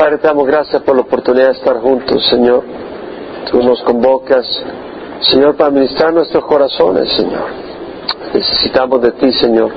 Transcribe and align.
Padre, 0.00 0.16
te 0.16 0.28
damos 0.28 0.46
gracias 0.46 0.80
por 0.80 0.96
la 0.96 1.02
oportunidad 1.02 1.48
de 1.48 1.58
estar 1.58 1.76
juntos, 1.76 2.26
Señor. 2.30 2.62
Tú 3.50 3.62
nos 3.62 3.82
convocas, 3.82 4.46
Señor, 5.20 5.56
para 5.56 5.70
ministrar 5.70 6.14
nuestros 6.14 6.42
corazones, 6.46 7.12
Señor. 7.12 7.44
Necesitamos 8.32 9.02
de 9.02 9.12
ti, 9.12 9.30
Señor. 9.34 9.70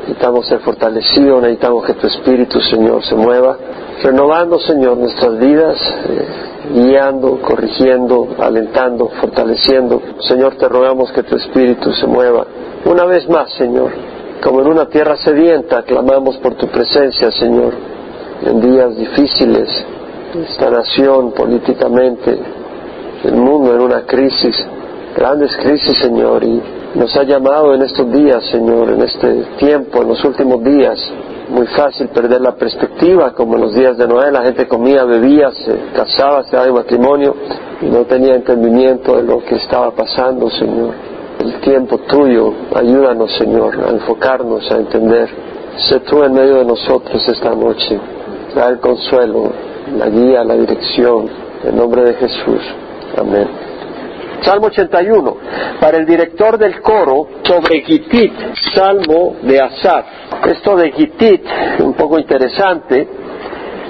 Necesitamos 0.00 0.46
ser 0.46 0.60
fortalecidos, 0.60 1.42
necesitamos 1.42 1.84
que 1.84 1.92
tu 1.92 2.06
Espíritu, 2.06 2.58
Señor, 2.58 3.04
se 3.04 3.16
mueva, 3.16 3.58
renovando, 4.02 4.58
Señor, 4.60 4.96
nuestras 4.96 5.38
vidas, 5.38 5.76
eh, 6.08 6.26
guiando, 6.72 7.38
corrigiendo, 7.42 8.28
alentando, 8.38 9.10
fortaleciendo. 9.20 10.00
Señor, 10.20 10.54
te 10.54 10.70
rogamos 10.70 11.12
que 11.12 11.22
tu 11.22 11.36
Espíritu 11.36 11.92
se 11.92 12.06
mueva. 12.06 12.46
Una 12.86 13.04
vez 13.04 13.28
más, 13.28 13.52
Señor, 13.52 13.90
como 14.42 14.62
en 14.62 14.68
una 14.68 14.86
tierra 14.86 15.18
sedienta, 15.18 15.82
clamamos 15.82 16.38
por 16.38 16.54
tu 16.54 16.66
presencia, 16.66 17.30
Señor, 17.30 17.74
en 18.42 18.60
días 18.60 18.96
difíciles, 18.96 19.68
esta 20.50 20.70
nación 20.70 21.32
políticamente, 21.32 22.38
el 23.24 23.36
mundo 23.36 23.74
en 23.74 23.80
una 23.80 24.02
crisis, 24.02 24.54
grandes 25.16 25.56
crisis, 25.56 25.98
Señor, 25.98 26.44
y 26.44 26.60
nos 26.94 27.14
ha 27.16 27.22
llamado 27.24 27.74
en 27.74 27.82
estos 27.82 28.10
días, 28.12 28.44
Señor, 28.50 28.90
en 28.90 29.02
este 29.02 29.28
tiempo, 29.58 30.02
en 30.02 30.08
los 30.08 30.24
últimos 30.24 30.62
días. 30.62 30.98
Muy 31.48 31.66
fácil 31.68 32.08
perder 32.08 32.40
la 32.40 32.56
perspectiva, 32.56 33.32
como 33.32 33.54
en 33.54 33.60
los 33.62 33.74
días 33.74 33.96
de 33.96 34.08
Noé, 34.08 34.32
la 34.32 34.42
gente 34.42 34.66
comía, 34.66 35.04
bebía, 35.04 35.50
se 35.52 35.92
casaba, 35.94 36.42
se 36.44 36.56
daba 36.56 36.66
de 36.66 36.72
matrimonio 36.72 37.36
y 37.80 37.86
no 37.86 38.04
tenía 38.04 38.34
entendimiento 38.34 39.16
de 39.16 39.22
lo 39.22 39.44
que 39.44 39.54
estaba 39.54 39.90
pasando, 39.92 40.50
Señor. 40.50 40.94
El 41.38 41.60
tiempo 41.60 41.98
tuyo, 41.98 42.52
ayúdanos, 42.74 43.30
Señor, 43.36 43.78
a 43.86 43.90
enfocarnos, 43.90 44.70
a 44.72 44.76
entender. 44.76 45.28
Sé 45.78 46.00
tú 46.00 46.22
en 46.24 46.32
medio 46.32 46.56
de 46.56 46.64
nosotros 46.64 47.28
esta 47.28 47.54
noche. 47.54 48.00
Trae 48.56 48.70
el 48.70 48.80
consuelo, 48.80 49.52
la 49.98 50.08
guía, 50.08 50.42
la 50.42 50.54
dirección. 50.54 51.28
En 51.62 51.76
nombre 51.76 52.04
de 52.04 52.14
Jesús. 52.14 52.62
Amén. 53.18 53.46
Salmo 54.40 54.68
81, 54.68 55.36
para 55.78 55.98
el 55.98 56.06
director 56.06 56.56
del 56.56 56.80
coro 56.80 57.28
sobre 57.42 57.82
Gitit, 57.82 58.32
Salmo 58.74 59.36
de 59.42 59.60
Asaf. 59.60 60.06
Esto 60.46 60.74
de 60.74 60.90
Gitit, 60.90 61.44
un 61.80 61.92
poco 61.92 62.18
interesante, 62.18 63.06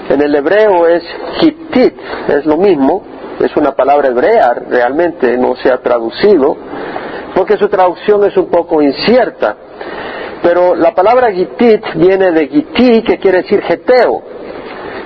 en 0.08 0.20
el 0.20 0.34
hebreo 0.34 0.88
es 0.88 1.04
Gitit, 1.38 1.94
es 2.26 2.44
lo 2.44 2.56
mismo, 2.56 3.04
es 3.38 3.56
una 3.56 3.70
palabra 3.70 4.08
hebrea, 4.08 4.52
realmente 4.68 5.38
no 5.38 5.54
se 5.62 5.70
ha 5.70 5.78
traducido, 5.78 6.56
porque 7.36 7.56
su 7.56 7.68
traducción 7.68 8.24
es 8.24 8.36
un 8.36 8.46
poco 8.46 8.82
incierta. 8.82 9.56
Pero 10.42 10.74
la 10.74 10.92
palabra 10.92 11.30
Gitit 11.30 11.84
viene 11.94 12.32
de 12.32 12.48
Giti, 12.48 13.02
que 13.02 13.18
quiere 13.18 13.42
decir 13.42 13.62
Geteo, 13.62 14.34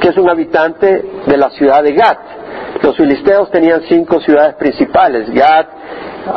que 0.01 0.09
es 0.09 0.17
un 0.17 0.29
habitante 0.29 1.05
de 1.27 1.37
la 1.37 1.51
ciudad 1.51 1.83
de 1.83 1.93
Gat. 1.93 2.19
Los 2.83 2.97
filisteos 2.97 3.51
tenían 3.51 3.83
cinco 3.89 4.21
ciudades 4.21 4.55
principales, 4.55 5.29
Gat, 5.31 5.69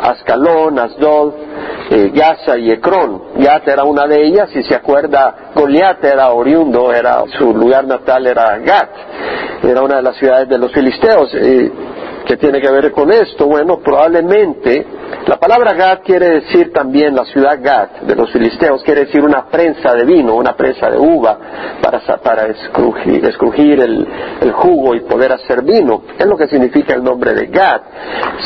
Ascalón, 0.02 0.78
Asdod, 0.78 1.32
eh, 1.90 2.10
Gaza 2.14 2.58
y 2.58 2.70
Ecrón. 2.70 3.22
Gat 3.36 3.66
era 3.68 3.84
una 3.84 4.06
de 4.06 4.26
ellas, 4.26 4.50
si 4.50 4.62
se 4.62 4.74
acuerda, 4.74 5.52
Goliat 5.54 6.04
era 6.04 6.30
oriundo, 6.32 6.92
era, 6.92 7.24
su 7.38 7.54
lugar 7.54 7.86
natal 7.86 8.26
era 8.26 8.58
Gat, 8.58 8.90
era 9.62 9.82
una 9.82 9.96
de 9.96 10.02
las 10.02 10.16
ciudades 10.16 10.48
de 10.48 10.58
los 10.58 10.72
filisteos. 10.72 11.34
Eh, 11.34 11.72
¿Qué 12.26 12.36
tiene 12.36 12.60
que 12.60 12.70
ver 12.70 12.90
con 12.92 13.12
esto? 13.12 13.46
Bueno, 13.46 13.80
probablemente 13.80 14.86
la 15.26 15.38
palabra 15.38 15.74
Gad 15.74 16.00
quiere 16.04 16.40
decir 16.40 16.72
también 16.72 17.14
la 17.14 17.24
ciudad 17.24 17.58
Gad 17.62 18.02
de 18.02 18.14
los 18.14 18.30
filisteos, 18.30 18.82
quiere 18.82 19.04
decir 19.06 19.22
una 19.22 19.46
prensa 19.46 19.94
de 19.94 20.04
vino, 20.04 20.34
una 20.34 20.54
prensa 20.56 20.90
de 20.90 20.98
uva 20.98 21.38
para, 21.82 22.00
para 22.18 22.46
escrujir, 22.46 23.80
el, 23.80 24.06
el, 24.40 24.52
jugo 24.52 24.94
y 24.94 25.00
poder 25.00 25.32
hacer 25.32 25.62
vino. 25.62 26.02
Es 26.18 26.26
lo 26.26 26.36
que 26.36 26.48
significa 26.48 26.94
el 26.94 27.04
nombre 27.04 27.34
de 27.34 27.46
Gad. 27.46 27.80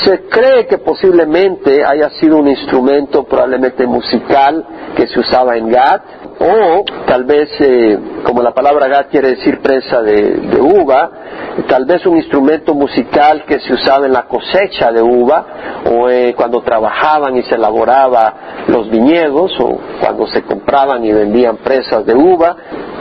Se 0.05 0.29
cree 0.29 0.67
que 0.67 0.79
posiblemente 0.79 1.85
haya 1.85 2.11
sido 2.21 2.39
un 2.39 2.49
instrumento 2.49 3.25
probablemente 3.25 3.87
musical 3.87 4.65
que 4.97 5.07
se 5.07 5.21
usaba 5.21 5.57
en 5.57 5.71
Gad 5.71 6.01
o 6.41 6.85
tal 7.07 7.25
vez, 7.25 7.49
eh, 7.61 7.99
como 8.23 8.43
la 8.43 8.55
palabra 8.55 8.87
Gad 8.87 9.07
quiere 9.11 9.31
decir 9.31 9.61
prensa 9.61 10.03
de, 10.03 10.59
uva, 10.61 11.11
tal 11.67 11.85
vez 11.85 12.07
un 12.07 12.17
instrumento 12.17 12.75
musical 12.75 13.45
que 13.45 13.59
se 13.61 13.73
usaba 13.73 14.07
en 14.07 14.13
la 14.13 14.27
cosecha 14.27 14.93
de 14.93 15.03
uva 15.03 15.47
o 15.91 16.09
eh, 16.09 16.35
cuando 16.37 16.63
trabajaban 16.63 17.37
y 17.37 17.43
se 17.43 17.55
elaboraba 17.57 18.65
los 18.69 18.89
viñedos 18.91 19.59
o 19.61 19.79
cuando 20.01 20.27
se 20.29 20.43
compraban 20.43 21.05
y 21.05 21.13
vendían 21.13 21.57
presas 21.59 22.05
de 22.07 22.15
uva. 22.15 22.57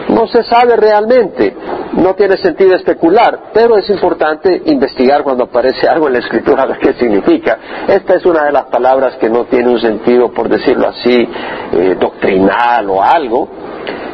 No 0.09 0.25
se 0.27 0.43
sabe 0.43 0.77
realmente, 0.77 1.55
no 1.93 2.15
tiene 2.15 2.37
sentido 2.37 2.75
especular, 2.75 3.51
pero 3.53 3.77
es 3.77 3.89
importante 3.89 4.61
investigar 4.65 5.23
cuando 5.23 5.45
aparece 5.45 5.87
algo 5.87 6.07
en 6.07 6.13
la 6.13 6.19
escritura 6.19 6.65
ver 6.67 6.77
qué 6.79 6.93
significa. 6.93 7.57
Esta 7.87 8.15
es 8.15 8.25
una 8.25 8.45
de 8.45 8.51
las 8.51 8.65
palabras 8.65 9.17
que 9.17 9.29
no 9.29 9.45
tiene 9.45 9.69
un 9.69 9.79
sentido, 9.79 10.31
por 10.31 10.47
decirlo 10.47 10.87
así, 10.87 11.27
eh, 11.73 11.97
doctrinal 11.99 12.89
o 12.89 13.03
algo, 13.03 13.49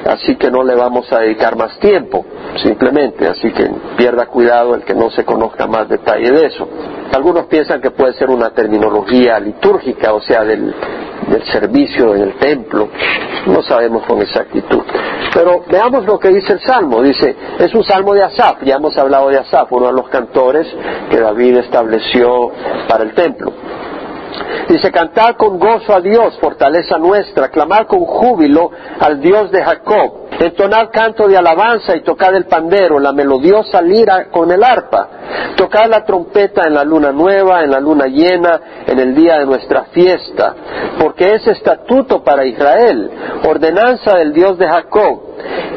así 0.05 0.35
que 0.35 0.51
no 0.51 0.63
le 0.63 0.75
vamos 0.75 1.11
a 1.11 1.19
dedicar 1.19 1.55
más 1.55 1.77
tiempo, 1.79 2.25
simplemente, 2.63 3.27
así 3.27 3.51
que 3.51 3.69
pierda 3.97 4.25
cuidado 4.27 4.75
el 4.75 4.83
que 4.83 4.93
no 4.93 5.09
se 5.11 5.23
conozca 5.23 5.67
más 5.67 5.87
detalle 5.87 6.31
de 6.31 6.45
eso. 6.45 6.67
Algunos 7.13 7.45
piensan 7.45 7.81
que 7.81 7.91
puede 7.91 8.13
ser 8.13 8.29
una 8.29 8.49
terminología 8.51 9.39
litúrgica, 9.39 10.13
o 10.13 10.21
sea, 10.21 10.43
del, 10.43 10.73
servicio 11.51 12.15
en 12.15 12.21
el 12.21 12.33
templo, 12.35 12.89
no 13.47 13.63
sabemos 13.63 14.03
con 14.05 14.21
exactitud. 14.21 14.81
Pero 15.33 15.63
veamos 15.69 16.05
lo 16.05 16.19
que 16.19 16.29
dice 16.29 16.53
el 16.53 16.59
Salmo, 16.61 17.01
dice, 17.01 17.35
es 17.59 17.73
un 17.73 17.83
Salmo 17.83 18.13
de 18.13 18.23
Asaf, 18.23 18.61
ya 18.63 18.75
hemos 18.75 18.95
hablado 18.97 19.29
de 19.29 19.37
Asaf, 19.37 19.71
uno 19.71 19.87
de 19.87 19.93
los 19.93 20.09
cantores 20.09 20.67
que 21.09 21.19
David 21.19 21.57
estableció 21.57 22.51
para 22.87 23.03
el 23.03 23.13
templo. 23.13 23.51
Dice, 24.69 24.91
cantar 24.91 25.35
con 25.37 25.59
gozo 25.59 25.93
a 25.93 25.99
Dios, 25.99 26.37
fortaleza 26.39 26.97
nuestra, 26.97 27.49
clamar 27.49 27.87
con 27.87 28.05
júbilo 28.05 28.71
al 28.99 29.19
Dios 29.19 29.51
de 29.51 29.63
Jacob, 29.63 30.22
entonar 30.39 30.89
canto 30.91 31.27
de 31.27 31.37
alabanza 31.37 31.95
y 31.95 32.01
tocar 32.01 32.33
el 32.35 32.45
pandero, 32.45 32.99
la 32.99 33.13
melodiosa 33.13 33.81
lira 33.81 34.29
con 34.29 34.51
el 34.51 34.63
arpa, 34.63 35.09
tocar 35.55 35.89
la 35.89 36.03
trompeta 36.03 36.63
en 36.67 36.73
la 36.73 36.83
luna 36.83 37.11
nueva, 37.11 37.63
en 37.63 37.71
la 37.71 37.79
luna 37.79 38.05
llena, 38.07 38.61
en 38.87 38.99
el 38.99 39.15
día 39.15 39.39
de 39.39 39.45
nuestra 39.45 39.85
fiesta, 39.85 40.55
porque 40.99 41.33
es 41.35 41.47
estatuto 41.47 42.23
para 42.23 42.45
Israel, 42.45 43.11
ordenanza 43.47 44.17
del 44.17 44.33
Dios 44.33 44.57
de 44.57 44.67
Jacob. 44.67 45.21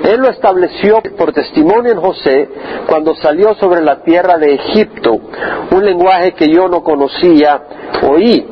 Él 0.05 0.21
lo 0.21 0.31
estableció 0.31 1.03
por 1.17 1.33
testimonio 1.33 1.93
en 1.93 2.01
José 2.01 2.49
cuando 2.87 3.15
salió 3.17 3.55
sobre 3.55 3.83
la 3.83 4.03
tierra 4.03 4.39
de 4.39 4.55
Egipto, 4.55 5.19
un 5.71 5.85
lenguaje 5.85 6.33
que 6.33 6.49
yo 6.49 6.69
no 6.69 6.83
conocía, 6.83 7.61
oí. 8.03 8.47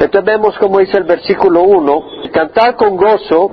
Entonces 0.00 0.24
vemos 0.24 0.56
como 0.58 0.78
dice 0.78 0.98
el 0.98 1.04
versículo 1.04 1.62
1, 1.62 2.15
cantar 2.36 2.76
con 2.76 2.98
gozo 2.98 3.50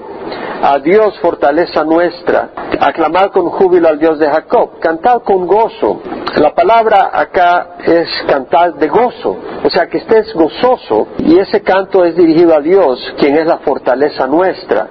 a 0.61 0.77
Dios 0.79 1.17
fortaleza 1.19 1.85
nuestra, 1.85 2.49
aclamar 2.81 3.31
con 3.31 3.49
júbilo 3.49 3.87
al 3.87 3.97
Dios 3.97 4.19
de 4.19 4.27
Jacob, 4.27 4.77
cantar 4.79 5.21
con 5.23 5.47
gozo. 5.47 6.01
La 6.35 6.53
palabra 6.53 7.11
acá 7.13 7.77
es 7.81 8.09
cantar 8.27 8.73
de 8.73 8.89
gozo, 8.89 9.37
o 9.63 9.69
sea 9.69 9.87
que 9.87 9.99
estés 9.99 10.33
gozoso 10.33 11.07
y 11.19 11.39
ese 11.39 11.61
canto 11.61 12.03
es 12.03 12.15
dirigido 12.17 12.53
a 12.53 12.59
Dios, 12.59 12.99
quien 13.17 13.37
es 13.37 13.45
la 13.45 13.59
fortaleza 13.59 14.27
nuestra. 14.27 14.87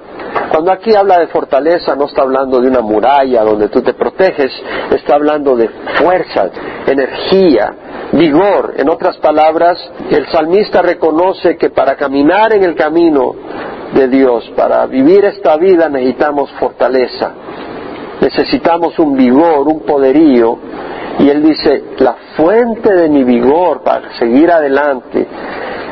Cuando 0.49 0.71
aquí 0.71 0.95
habla 0.95 1.19
de 1.19 1.27
fortaleza 1.27 1.95
no 1.95 2.05
está 2.05 2.23
hablando 2.23 2.59
de 2.59 2.69
una 2.69 2.81
muralla 2.81 3.43
donde 3.43 3.69
tú 3.69 3.83
te 3.83 3.93
proteges, 3.93 4.51
está 4.91 5.15
hablando 5.15 5.55
de 5.55 5.69
fuerza, 5.99 6.49
energía, 6.87 7.73
vigor. 8.13 8.73
En 8.77 8.89
otras 8.89 9.17
palabras, 9.17 9.77
el 10.09 10.27
salmista 10.31 10.81
reconoce 10.81 11.57
que 11.57 11.69
para 11.69 11.95
caminar 11.95 12.53
en 12.53 12.63
el 12.63 12.75
camino 12.75 13.35
de 13.93 14.07
Dios, 14.07 14.51
para 14.55 14.85
vivir 14.87 15.25
esta 15.25 15.57
vida 15.57 15.89
necesitamos 15.89 16.51
fortaleza, 16.53 17.31
necesitamos 18.21 18.97
un 18.99 19.15
vigor, 19.15 19.67
un 19.67 19.81
poderío. 19.81 20.57
Y 21.19 21.29
él 21.29 21.43
dice, 21.43 21.83
la 21.99 22.15
fuente 22.35 22.91
de 22.91 23.07
mi 23.07 23.23
vigor 23.23 23.83
para 23.83 24.17
seguir 24.17 24.51
adelante, 24.51 25.27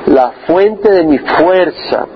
la 0.08 0.32
fuente 0.48 0.92
de 0.92 1.04
mi 1.04 1.20
fuerza, 1.20 2.08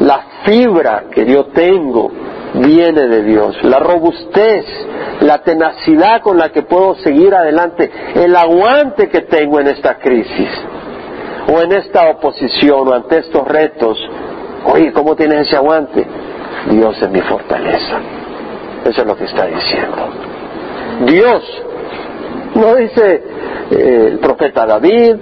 la 0.00 0.24
fibra 0.44 1.04
que 1.10 1.26
yo 1.26 1.46
tengo 1.46 2.10
viene 2.54 3.06
de 3.06 3.22
Dios. 3.22 3.56
La 3.62 3.78
robustez, 3.78 4.64
la 5.20 5.42
tenacidad 5.42 6.20
con 6.22 6.38
la 6.38 6.50
que 6.50 6.62
puedo 6.62 6.94
seguir 6.96 7.34
adelante, 7.34 7.90
el 8.14 8.34
aguante 8.34 9.08
que 9.08 9.22
tengo 9.22 9.60
en 9.60 9.68
esta 9.68 9.98
crisis 9.98 10.48
o 11.48 11.60
en 11.60 11.72
esta 11.72 12.10
oposición 12.10 12.88
o 12.88 12.94
ante 12.94 13.18
estos 13.18 13.46
retos. 13.46 13.98
Oye, 14.66 14.92
¿cómo 14.92 15.16
tienes 15.16 15.46
ese 15.46 15.56
aguante? 15.56 16.06
Dios 16.70 16.96
es 17.00 17.10
mi 17.10 17.20
fortaleza. 17.20 17.98
Eso 18.84 19.00
es 19.00 19.06
lo 19.06 19.16
que 19.16 19.24
está 19.24 19.46
diciendo. 19.46 20.08
Dios, 21.06 21.62
no 22.54 22.74
dice 22.76 23.22
eh, 23.70 24.08
el 24.12 24.18
profeta 24.18 24.66
David, 24.66 25.16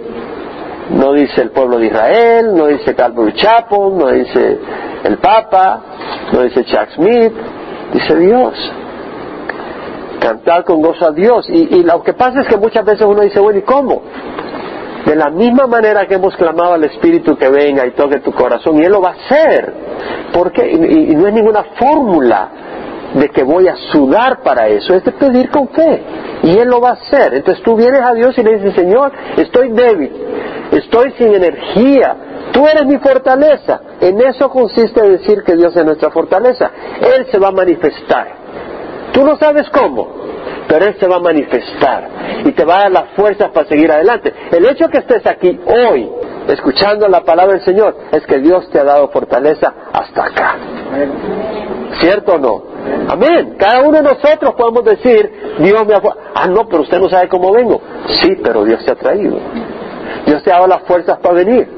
no 0.91 1.13
dice 1.13 1.43
el 1.43 1.51
pueblo 1.51 1.79
de 1.79 1.87
Israel, 1.87 2.55
no 2.55 2.67
dice 2.67 2.95
Calvary 2.95 3.33
Chapel, 3.35 3.97
no 3.97 4.09
dice 4.09 4.59
el 5.05 5.19
Papa, 5.19 5.81
no 6.33 6.43
dice 6.43 6.65
Chuck 6.65 6.91
Smith, 6.95 7.33
dice 7.93 8.17
Dios. 8.17 8.73
cantar 10.21 10.65
con 10.65 10.83
gozo 10.83 11.07
a 11.07 11.13
Dios. 11.13 11.49
Y, 11.49 11.77
y 11.77 11.83
lo 11.83 12.03
que 12.03 12.13
pasa 12.13 12.43
es 12.43 12.49
que 12.49 12.57
muchas 12.57 12.85
veces 12.85 13.07
uno 13.07 13.23
dice, 13.23 13.41
bueno, 13.41 13.59
¿y 13.59 13.63
cómo? 13.63 14.03
De 15.07 15.17
la 15.17 15.31
misma 15.31 15.67
manera 15.67 16.07
que 16.07 16.15
hemos 16.15 16.37
clamado 16.37 16.75
al 16.75 16.85
Espíritu 16.85 17.37
que 17.37 17.49
venga 17.49 17.87
y 17.87 17.93
toque 17.93 18.21
tu 18.21 18.33
corazón, 18.33 18.79
y 18.79 18.85
Él 18.85 18.93
lo 18.93 19.01
va 19.01 19.11
a 19.11 19.13
hacer. 19.13 19.73
porque 20.33 20.71
y, 20.71 21.15
no 21.17 21.27
es 21.27 21.35
ninguna 21.35 21.65
fórmula 21.79 22.49
de 23.15 23.29
que 23.31 23.43
voy 23.43 23.67
a 23.67 23.77
sudar 23.93 24.43
para 24.43 24.69
eso, 24.69 24.95
es 24.95 25.05
de 25.05 25.13
pedir 25.13 25.51
con 25.51 25.69
fe. 25.69 26.03
Y 26.43 26.57
Él 26.57 26.69
lo 26.69 26.81
va 26.81 26.91
a 26.91 26.93
hacer. 26.93 27.35
Entonces 27.35 27.63
tú 27.65 27.77
vienes 27.77 28.01
a 28.03 28.13
Dios 28.15 28.37
y 28.39 28.43
le 28.43 28.59
dices, 28.59 28.75
Señor, 28.75 29.13
estoy 29.37 29.71
débil, 29.71 30.13
estoy 30.73 31.13
sin 31.13 31.35
energía, 31.35 32.17
tú 32.53 32.67
eres 32.67 32.87
mi 32.87 32.99
fortaleza. 32.99 33.81
En 34.01 34.21
eso 34.21 34.49
consiste 34.51 35.03
decir 35.03 35.43
que 35.45 35.57
Dios 35.57 35.75
es 35.77 35.85
nuestra 35.85 36.11
fortaleza. 36.11 36.71
Él 37.01 37.27
se 37.31 37.39
va 37.39 37.49
a 37.49 37.53
manifestar. 37.53 38.41
Tú 39.13 39.25
no 39.25 39.37
sabes 39.39 39.69
cómo, 39.71 40.20
pero 40.71 40.87
Él 40.87 40.97
se 41.01 41.09
va 41.09 41.17
a 41.17 41.21
manifestar 41.21 42.09
y 42.45 42.53
te 42.53 42.65
va 42.65 42.77
a 42.77 42.81
dar 42.83 42.93
las 42.93 43.11
fuerzas 43.17 43.51
para 43.51 43.67
seguir 43.67 43.91
adelante. 43.91 44.33
El 44.53 44.65
hecho 44.67 44.89
que 44.89 44.99
estés 44.99 45.27
aquí 45.27 45.59
hoy, 45.67 46.09
escuchando 46.47 47.09
la 47.09 47.23
palabra 47.23 47.55
del 47.55 47.65
Señor, 47.65 47.97
es 48.13 48.25
que 48.25 48.39
Dios 48.39 48.71
te 48.71 48.79
ha 48.79 48.85
dado 48.85 49.09
fortaleza 49.09 49.75
hasta 49.93 50.27
acá. 50.27 50.57
¿Cierto 52.01 52.35
o 52.35 52.39
no? 52.39 52.63
Amén. 53.09 53.57
Cada 53.59 53.83
uno 53.83 53.97
de 53.97 54.05
nosotros 54.05 54.55
podemos 54.57 54.85
decir, 54.85 55.57
Dios 55.59 55.85
me 55.89 55.95
ha... 55.95 56.03
Ah, 56.37 56.47
no, 56.47 56.69
pero 56.69 56.83
usted 56.83 57.01
no 57.01 57.09
sabe 57.09 57.29
cómo 57.29 57.53
vengo. 57.53 57.81
Sí, 58.23 58.37
pero 58.41 58.65
Dios 58.65 58.85
te 58.85 58.93
ha 58.93 58.95
traído. 58.95 59.39
Dios 60.27 60.43
te 60.43 60.51
ha 60.51 60.57
dado 60.57 60.69
las 60.69 60.83
fuerzas 60.83 61.19
para 61.19 61.35
venir. 61.35 61.69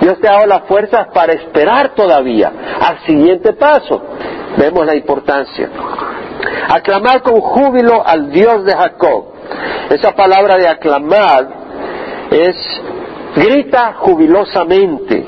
Dios 0.00 0.18
te 0.20 0.28
ha 0.28 0.32
dado 0.32 0.46
las 0.46 0.62
fuerzas 0.62 1.08
para 1.12 1.32
esperar 1.32 1.94
todavía 1.94 2.52
al 2.80 2.98
siguiente 3.06 3.52
paso. 3.52 4.02
Vemos 4.56 4.86
la 4.86 4.94
importancia. 4.94 5.68
Aclamar 6.68 7.22
con 7.22 7.40
júbilo 7.40 8.06
al 8.06 8.30
Dios 8.30 8.64
de 8.64 8.74
Jacob. 8.74 9.26
Esa 9.90 10.12
palabra 10.12 10.56
de 10.56 10.68
aclamar 10.68 11.48
es 12.30 12.56
grita 13.36 13.94
jubilosamente. 13.98 15.24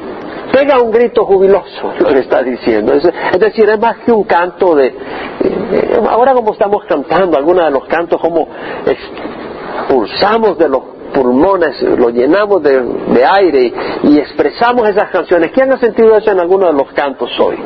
Pega 0.53 0.81
un 0.81 0.91
grito 0.91 1.25
jubiloso, 1.25 1.95
lo 2.01 2.09
que 2.09 2.21
está 2.21 2.43
diciendo. 2.43 2.93
Es, 2.95 3.05
decir, 3.39 3.69
es 3.69 3.79
más 3.79 3.99
que 3.99 4.13
un 4.13 4.25
canto 4.25 4.75
de... 4.75 4.87
Eh, 4.87 6.01
ahora 6.09 6.35
como 6.35 6.53
estamos 6.53 6.85
cantando, 6.87 7.37
algunos 7.37 7.65
de 7.65 7.71
los 7.71 7.85
cantos 7.87 8.21
como 8.21 8.49
expulsamos 8.85 10.59
de 10.59 10.69
los 10.69 10.83
pulmones, 11.11 11.81
lo 11.83 12.11
llenamos 12.11 12.62
de, 12.62 13.25
aire 13.25 13.73
y, 14.03 14.19
expresamos 14.19 14.89
esas 14.89 15.11
canciones. 15.11 15.51
¿Quién 15.53 15.73
ha 15.73 15.79
sentido 15.79 16.17
eso 16.17 16.31
en 16.31 16.41
alguno 16.41 16.67
de 16.67 16.73
los 16.73 16.93
cantos 16.93 17.31
hoy? 17.39 17.57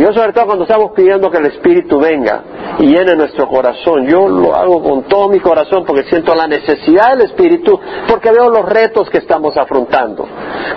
yo 0.00 0.12
sobre 0.14 0.32
todo 0.32 0.46
cuando 0.46 0.64
estamos 0.64 0.92
pidiendo 0.92 1.30
que 1.30 1.36
el 1.36 1.46
Espíritu 1.46 1.98
venga 1.98 2.42
y 2.78 2.86
llene 2.86 3.14
nuestro 3.14 3.46
corazón, 3.46 4.06
yo 4.06 4.26
lo 4.26 4.54
hago 4.54 4.82
con 4.82 5.02
todo 5.02 5.28
mi 5.28 5.38
corazón 5.40 5.84
porque 5.84 6.04
siento 6.04 6.34
la 6.34 6.46
necesidad 6.46 7.10
del 7.10 7.26
Espíritu, 7.26 7.78
porque 8.08 8.30
veo 8.30 8.48
los 8.48 8.66
retos 8.66 9.10
que 9.10 9.18
estamos 9.18 9.56
afrontando, 9.56 10.26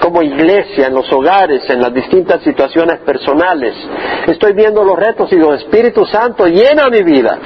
como 0.01 0.21
iglesia, 0.21 0.88
en 0.88 0.95
los 0.95 1.12
hogares, 1.13 1.62
en 1.69 1.81
las 1.81 1.94
distintas 1.94 2.44
situaciones 2.44 3.00
personales. 3.00 3.74
Estoy 4.27 4.53
viendo 4.53 4.83
los 4.83 4.97
retos 4.97 5.31
y 5.31 5.38
digo, 5.38 5.53
Espíritu 5.53 6.06
Santo, 6.06 6.45
llena 6.47 6.89
mi 6.89 7.03
vida. 7.03 7.39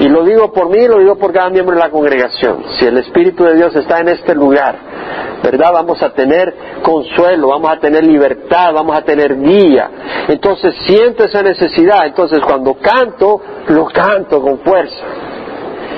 Y 0.00 0.08
lo 0.08 0.24
digo 0.24 0.52
por 0.52 0.68
mí, 0.68 0.86
lo 0.86 0.98
digo 0.98 1.16
por 1.16 1.32
cada 1.32 1.50
miembro 1.50 1.74
de 1.74 1.80
la 1.80 1.90
congregación. 1.90 2.64
Si 2.78 2.86
el 2.86 2.98
Espíritu 2.98 3.44
de 3.44 3.54
Dios 3.54 3.67
está 3.76 4.00
en 4.00 4.08
este 4.08 4.34
lugar, 4.34 4.76
¿verdad? 5.42 5.72
Vamos 5.72 6.02
a 6.02 6.10
tener 6.10 6.54
consuelo, 6.82 7.48
vamos 7.48 7.70
a 7.70 7.78
tener 7.78 8.04
libertad, 8.04 8.72
vamos 8.72 8.96
a 8.96 9.02
tener 9.02 9.36
guía. 9.38 9.90
Entonces 10.28 10.74
siento 10.86 11.24
esa 11.24 11.42
necesidad. 11.42 12.06
Entonces 12.06 12.40
cuando 12.40 12.74
canto, 12.74 13.40
lo 13.68 13.86
canto 13.86 14.40
con 14.40 14.58
fuerza. 14.60 15.04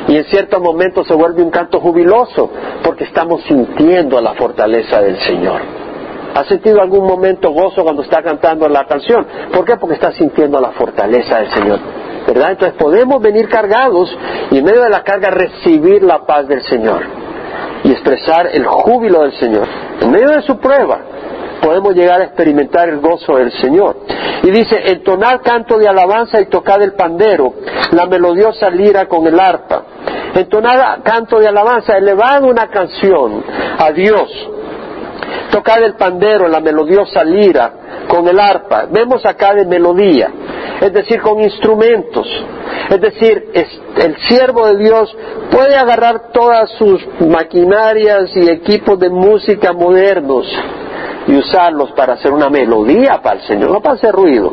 Y 0.08 0.16
en 0.16 0.24
ciertos 0.24 0.60
momentos 0.60 1.06
se 1.06 1.14
vuelve 1.14 1.42
un 1.42 1.50
canto 1.50 1.80
jubiloso 1.80 2.50
porque 2.82 3.04
estamos 3.04 3.42
sintiendo 3.44 4.20
la 4.20 4.34
fortaleza 4.34 5.00
del 5.00 5.18
Señor. 5.20 5.60
¿Ha 6.34 6.44
sentido 6.44 6.80
algún 6.80 7.06
momento 7.06 7.50
gozo 7.50 7.82
cuando 7.82 8.02
está 8.02 8.22
cantando 8.22 8.68
la 8.68 8.86
canción? 8.86 9.26
¿Por 9.52 9.64
qué? 9.64 9.76
Porque 9.76 9.94
está 9.94 10.12
sintiendo 10.12 10.60
la 10.60 10.70
fortaleza 10.70 11.38
del 11.38 11.50
Señor. 11.50 11.80
¿Verdad? 12.26 12.52
Entonces 12.52 12.78
podemos 12.78 13.20
venir 13.20 13.48
cargados 13.48 14.16
y 14.50 14.58
en 14.58 14.64
medio 14.64 14.82
de 14.82 14.90
la 14.90 15.02
carga 15.02 15.30
recibir 15.30 16.02
la 16.02 16.24
paz 16.26 16.46
del 16.46 16.62
Señor 16.62 17.19
y 17.84 17.92
expresar 17.92 18.48
el 18.52 18.66
júbilo 18.66 19.22
del 19.22 19.32
Señor. 19.32 19.66
En 20.00 20.10
medio 20.10 20.30
de 20.30 20.42
su 20.42 20.58
prueba 20.58 20.98
podemos 21.62 21.94
llegar 21.94 22.20
a 22.20 22.24
experimentar 22.24 22.88
el 22.88 23.00
gozo 23.00 23.36
del 23.36 23.52
Señor. 23.52 23.96
Y 24.42 24.50
dice, 24.50 24.90
entonar 24.90 25.42
canto 25.42 25.78
de 25.78 25.86
alabanza 25.86 26.40
y 26.40 26.46
tocar 26.46 26.82
el 26.82 26.94
pandero, 26.94 27.54
la 27.92 28.06
melodiosa 28.06 28.70
lira 28.70 29.06
con 29.06 29.26
el 29.26 29.38
arpa. 29.38 29.82
Entonar 30.34 31.02
canto 31.02 31.38
de 31.38 31.48
alabanza, 31.48 31.96
elevar 31.96 32.42
una 32.42 32.68
canción 32.68 33.44
a 33.78 33.90
Dios. 33.92 34.30
Tocar 35.50 35.82
el 35.82 35.94
pandero, 35.94 36.48
la 36.48 36.60
melodiosa 36.60 37.22
lira 37.24 37.79
con 38.10 38.26
el 38.26 38.40
arpa. 38.40 38.86
Vemos 38.90 39.24
acá 39.24 39.54
de 39.54 39.64
melodía, 39.64 40.30
es 40.80 40.92
decir, 40.92 41.20
con 41.22 41.40
instrumentos. 41.40 42.26
Es 42.90 43.00
decir, 43.00 43.50
el 43.54 44.16
siervo 44.28 44.66
de 44.66 44.76
Dios 44.78 45.16
puede 45.50 45.76
agarrar 45.76 46.32
todas 46.32 46.70
sus 46.72 47.06
maquinarias 47.20 48.30
y 48.34 48.50
equipos 48.50 48.98
de 48.98 49.10
música 49.10 49.72
modernos 49.72 50.46
y 51.28 51.36
usarlos 51.36 51.92
para 51.92 52.14
hacer 52.14 52.32
una 52.32 52.48
melodía 52.48 53.20
para 53.22 53.36
el 53.40 53.46
Señor, 53.46 53.70
no 53.70 53.80
para 53.80 53.94
hacer 53.94 54.12
ruido, 54.12 54.52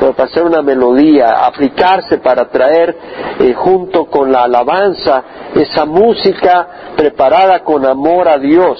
pero 0.00 0.12
para 0.14 0.28
hacer 0.28 0.42
una 0.42 0.62
melodía, 0.62 1.46
aplicarse 1.46 2.18
para 2.18 2.48
traer 2.48 2.96
eh, 3.38 3.54
junto 3.54 4.06
con 4.06 4.32
la 4.32 4.44
alabanza 4.44 5.22
esa 5.54 5.84
música 5.84 6.66
preparada 6.96 7.60
con 7.60 7.86
amor 7.86 8.28
a 8.28 8.38
Dios. 8.38 8.78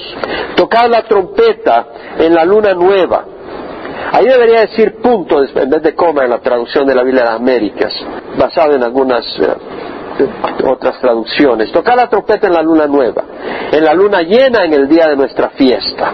Tocar 0.57 0.91
la 0.91 1.03
trompeta 1.03 1.87
en 2.19 2.35
la 2.35 2.45
luna 2.45 2.75
nueva. 2.75 3.34
Ahí 4.13 4.27
debería 4.27 4.61
decir 4.61 4.97
punto 5.03 5.43
en 5.43 5.71
vez 5.71 5.83
de 5.83 5.95
coma 5.95 6.25
en 6.25 6.31
la 6.31 6.39
traducción 6.39 6.87
de 6.87 6.95
la 6.95 7.03
Biblia 7.03 7.23
de 7.23 7.29
las 7.31 7.41
Américas, 7.41 7.93
basado 8.39 8.75
en 8.75 8.83
algunas 8.83 9.25
eh, 9.39 10.27
otras 10.67 11.01
traducciones. 11.01 11.73
Tocar 11.73 11.97
la 11.97 12.09
trompeta 12.09 12.47
en 12.47 12.55
la 12.55 12.63
luna 12.63 12.87
nueva, 12.87 13.25
en 13.73 13.85
la 13.85 13.95
luna 13.95 14.23
llena 14.23 14.65
en 14.65 14.73
el 14.73 14.89
día 14.89 15.09
de 15.09 15.17
nuestra 15.17 15.51
fiesta. 15.51 16.13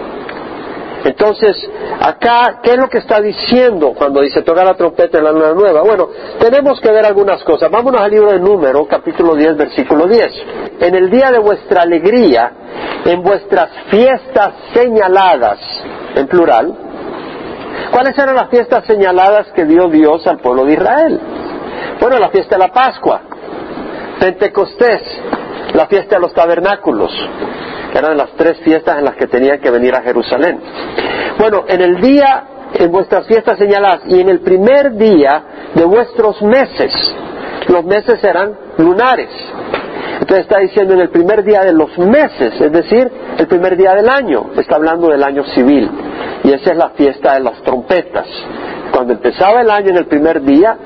Entonces, 1.03 1.57
acá, 1.99 2.59
¿qué 2.61 2.71
es 2.71 2.77
lo 2.77 2.87
que 2.87 2.99
está 2.99 3.19
diciendo 3.21 3.93
cuando 3.95 4.21
dice 4.21 4.43
tocar 4.43 4.65
la 4.65 4.75
trompeta 4.75 5.17
en 5.17 5.23
la 5.23 5.31
luna 5.31 5.53
nueva? 5.53 5.81
Bueno, 5.81 6.09
tenemos 6.39 6.79
que 6.79 6.91
ver 6.91 7.05
algunas 7.05 7.43
cosas. 7.43 7.71
Vámonos 7.71 8.01
al 8.01 8.11
libro 8.11 8.31
de 8.31 8.39
Número, 8.39 8.85
capítulo 8.87 9.35
10, 9.35 9.57
versículo 9.57 10.07
10. 10.07 10.31
En 10.79 10.95
el 10.95 11.09
día 11.09 11.31
de 11.31 11.39
vuestra 11.39 11.81
alegría, 11.81 12.51
en 13.05 13.23
vuestras 13.23 13.69
fiestas 13.89 14.53
señaladas, 14.73 15.59
en 16.15 16.27
plural, 16.27 16.90
¿cuáles 17.91 18.17
eran 18.17 18.35
las 18.35 18.49
fiestas 18.49 18.85
señaladas 18.85 19.51
que 19.53 19.65
dio 19.65 19.87
Dios 19.87 20.25
al 20.27 20.39
pueblo 20.39 20.65
de 20.65 20.73
Israel? 20.73 21.19
Bueno, 21.99 22.17
la 22.19 22.29
fiesta 22.29 22.55
de 22.55 22.59
la 22.59 22.73
Pascua, 22.73 23.21
Pentecostés, 24.19 25.01
la 25.73 25.87
fiesta 25.87 26.15
de 26.15 26.21
los 26.21 26.33
tabernáculos, 26.33 27.11
que 27.91 27.97
eran 27.97 28.17
las 28.17 28.31
tres 28.31 28.57
fiestas 28.59 28.97
en 28.97 29.05
las 29.05 29.15
que 29.15 29.27
tenían 29.27 29.59
que 29.59 29.69
venir 29.69 29.95
a 29.95 30.01
Jerusalén. 30.01 30.59
Bueno, 31.37 31.65
en 31.67 31.81
el 31.81 32.01
día, 32.01 32.43
en 32.73 32.91
vuestras 32.91 33.27
fiestas 33.27 33.57
señaladas 33.57 34.01
y 34.07 34.19
en 34.19 34.29
el 34.29 34.41
primer 34.41 34.95
día 34.95 35.43
de 35.73 35.85
vuestros 35.85 36.41
meses, 36.41 36.91
los 37.67 37.85
meses 37.85 38.23
eran 38.23 38.57
lunares. 38.77 39.29
Entonces 40.19 40.45
está 40.45 40.59
diciendo 40.59 40.93
en 40.93 41.01
el 41.01 41.09
primer 41.09 41.43
día 41.43 41.61
de 41.61 41.73
los 41.73 41.97
meses, 41.97 42.59
es 42.59 42.71
decir, 42.71 43.11
el 43.37 43.47
primer 43.47 43.75
día 43.75 43.93
del 43.93 44.07
año, 44.07 44.51
está 44.55 44.75
hablando 44.75 45.09
del 45.09 45.23
año 45.23 45.43
civil. 45.45 45.89
Y 46.43 46.51
esa 46.51 46.71
es 46.71 46.77
la 46.77 46.89
fiesta 46.91 47.33
de 47.33 47.41
las 47.41 47.61
trompetas. 47.63 48.27
Cuando 48.91 49.13
empezaba 49.13 49.61
el 49.61 49.69
año 49.69 49.89
en 49.89 49.97
el 49.97 50.05
primer 50.05 50.41
día, 50.41 50.77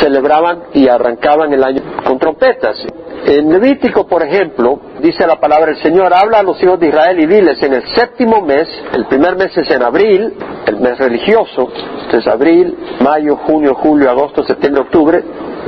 celebraban 0.00 0.64
y 0.74 0.88
arrancaban 0.88 1.52
el 1.52 1.62
año 1.62 1.82
con 2.04 2.18
trompetas. 2.18 2.76
En 3.26 3.50
Levítico, 3.50 4.06
por 4.06 4.22
ejemplo, 4.22 4.80
dice 5.00 5.26
la 5.26 5.40
palabra 5.40 5.72
del 5.72 5.82
Señor, 5.82 6.12
habla 6.14 6.40
a 6.40 6.42
los 6.42 6.62
hijos 6.62 6.78
de 6.78 6.88
Israel 6.88 7.18
y 7.20 7.26
diles, 7.26 7.62
en 7.62 7.74
el 7.74 7.82
séptimo 7.94 8.42
mes, 8.42 8.68
el 8.92 9.06
primer 9.06 9.36
mes 9.36 9.56
es 9.56 9.70
en 9.70 9.82
abril, 9.82 10.34
el 10.66 10.76
mes 10.76 10.98
religioso, 10.98 11.70
entonces 12.04 12.26
abril, 12.26 12.76
mayo, 13.00 13.36
junio, 13.36 13.74
julio, 13.74 14.10
agosto, 14.10 14.44
septiembre, 14.44 14.82
octubre, 14.82 15.24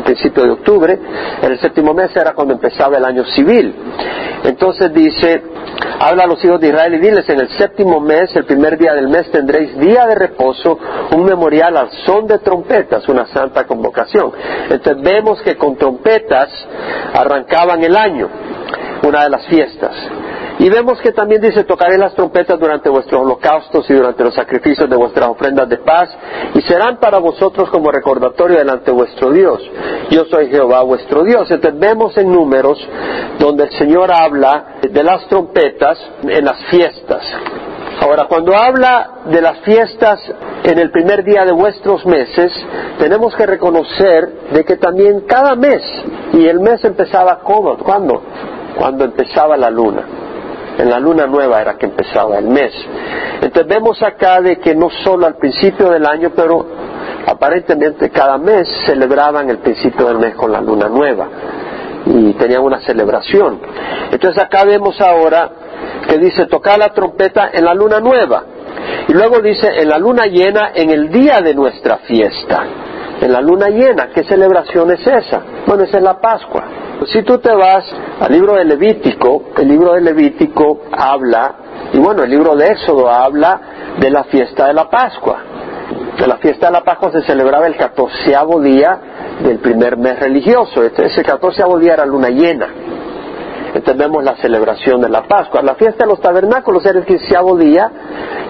principio 0.07 0.45
de 0.45 0.51
octubre, 0.53 0.99
en 1.43 1.53
el 1.53 1.59
séptimo 1.59 1.93
mes 1.93 2.15
era 2.17 2.33
cuando 2.33 2.55
empezaba 2.55 2.97
el 2.97 3.05
año 3.05 3.25
civil. 3.25 3.75
Entonces 4.45 4.95
dice, 4.95 5.43
habla 5.99 6.25
a 6.25 6.27
los 6.27 6.43
hijos 6.45 6.61
de 6.61 6.69
Israel 6.69 6.95
y 6.95 6.99
diles, 6.99 7.29
en 7.29 7.41
el 7.41 7.49
séptimo 7.59 8.01
mes, 8.01 8.35
el 8.37 8.45
primer 8.45 8.79
día 8.79 8.95
del 8.95 9.09
mes, 9.09 9.31
tendréis 9.31 9.77
día 9.79 10.07
de 10.07 10.15
reposo, 10.15 10.79
un 11.11 11.25
memorial 11.25 11.77
al 11.77 11.91
son 12.07 12.27
de 12.27 12.39
trompetas, 12.39 13.09
una 13.09 13.27
santa 13.27 13.67
convocación. 13.67 14.33
Entonces 14.71 15.03
vemos 15.03 15.43
que 15.43 15.57
con 15.57 15.77
trompetas 15.77 16.49
arrancaban 17.37 17.83
el 17.85 17.97
año, 17.97 18.29
una 19.03 19.25
de 19.25 19.31
las 19.31 19.47
fiestas. 19.47 19.93
Y 20.59 20.71
vemos 20.71 20.99
que 21.03 21.13
también 21.13 21.43
dice, 21.43 21.65
tocaré 21.65 21.99
las 21.99 22.15
trompetas 22.15 22.59
durante 22.59 22.89
vuestros 22.89 23.21
holocaustos 23.21 23.89
y 23.91 23.93
durante 23.93 24.25
los 24.25 24.35
sacrificios 24.35 24.89
de 24.89 24.97
vuestras 24.97 25.29
ofrendas 25.29 25.69
de 25.69 25.77
paz, 25.79 26.09
y 26.55 26.63
serán 26.63 26.99
para 26.99 27.19
vosotros 27.19 27.69
como 27.69 27.91
recordatorio 27.91 28.57
delante 28.57 28.87
de 28.87 28.93
vuestro 28.93 29.31
Dios. 29.33 29.61
Yo 30.11 30.25
soy 30.25 30.49
Jehová 30.49 30.83
vuestro 30.83 31.25
Dios. 31.25 31.51
Entonces 31.51 31.79
vemos 31.79 32.17
en 32.17 32.33
números 32.33 32.79
donde 33.39 33.65
el 33.65 33.71
Señor 33.73 34.11
habla 34.11 34.77
de 34.81 35.03
las 35.05 35.27
trompetas 35.29 35.99
en 36.23 36.45
las 36.45 36.65
fiestas. 36.71 37.23
Ahora, 38.01 38.27
cuando 38.27 38.55
habla 38.55 39.23
de 39.27 39.41
las 39.41 39.59
fiestas 39.61 40.21
en 40.65 40.79
el 40.79 40.91
primer 40.91 41.25
día 41.25 41.45
de 41.45 41.53
vuestros 41.53 42.05
meses, 42.05 42.53
tenemos 42.99 43.35
que 43.35 43.47
reconocer 43.47 44.51
de 44.53 44.65
que 44.65 44.77
también 44.77 45.23
cada 45.23 45.55
mes, 45.55 45.83
y 46.35 46.47
el 46.47 46.61
mes 46.61 46.85
empezaba 46.85 47.41
¿cómo? 47.41 47.77
¿cuándo? 47.79 48.23
Cuando 48.77 49.05
empezaba 49.05 49.57
la 49.57 49.71
luna. 49.71 50.03
En 50.79 50.91
la 50.91 51.01
luna 51.01 51.27
nueva 51.27 51.63
era 51.63 51.79
que 51.79 51.87
empezaba 51.87 52.37
el 52.37 52.49
mes. 52.49 52.73
Entonces 53.41 53.67
vemos 53.67 54.03
acá 54.03 54.43
de 54.43 54.59
que 54.59 54.75
no 54.75 54.91
solo 55.03 55.27
al 55.27 55.37
principio 55.37 55.89
del 55.89 56.05
año, 56.05 56.33
pero 56.37 56.67
aparentemente 57.27 58.11
cada 58.11 58.37
mes 58.37 58.69
celebraban 58.85 59.49
el 59.49 59.59
principio 59.59 60.07
del 60.07 60.19
mes 60.19 60.35
con 60.35 60.53
la 60.53 60.61
luna 60.61 60.89
nueva 60.89 61.29
y 62.05 62.35
tenían 62.35 62.63
una 62.63 62.81
celebración. 62.81 63.59
Entonces 64.13 64.43
acá 64.43 64.65
vemos 64.65 65.01
ahora 65.01 65.51
que 66.09 66.19
dice 66.19 66.47
tocar 66.47 66.79
la 66.79 66.93
trompeta 66.93 67.51
en 67.53 67.65
la 67.65 67.75
luna 67.75 68.01
nueva. 68.01 68.45
Y 69.09 69.13
luego 69.13 69.41
dice 69.41 69.69
en 69.81 69.89
la 69.89 69.99
luna 69.99 70.27
llena 70.27 70.73
en 70.75 70.91
el 70.91 71.11
día 71.11 71.41
de 71.41 71.55
nuestra 71.55 71.99
fiesta. 71.99 72.65
En 73.21 73.33
la 73.33 73.41
luna 73.41 73.69
llena, 73.69 74.09
¿qué 74.15 74.25
celebración 74.25 74.91
es 74.91 75.07
esa? 75.07 75.43
Bueno, 75.67 75.85
esa 75.85 75.97
es 75.97 76.03
la 76.03 76.21
Pascua. 76.21 76.65
Si 77.13 77.23
tú 77.23 77.39
te 77.39 77.53
vas 77.55 77.85
al 78.21 78.33
libro 78.33 78.55
de 78.55 78.65
Levítico, 78.65 79.45
el 79.57 79.69
libro 79.69 79.95
de 79.95 80.03
Levítico 80.03 80.83
habla, 80.93 81.55
y 81.93 81.99
bueno, 81.99 82.25
el 82.25 82.31
libro 82.31 82.55
de 82.57 82.67
Éxodo 82.67 83.09
habla 83.09 83.61
de 83.99 84.11
la 84.11 84.25
fiesta 84.25 84.67
de 84.67 84.75
la 84.75 84.91
Pascua. 84.91 85.39
La 86.27 86.37
fiesta 86.39 86.67
de 86.67 86.73
la 86.73 86.83
Pascua 86.83 87.11
se 87.13 87.23
celebraba 87.23 87.67
el 87.67 87.77
catorceavo 87.77 88.61
día 88.61 88.99
del 89.43 89.59
primer 89.59 89.97
mes 89.97 90.19
religioso. 90.19 90.83
Este, 90.83 91.07
ese 91.07 91.23
catorceavo 91.23 91.79
día 91.79 91.95
era 91.95 92.05
luna 92.05 92.29
llena 92.29 92.69
entendemos 93.77 94.23
la 94.25 94.37
celebración 94.37 95.01
de 95.01 95.09
la 95.09 95.23
Pascua. 95.27 95.63
La 95.63 95.75
fiesta 95.75 96.05
de 96.05 96.11
los 96.11 96.21
tabernáculos 96.21 96.85
era 96.87 96.99
el 96.99 97.05
quinceavo 97.05 97.57
día 97.57 97.91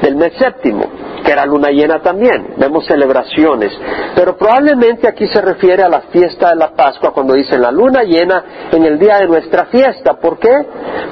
del 0.02 0.16
mes 0.16 0.34
séptimo, 0.38 0.84
que 1.24 1.32
era 1.32 1.46
luna 1.46 1.70
llena 1.70 2.00
también. 2.00 2.54
Vemos 2.56 2.86
celebraciones. 2.86 3.72
Pero 4.14 4.36
probablemente 4.36 5.08
aquí 5.08 5.26
se 5.26 5.40
refiere 5.40 5.82
a 5.82 5.88
la 5.88 6.02
fiesta 6.02 6.50
de 6.50 6.56
la 6.56 6.72
Pascua 6.72 7.12
cuando 7.12 7.34
dice 7.34 7.58
la 7.58 7.70
luna 7.70 8.02
llena 8.02 8.44
en 8.72 8.84
el 8.84 8.98
día 8.98 9.18
de 9.18 9.26
nuestra 9.26 9.66
fiesta. 9.66 10.14
¿Por 10.14 10.38
qué? 10.38 10.54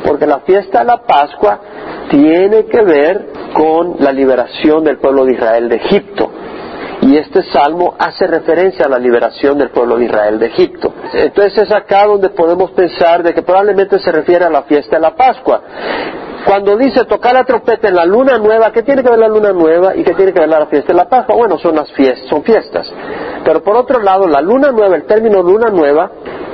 Porque 0.04 0.26
la 0.26 0.40
fiesta 0.40 0.80
de 0.80 0.85
la 0.85 1.02
Pascua 1.02 1.61
tiene 2.11 2.66
que 2.66 2.83
ver 2.83 3.26
con 3.54 3.97
la 3.99 4.12
liberación 4.12 4.85
del 4.85 4.99
pueblo 4.99 5.25
de 5.25 5.33
Israel 5.33 5.68
de 5.68 5.76
Egipto. 5.76 6.23
Y 7.04 7.18
este 7.18 7.42
salmo 7.52 7.94
hace 7.99 8.26
referencia 8.26 8.87
a 8.87 8.88
la 8.88 8.99
liberación 8.99 9.58
del 9.58 9.68
pueblo 9.68 9.99
de 9.99 10.06
Israel 10.06 10.38
de 10.38 10.46
Egipto. 10.46 10.90
Entonces 11.12 11.64
es 11.64 11.70
acá 11.70 12.06
donde 12.06 12.30
podemos 12.30 12.70
pensar 12.70 13.23
de 13.23 13.34
que 13.34 13.42
probablemente 13.42 13.99
se 13.99 14.11
refiere 14.11 14.46
a 14.46 14.49
la 14.49 14.62
fiesta 14.62 14.96
de 14.96 15.02
la 15.02 15.14
Pascua. 15.14 15.61
Cuando 16.46 16.78
dice 16.78 17.04
tocar 17.04 17.34
la 17.34 17.44
trompeta 17.44 17.88
en 17.88 17.96
la 17.96 18.06
luna 18.06 18.38
nueva, 18.38 18.73
¿qué 18.73 18.82
tiene 18.82 19.02
que 19.02 19.11
ver 19.11 19.18
la 19.18 19.28
luna 19.28 19.52
nueva 19.52 19.94
y 19.94 20.02
qué 20.02 20.14
tiene 20.14 20.32
que 20.32 20.40
ver 20.40 20.49
la 20.49 20.64
fiesta 20.64 20.94
de 20.94 20.96
la 20.96 21.06
Pascua? 21.06 21.37
Bueno, 21.37 21.58
son 21.58 21.76
las 21.76 21.92
fiestas, 21.92 22.26
son 22.26 22.42
fiestas. 22.42 22.90
Pero 23.44 23.62
por 23.62 23.76
otro 23.76 24.00
lado, 24.00 24.26
la 24.26 24.40
luna 24.40 24.73
nueva, 24.73 24.96
el 24.96 25.04
término 25.04 25.42
luna 25.42 25.68
nueva, 25.68 26.11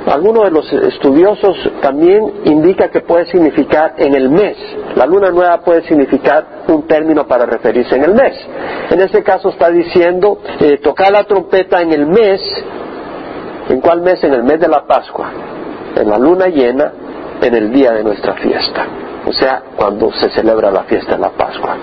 algunos 0.07 0.45
de 0.45 0.51
los 0.51 0.73
estudiosos 0.73 1.57
también 1.81 2.41
indica 2.45 2.89
que 2.89 3.01
puede 3.01 3.25
significar 3.27 3.93
en 3.97 4.15
el 4.15 4.29
mes. 4.29 4.57
La 4.95 5.05
luna 5.05 5.29
nueva 5.29 5.59
puede 5.61 5.83
significar 5.87 6.63
un 6.67 6.87
término 6.87 7.27
para 7.27 7.45
referirse 7.45 7.95
en 7.95 8.05
el 8.05 8.13
mes. 8.13 8.33
En 8.89 8.99
este 8.99 9.23
caso 9.23 9.49
está 9.49 9.69
diciendo 9.69 10.39
eh, 10.59 10.79
tocar 10.79 11.11
la 11.11 11.23
trompeta 11.23 11.81
en 11.81 11.93
el 11.93 12.07
mes. 12.07 12.41
¿En 13.69 13.79
cuál 13.79 14.01
mes? 14.01 14.23
En 14.23 14.33
el 14.33 14.43
mes 14.43 14.59
de 14.59 14.67
la 14.67 14.85
Pascua. 14.85 15.31
En 15.95 16.09
la 16.09 16.17
luna 16.17 16.47
llena, 16.47 16.91
en 17.41 17.55
el 17.55 17.71
día 17.71 17.91
de 17.91 18.03
nuestra 18.03 18.33
fiesta. 18.33 18.85
O 19.27 19.31
sea, 19.31 19.61
cuando 19.75 20.11
se 20.13 20.29
celebra 20.31 20.71
la 20.71 20.83
fiesta 20.83 21.13
de 21.13 21.21
la 21.21 21.29
Pascua 21.29 21.77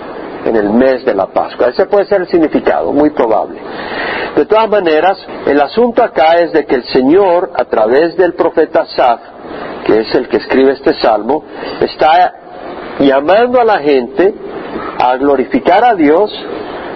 en 0.45 0.57
el 0.57 0.71
mes 0.71 1.05
de 1.05 1.15
la 1.15 1.27
Pascua. 1.27 1.69
Ese 1.69 1.87
puede 1.87 2.07
ser 2.07 2.23
el 2.23 2.29
significado, 2.29 2.93
muy 2.93 3.11
probable. 3.11 3.59
De 4.38 4.47
todas 4.47 4.68
maneras, 4.68 5.18
el 5.47 5.61
asunto 5.61 6.00
acá 6.00 6.35
es 6.37 6.52
de 6.52 6.64
que 6.64 6.76
el 6.76 6.85
Señor, 6.85 7.50
a 7.57 7.64
través 7.64 8.16
del 8.16 8.35
profeta 8.35 8.87
Saf, 8.87 9.18
que 9.85 10.02
es 10.02 10.14
el 10.14 10.28
que 10.28 10.37
escribe 10.37 10.75
este 10.75 10.95
salmo, 11.00 11.42
está 11.80 12.35
llamando 13.00 13.61
a 13.61 13.64
la 13.64 13.80
gente 13.80 14.33
a 14.97 15.16
glorificar 15.16 15.85
a 15.85 15.97
Dios, 15.97 16.33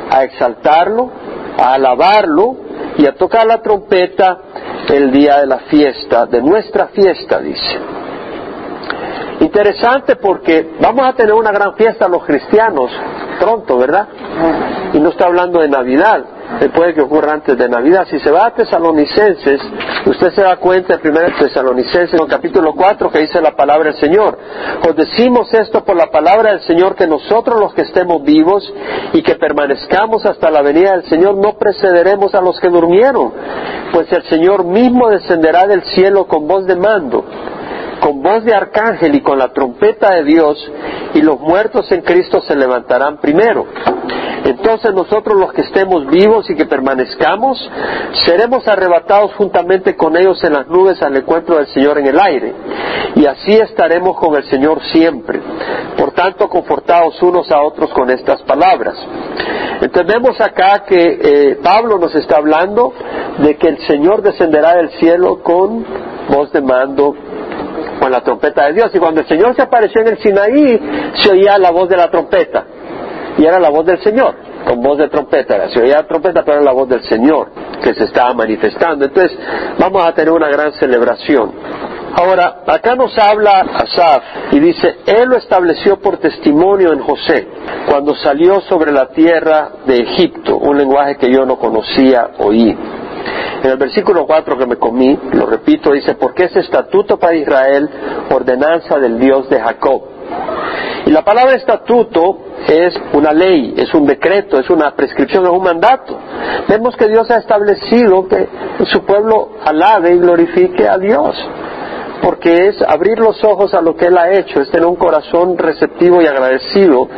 a 0.09 0.23
exaltarlo, 0.23 1.11
a 1.59 1.75
alabarlo 1.75 2.59
y 2.97 3.07
a 3.07 3.17
tocar 3.17 3.45
la 3.45 3.61
trompeta 3.61 4.39
el 4.89 5.11
día 5.11 5.41
de 5.41 5.47
la 5.49 5.59
fiesta, 5.69 6.27
de 6.27 6.41
nuestra 6.43 6.91
fiesta, 6.95 7.41
dice. 7.41 7.79
Interesante 9.41 10.15
porque 10.15 10.75
vamos 10.81 11.09
a 11.09 11.15
tener 11.15 11.35
una 11.35 11.51
gran 11.51 11.75
fiesta 11.75 12.07
los 12.07 12.25
cristianos 12.25 12.93
pronto, 13.41 13.79
¿verdad? 13.79 14.07
Y 14.93 15.01
no 15.01 15.09
está 15.09 15.25
hablando 15.25 15.59
de 15.59 15.69
Navidad, 15.69 16.25
puede 16.75 16.95
que 16.95 17.01
ocurra 17.01 17.33
antes 17.33 17.57
de 17.57 17.69
Navidad. 17.69 18.07
Si 18.11 18.19
se 18.21 18.31
va 18.31 18.47
a 18.47 18.55
Tesalonicenses, 18.55 19.61
usted 20.07 20.33
se 20.33 20.43
da 20.43 20.57
cuenta 20.57 20.95
en 20.95 21.11
1 21.11 21.21
Tesalonicenses, 21.39 22.15
en 22.15 22.21
el 22.21 22.29
capítulo 22.29 22.75
4, 22.75 23.11
que 23.11 23.21
dice 23.21 23.41
la 23.41 23.55
palabra 23.57 23.91
del 23.91 24.01
Señor. 24.01 24.39
Os 24.89 24.97
decimos 24.97 25.53
esto 25.55 25.85
por 25.85 25.97
la 25.97 26.07
palabra 26.07 26.51
del 26.51 26.61
Señor, 26.63 26.95
que 26.95 27.07
nosotros 27.07 27.61
los 27.61 27.75
que 27.75 27.83
estemos 27.83 28.23
vivos 28.23 28.73
y 29.13 29.23
que 29.23 29.37
permanezcamos 29.37 30.25
hasta 30.27 30.51
la 30.51 30.63
venida 30.63 30.93
del 30.93 31.05
Señor, 31.05 31.37
no 31.37 31.55
precederemos 31.55 32.35
a 32.35 32.41
los 32.41 32.59
que 32.61 32.69
durmieron, 32.69 33.33
pues 33.93 34.11
el 34.13 34.23
Señor 34.25 34.65
mismo 34.65 35.09
descenderá 35.09 35.67
del 35.67 35.83
cielo 35.83 36.27
con 36.27 36.47
voz 36.47 36.67
de 36.67 36.77
mando 36.77 37.25
con 38.03 38.21
voz 38.21 38.45
de 38.45 38.53
arcángel 38.53 39.15
y 39.15 39.21
con 39.21 39.39
la 39.39 39.53
trompeta 39.53 40.17
de 40.17 40.25
Dios, 40.25 40.59
y 41.15 41.23
los 41.23 41.39
muertos 41.39 41.91
en 41.93 42.01
Cristo 42.03 42.41
se 42.41 42.57
levantarán 42.57 43.19
primero. 43.19 43.65
Entonces 44.45 44.93
nosotros 44.93 45.39
los 45.39 45.53
que 45.53 45.63
estemos 45.63 46.07
vivos 46.07 46.49
y 46.51 46.57
que 46.57 46.67
permanezcamos, 46.67 47.59
seremos 48.27 48.67
arrebatados 48.67 49.35
juntamente 49.35 49.95
con 49.97 50.17
ellos 50.17 50.43
en 50.43 50.55
las 50.55 50.67
nubes 50.67 51.01
al 51.03 51.17
encuentro 51.17 51.57
del 51.57 51.67
Señor 51.69 51.99
en 51.99 52.07
el 52.07 52.19
aire. 52.19 52.53
Y 53.15 53.27
así 53.27 53.53
estaremos 53.53 54.17
con 54.19 54.35
el 54.35 54.45
Señor 54.45 54.83
siempre. 54.93 55.41
Por 55.97 56.13
tanto, 56.13 56.49
confortados 56.49 57.23
unos 57.23 57.51
a 57.53 57.61
otros 57.63 57.91
con 57.93 58.11
estas 58.11 58.43
palabras. 58.43 58.97
Entendemos 59.81 60.41
acá 60.41 60.85
que 60.87 61.19
eh, 61.23 61.59
Pablo 61.63 61.99
nos 61.99 62.15
está 62.15 62.37
hablando 62.37 62.93
de 63.39 63.57
que 63.57 63.69
el 63.69 63.79
Señor 63.87 64.23
descenderá 64.23 64.77
del 64.77 64.91
cielo 64.99 65.43
con 65.43 65.85
voz 66.29 66.53
de 66.53 66.61
mando 66.61 67.15
con 68.01 68.11
la 68.11 68.21
trompeta 68.23 68.67
de 68.67 68.75
Dios. 68.75 68.91
Y 68.95 68.99
cuando 68.99 69.21
el 69.21 69.29
Señor 69.29 69.55
se 69.55 69.63
apareció 69.63 70.01
en 70.01 70.09
el 70.09 70.19
Sinaí, 70.19 70.81
se 71.15 71.31
oía 71.31 71.59
la 71.59 71.71
voz 71.71 71.89
de 71.89 71.97
la 71.97 72.11
trompeta. 72.11 72.65
Y 73.39 73.45
era 73.45 73.59
la 73.59 73.71
voz 73.71 73.87
del 73.87 74.01
Señor, 74.03 74.35
con 74.67 74.83
voz 74.83 74.99
de 74.99 75.09
trompeta. 75.09 75.69
Se 75.71 75.81
oía 75.81 76.07
trompeta, 76.07 76.43
pero 76.45 76.59
era 76.59 76.65
la 76.65 76.73
voz 76.73 76.89
del 76.89 77.03
Señor 77.05 77.49
que 77.83 77.95
se 77.95 78.05
estaba 78.05 78.33
manifestando. 78.35 79.05
Entonces, 79.05 79.37
vamos 79.79 80.07
a 80.07 80.13
tener 80.13 80.33
una 80.33 80.49
gran 80.49 80.73
celebración. 80.73 81.53
Ahora, 82.15 82.63
acá 82.67 82.95
nos 82.95 83.17
habla 83.17 83.61
Asaf 83.61 84.23
y 84.53 84.61
dice, 84.61 84.97
Él 85.07 85.29
lo 85.31 85.37
estableció 85.37 85.99
por 85.99 86.19
testimonio 86.19 86.93
en 86.93 87.01
José, 87.01 87.49
cuando 87.89 88.15
salió 88.15 88.61
sobre 88.63 88.93
la 88.93 89.09
tierra 89.09 89.71
de 89.87 89.97
Egipto, 89.97 90.59
un 90.59 90.77
lenguaje 90.77 91.17
que 91.17 91.33
yo 91.33 91.47
no 91.47 91.57
conocía, 91.57 92.33
oí. 92.39 92.77
En 93.63 93.71
el 93.71 93.77
versículo 93.79 94.27
4 94.27 94.59
que 94.59 94.67
me 94.67 94.77
comí, 94.77 95.19
lo 95.33 95.47
repito, 95.47 95.93
dice, 95.93 96.15
porque 96.17 96.45
es 96.45 96.57
estatuto 96.57 97.19
para 97.19 97.35
Israel, 97.35 97.89
ordenanza 98.31 98.99
del 98.99 99.19
Dios 99.19 99.49
de 99.49 99.61
Jacob. 99.61 100.03
Y 101.07 101.11
la 101.11 101.23
palabra 101.23 101.55
estatuto 101.55 102.39
es 102.69 102.95
una 103.13 103.33
ley, 103.33 103.75
es 103.77 103.93
un 103.95 104.07
decreto, 104.07 104.59
es 104.59 104.71
una 104.71 104.95
prescripción, 104.95 105.45
es 105.45 105.51
un 105.51 105.63
mandato. 105.63 106.17
Vemos 106.69 106.97
que 106.97 107.09
Dios 107.09 107.31
ha 107.31 107.39
establecido 107.39 108.29
que 108.29 108.49
su 108.87 109.05
pueblo 109.05 109.51
alabe 109.65 110.15
y 110.15 110.19
glorifique 110.19 110.89
a 110.89 110.99
Dios 110.99 111.37
porque 112.23 112.69
es 112.69 112.81
abrir 112.83 113.19
los 113.19 113.43
ojos 113.43 113.75
a 113.75 113.83
lo 113.83 113.97
que 113.97 114.07
Él 114.07 114.17
ha 114.17 114.31
hecho, 114.31 114.61
es 114.61 114.71
tener 114.71 114.87
un 114.87 114.95
corazón 114.95 115.59
receptivo 115.59 116.23
y 116.23 116.27
agradecido 116.27 117.09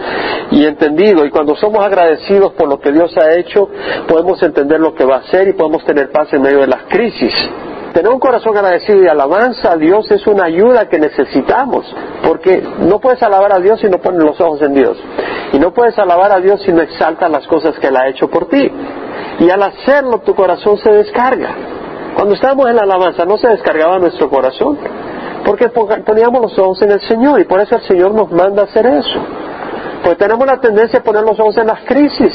y 0.51 0.65
entendido. 0.65 1.27
Y 1.27 1.31
cuando 1.31 1.55
somos 1.57 1.85
agradecidos 1.85 2.55
por 2.55 2.69
lo 2.69 2.81
que 2.81 2.91
Dios 2.91 3.15
ha 3.19 3.35
hecho, 3.35 3.69
podemos 4.09 4.43
entender 4.43 4.81
lo 4.81 4.95
que 4.95 5.05
va 5.05 5.17
a 5.17 5.19
hacer 5.19 5.49
y 5.49 5.53
podemos 5.53 5.85
tener 5.85 6.11
paz 6.11 6.33
en 6.33 6.41
medio 6.41 6.61
de 6.61 6.69
las 6.69 6.85
crisis. 6.85 7.35
Tener 7.95 8.11
un 8.11 8.19
corazón 8.19 8.57
agradecido 8.57 9.05
y 9.05 9.07
alabanza 9.07 9.71
a 9.71 9.77
Dios 9.77 10.11
es 10.11 10.27
una 10.27 10.47
ayuda 10.47 10.89
que 10.89 10.99
necesitamos, 10.99 11.87
porque 12.27 12.61
no 12.81 12.99
puedes 12.99 13.23
alabar 13.23 13.53
a 13.53 13.61
Dios 13.61 13.79
si 13.79 13.89
no 13.89 13.99
pones 13.99 14.21
los 14.21 14.41
ojos 14.41 14.61
en 14.63 14.75
Dios. 14.75 14.99
Y 15.53 15.61
no 15.61 15.73
puedes 15.73 15.97
alabar 16.01 16.33
a 16.33 16.41
Dios 16.41 16.61
si 16.63 16.73
no 16.73 16.83
exaltas 16.83 17.31
las 17.31 17.47
cosas 17.47 17.79
que 17.79 17.87
Él 17.87 17.97
ha 17.97 18.09
hecho 18.09 18.29
por 18.29 18.49
ti. 18.49 18.69
Y 19.39 19.49
al 19.49 19.63
hacerlo 19.63 20.19
tu 20.19 20.35
corazón 20.35 20.77
se 20.79 20.91
descarga. 20.91 21.55
Cuando 22.17 22.35
estábamos 22.35 22.69
en 22.69 22.75
la 22.75 22.83
alabanza, 22.83 23.25
¿no 23.27 23.39
se 23.39 23.47
descargaba 23.47 24.01
nuestro 24.01 24.29
corazón? 24.29 24.77
Porque 25.45 25.69
poníamos 25.69 26.43
los 26.43 26.59
ojos 26.59 26.83
en 26.83 26.91
el 26.91 27.01
Señor 27.01 27.41
y 27.41 27.45
por 27.45 27.61
eso 27.61 27.77
el 27.77 27.83
Señor 27.83 28.13
nos 28.13 28.29
manda 28.33 28.65
hacer 28.65 28.87
eso. 28.87 29.21
Pues 30.03 30.19
tenemos 30.19 30.45
la 30.45 30.59
tendencia 30.61 30.99
a 30.99 31.03
poner 31.05 31.23
los 31.23 31.39
ojos 31.39 31.57
en 31.59 31.69
las 31.69 31.81
crisis. 31.85 32.33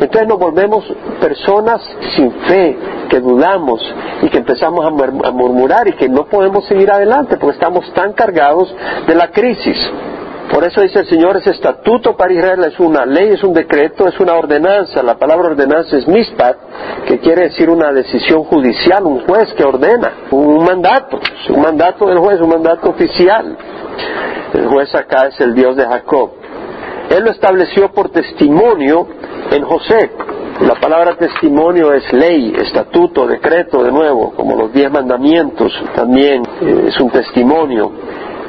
Entonces 0.00 0.28
nos 0.28 0.38
volvemos 0.38 0.84
personas 1.20 1.80
sin 2.14 2.30
fe, 2.42 2.76
que 3.08 3.20
dudamos 3.20 3.80
y 4.22 4.28
que 4.28 4.38
empezamos 4.38 4.84
a 4.86 5.30
murmurar 5.30 5.88
y 5.88 5.92
que 5.92 6.08
no 6.08 6.26
podemos 6.26 6.66
seguir 6.66 6.90
adelante 6.90 7.36
porque 7.36 7.54
estamos 7.54 7.92
tan 7.94 8.12
cargados 8.12 8.74
de 9.06 9.14
la 9.14 9.28
crisis. 9.30 9.76
Por 10.52 10.64
eso 10.64 10.80
dice 10.80 11.00
el 11.00 11.06
Señor, 11.06 11.36
ese 11.36 11.50
estatuto 11.50 12.16
para 12.16 12.32
Israel 12.32 12.64
es 12.64 12.80
una 12.80 13.04
ley, 13.04 13.30
es 13.30 13.44
un 13.44 13.52
decreto, 13.52 14.08
es 14.08 14.18
una 14.18 14.34
ordenanza. 14.34 15.02
La 15.02 15.18
palabra 15.18 15.48
ordenanza 15.48 15.96
es 15.96 16.08
mispat, 16.08 16.56
que 17.06 17.18
quiere 17.18 17.44
decir 17.44 17.68
una 17.68 17.92
decisión 17.92 18.44
judicial, 18.44 19.04
un 19.04 19.26
juez 19.26 19.52
que 19.54 19.64
ordena, 19.64 20.10
un 20.30 20.64
mandato, 20.64 21.20
un 21.50 21.60
mandato 21.60 22.06
del 22.06 22.18
juez, 22.18 22.40
un 22.40 22.48
mandato 22.48 22.88
oficial. 22.88 23.56
El 24.54 24.66
juez 24.68 24.94
acá 24.94 25.26
es 25.26 25.38
el 25.40 25.54
Dios 25.54 25.76
de 25.76 25.84
Jacob. 25.84 26.37
Él 27.10 27.24
lo 27.24 27.30
estableció 27.30 27.90
por 27.92 28.10
testimonio 28.10 29.06
en 29.50 29.64
José. 29.64 30.10
La 30.60 30.74
palabra 30.74 31.16
testimonio 31.16 31.92
es 31.92 32.12
ley, 32.12 32.52
estatuto, 32.56 33.26
decreto, 33.26 33.82
de 33.84 33.92
nuevo, 33.92 34.32
como 34.34 34.56
los 34.56 34.72
diez 34.72 34.90
mandamientos 34.90 35.72
también 35.94 36.42
eh, 36.60 36.86
es 36.88 37.00
un 37.00 37.10
testimonio 37.10 37.92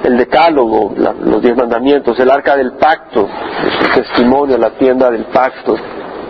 el 0.03 0.17
decálogo, 0.17 0.93
los 0.95 1.41
diez 1.41 1.55
mandamientos, 1.55 2.19
el 2.19 2.29
arca 2.29 2.55
del 2.55 2.73
pacto, 2.73 3.27
es 3.65 3.87
un 3.87 4.03
testimonio, 4.03 4.57
la 4.57 4.71
tienda 4.71 5.11
del 5.11 5.25
pacto. 5.25 5.75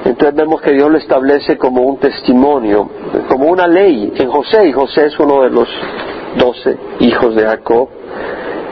Entonces 0.06 0.36
vemos 0.36 0.62
que 0.62 0.72
Dios 0.72 0.90
lo 0.90 0.98
establece 0.98 1.58
como 1.58 1.82
un 1.84 1.98
testimonio, 1.98 2.90
como 3.28 3.48
una 3.48 3.68
ley 3.68 4.14
en 4.16 4.30
José, 4.30 4.68
y 4.68 4.72
José 4.72 5.08
es 5.08 5.20
uno 5.20 5.44
de 5.44 5.50
los 5.50 5.68
doce 6.38 6.78
hijos 7.00 7.36
de 7.36 7.44
Jacob, 7.44 7.90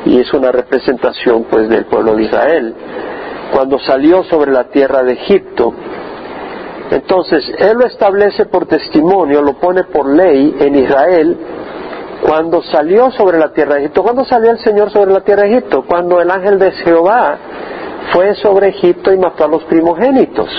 y 0.05 0.19
es 0.19 0.33
una 0.33 0.51
representación 0.51 1.45
pues 1.49 1.69
del 1.69 1.85
pueblo 1.85 2.15
de 2.15 2.23
Israel. 2.23 2.75
Cuando 3.53 3.79
salió 3.79 4.23
sobre 4.23 4.51
la 4.51 4.65
tierra 4.65 5.03
de 5.03 5.13
Egipto, 5.13 5.73
entonces 6.91 7.43
Él 7.57 7.77
lo 7.77 7.85
establece 7.85 8.45
por 8.45 8.65
testimonio, 8.65 9.41
lo 9.41 9.53
pone 9.53 9.83
por 9.85 10.07
ley 10.07 10.55
en 10.59 10.75
Israel, 10.75 11.37
cuando 12.21 12.61
salió 12.63 13.11
sobre 13.11 13.37
la 13.37 13.53
tierra 13.53 13.75
de 13.75 13.81
Egipto. 13.81 14.03
¿Cuándo 14.03 14.25
salió 14.25 14.51
el 14.51 14.59
Señor 14.59 14.91
sobre 14.91 15.11
la 15.11 15.21
tierra 15.21 15.43
de 15.43 15.57
Egipto? 15.57 15.83
Cuando 15.87 16.19
el 16.21 16.29
ángel 16.29 16.59
de 16.59 16.71
Jehová 16.71 17.37
fue 18.11 18.35
sobre 18.35 18.69
Egipto 18.69 19.13
y 19.13 19.17
mató 19.17 19.45
a 19.45 19.47
los 19.47 19.63
primogénitos. 19.65 20.49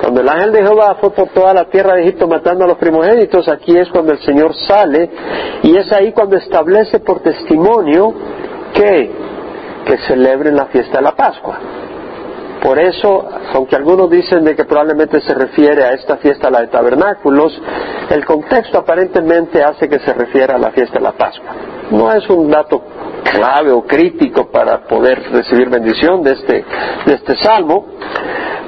Cuando 0.00 0.20
el 0.20 0.28
ángel 0.28 0.52
de 0.52 0.62
Jehová 0.62 0.96
fue 1.00 1.10
por 1.10 1.28
toda 1.30 1.54
la 1.54 1.64
tierra 1.64 1.94
de 1.94 2.02
Egipto 2.02 2.28
matando 2.28 2.64
a 2.64 2.68
los 2.68 2.76
primogénitos, 2.76 3.48
aquí 3.48 3.76
es 3.76 3.88
cuando 3.88 4.12
el 4.12 4.20
Señor 4.20 4.54
sale 4.54 5.10
y 5.62 5.76
es 5.76 5.90
ahí 5.92 6.12
cuando 6.12 6.36
establece 6.36 7.00
por 7.00 7.20
testimonio 7.20 8.12
que, 8.74 9.10
que 9.86 9.96
celebren 9.98 10.56
la 10.56 10.66
fiesta 10.66 10.98
de 10.98 11.04
la 11.04 11.14
Pascua. 11.14 11.58
Por 12.62 12.80
eso, 12.80 13.28
aunque 13.54 13.76
algunos 13.76 14.10
dicen 14.10 14.42
de 14.44 14.56
que 14.56 14.64
probablemente 14.64 15.20
se 15.20 15.34
refiere 15.34 15.84
a 15.84 15.90
esta 15.90 16.16
fiesta, 16.16 16.50
la 16.50 16.62
de 16.62 16.66
tabernáculos, 16.66 17.56
el 18.10 18.24
contexto 18.24 18.78
aparentemente 18.78 19.62
hace 19.62 19.88
que 19.88 20.00
se 20.00 20.12
refiera 20.12 20.56
a 20.56 20.58
la 20.58 20.72
fiesta 20.72 20.98
de 20.98 21.04
la 21.04 21.12
Pascua. 21.12 21.54
No 21.92 22.12
es 22.12 22.28
un 22.28 22.50
dato 22.50 22.82
clave 23.22 23.70
o 23.70 23.82
crítico 23.82 24.50
para 24.50 24.82
poder 24.86 25.30
recibir 25.30 25.68
bendición 25.68 26.22
de 26.22 26.32
este, 26.32 26.64
de 27.06 27.14
este 27.14 27.36
salmo, 27.36 27.86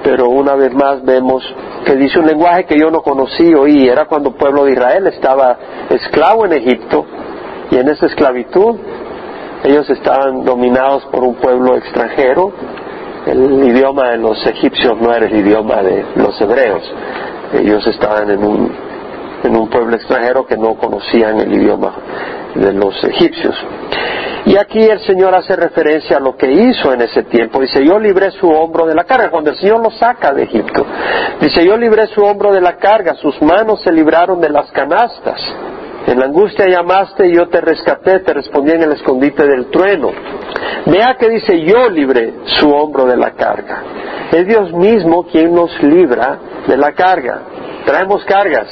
pero 0.04 0.28
una 0.28 0.54
vez 0.54 0.72
más 0.72 1.02
vemos 1.04 1.42
que 1.84 1.96
dice 1.96 2.20
un 2.20 2.26
lenguaje 2.26 2.66
que 2.66 2.78
yo 2.78 2.90
no 2.90 3.02
conocí 3.02 3.52
oí, 3.54 3.88
era 3.88 4.06
cuando 4.06 4.30
el 4.30 4.36
pueblo 4.36 4.64
de 4.64 4.72
Israel 4.72 5.06
estaba 5.08 5.58
esclavo 5.90 6.44
en 6.46 6.52
Egipto 6.52 7.04
y 7.70 7.76
en 7.76 7.88
esa 7.88 8.06
esclavitud 8.06 8.76
ellos 9.64 9.88
estaban 9.90 10.44
dominados 10.44 11.04
por 11.06 11.24
un 11.24 11.34
pueblo 11.36 11.76
extranjero 11.76 12.52
el 13.28 13.62
idioma 13.68 14.10
de 14.12 14.18
los 14.18 14.46
egipcios 14.46 14.98
no 15.00 15.12
era 15.12 15.26
el 15.26 15.36
idioma 15.36 15.82
de 15.82 16.02
los 16.16 16.40
hebreos. 16.40 16.82
Ellos 17.52 17.86
estaban 17.86 18.30
en 18.30 18.42
un, 18.42 18.72
en 19.44 19.56
un 19.56 19.68
pueblo 19.68 19.96
extranjero 19.96 20.46
que 20.46 20.56
no 20.56 20.74
conocían 20.76 21.38
el 21.38 21.52
idioma 21.52 21.94
de 22.54 22.72
los 22.72 23.04
egipcios. 23.04 23.54
Y 24.46 24.56
aquí 24.56 24.80
el 24.80 25.00
Señor 25.00 25.34
hace 25.34 25.56
referencia 25.56 26.16
a 26.16 26.20
lo 26.20 26.36
que 26.36 26.50
hizo 26.50 26.92
en 26.94 27.02
ese 27.02 27.24
tiempo. 27.24 27.60
Dice, 27.60 27.84
yo 27.84 27.98
libré 27.98 28.30
su 28.30 28.48
hombro 28.48 28.86
de 28.86 28.94
la 28.94 29.04
carga, 29.04 29.30
cuando 29.30 29.50
el 29.50 29.56
Señor 29.56 29.82
lo 29.82 29.90
saca 29.90 30.32
de 30.32 30.44
Egipto. 30.44 30.86
Dice, 31.38 31.66
yo 31.66 31.76
libré 31.76 32.06
su 32.06 32.22
hombro 32.22 32.52
de 32.52 32.62
la 32.62 32.76
carga, 32.76 33.14
sus 33.14 33.42
manos 33.42 33.82
se 33.82 33.92
libraron 33.92 34.40
de 34.40 34.48
las 34.48 34.70
canastas. 34.70 35.38
En 36.08 36.18
la 36.18 36.24
angustia 36.24 36.66
llamaste 36.66 37.28
y 37.28 37.36
yo 37.36 37.48
te 37.48 37.60
rescaté, 37.60 38.20
te 38.20 38.32
respondí 38.32 38.72
en 38.72 38.82
el 38.82 38.92
escondite 38.92 39.46
del 39.46 39.66
trueno. 39.66 40.10
Vea 40.86 41.18
que 41.20 41.28
dice 41.28 41.60
yo 41.60 41.90
libré 41.90 42.32
su 42.58 42.70
hombro 42.70 43.04
de 43.04 43.18
la 43.18 43.32
carga. 43.32 43.82
Es 44.32 44.46
Dios 44.46 44.72
mismo 44.72 45.24
quien 45.24 45.54
nos 45.54 45.70
libra 45.82 46.38
de 46.66 46.78
la 46.78 46.92
carga. 46.92 47.40
Traemos 47.84 48.24
cargas 48.24 48.68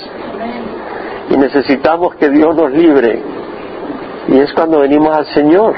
y 1.28 1.36
necesitamos 1.36 2.14
que 2.14 2.30
Dios 2.30 2.56
nos 2.56 2.72
libre. 2.72 3.22
Y 4.28 4.38
es 4.38 4.50
cuando 4.54 4.80
venimos 4.80 5.14
al 5.14 5.26
Señor. 5.34 5.74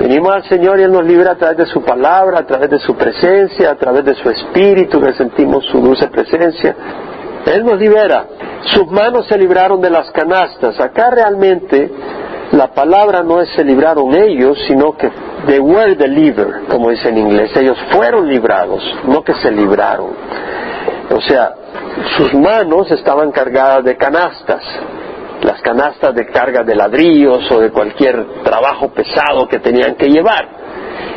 Venimos 0.00 0.34
al 0.34 0.42
Señor 0.48 0.80
y 0.80 0.82
Él 0.82 0.90
nos 0.90 1.04
libra 1.04 1.32
a 1.32 1.36
través 1.36 1.56
de 1.56 1.66
su 1.66 1.82
palabra, 1.82 2.40
a 2.40 2.46
través 2.46 2.68
de 2.68 2.80
su 2.80 2.96
presencia, 2.96 3.70
a 3.70 3.76
través 3.76 4.04
de 4.04 4.16
su 4.16 4.28
espíritu, 4.28 5.00
que 5.00 5.12
sentimos 5.12 5.64
su 5.66 5.80
dulce 5.80 6.08
presencia. 6.08 6.74
Él 7.46 7.64
nos 7.64 7.78
libera. 7.78 8.26
Sus 8.64 8.90
manos 8.90 9.26
se 9.26 9.36
libraron 9.36 9.80
de 9.80 9.90
las 9.90 10.10
canastas. 10.10 10.80
Acá 10.80 11.10
realmente 11.10 11.90
la 12.52 12.68
palabra 12.68 13.22
no 13.22 13.40
es 13.40 13.50
se 13.50 13.64
libraron 13.64 14.14
ellos, 14.14 14.58
sino 14.66 14.96
que 14.96 15.10
they 15.46 15.58
were 15.58 15.94
delivered, 15.94 16.66
como 16.68 16.90
dice 16.90 17.08
en 17.08 17.18
inglés. 17.18 17.54
Ellos 17.56 17.78
fueron 17.90 18.28
librados, 18.28 18.82
no 19.06 19.22
que 19.22 19.34
se 19.34 19.50
libraron. 19.50 20.12
O 21.10 21.20
sea, 21.20 21.54
sus 22.16 22.34
manos 22.34 22.90
estaban 22.90 23.30
cargadas 23.30 23.84
de 23.84 23.96
canastas, 23.96 24.62
las 25.42 25.60
canastas 25.60 26.14
de 26.14 26.26
carga 26.26 26.62
de 26.62 26.74
ladrillos 26.74 27.50
o 27.50 27.60
de 27.60 27.70
cualquier 27.70 28.42
trabajo 28.42 28.88
pesado 28.88 29.46
que 29.48 29.58
tenían 29.58 29.94
que 29.96 30.08
llevar. 30.08 30.63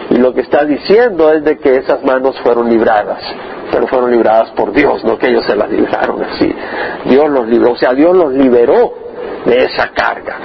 Y 0.10 0.18
lo 0.18 0.34
que 0.34 0.42
está 0.42 0.64
diciendo 0.66 1.32
es 1.32 1.44
de 1.44 1.58
que 1.58 1.76
esas 1.78 2.04
manos 2.04 2.40
fueron 2.42 2.70
libradas 2.70 3.22
pero 3.72 3.88
fueron 3.88 4.12
libradas 4.12 4.52
por 4.52 4.72
Dios, 4.72 5.04
no 5.04 5.18
que 5.18 5.28
ellos 5.28 5.46
se 5.46 5.56
las 5.56 5.70
libraron 5.70 6.24
así. 6.24 6.54
Dios 7.06 7.30
los 7.30 7.48
libró, 7.48 7.74
o 7.74 7.78
sea, 7.78 7.94
Dios 7.94 8.16
los 8.16 8.34
liberó 8.34 8.94
de 9.46 9.66
esa 9.66 9.90
carga. 9.90 10.38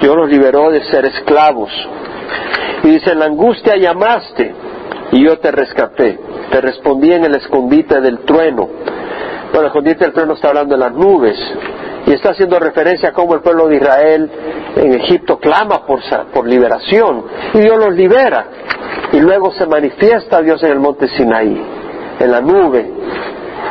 Dios 0.00 0.16
los 0.16 0.28
liberó 0.28 0.70
de 0.70 0.82
ser 0.84 1.04
esclavos. 1.06 1.70
Y 2.82 2.88
dice, 2.88 3.12
en 3.12 3.20
la 3.20 3.26
angustia 3.26 3.76
llamaste 3.76 4.54
y 5.12 5.24
yo 5.24 5.38
te 5.38 5.50
rescaté. 5.50 6.18
Te 6.50 6.60
respondí 6.60 7.12
en 7.12 7.24
el 7.24 7.34
escondite 7.34 8.00
del 8.00 8.20
trueno. 8.20 8.68
Bueno, 9.52 9.60
el 9.60 9.66
escondite 9.66 10.04
del 10.04 10.12
trueno 10.12 10.34
está 10.34 10.48
hablando 10.48 10.74
de 10.74 10.80
las 10.80 10.92
nubes. 10.92 11.36
Y 12.06 12.12
está 12.12 12.30
haciendo 12.30 12.58
referencia 12.58 13.10
a 13.10 13.12
cómo 13.12 13.34
el 13.34 13.40
pueblo 13.40 13.68
de 13.68 13.76
Israel 13.76 14.30
en 14.76 14.94
Egipto 14.94 15.38
clama 15.38 15.86
por, 15.86 16.00
por 16.32 16.46
liberación. 16.46 17.24
Y 17.54 17.60
Dios 17.60 17.78
los 17.78 17.94
libera. 17.94 18.46
Y 19.12 19.20
luego 19.20 19.52
se 19.52 19.66
manifiesta 19.66 20.42
Dios 20.42 20.62
en 20.62 20.72
el 20.72 20.80
monte 20.80 21.08
Sinaí 21.08 21.84
en 22.18 22.30
la 22.30 22.40
nube, 22.40 22.90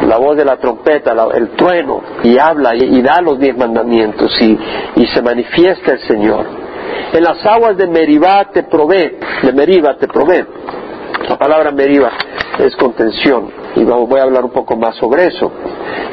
la 0.08 0.17
voz 0.17 0.38
de 0.38 0.46
la 0.46 0.58
trompeta, 0.58 1.13
el 1.34 1.50
trueno, 1.52 2.02
y 2.24 2.38
habla 2.38 2.76
y, 2.76 3.02
da 3.02 3.22
los 3.22 3.39
diez 3.39 3.56
mandamientos 3.58 4.32
y, 4.41 5.06
se 5.08 5.22
manifiesta 5.22 5.93
el 5.93 6.00
Señor. 6.00 6.46
En 7.13 7.24
las 7.24 7.46
aguas 7.46 7.78
de 7.78 7.88
Meribá 7.88 8.50
te 8.52 8.63
probé, 8.63 9.19
de 9.41 9.54
Meriba 9.54 9.96
te 9.98 10.08
probé. 10.08 10.46
La 11.30 11.38
palabra 11.38 11.72
Meriba 11.72 12.12
es 12.60 12.76
contención 12.76 13.62
y 13.75 13.83
voy 13.83 14.19
a 14.19 14.23
hablar 14.23 14.45
un 14.45 14.51
poco 14.51 14.75
más 14.75 14.95
sobre 14.95 15.27
eso. 15.27 15.51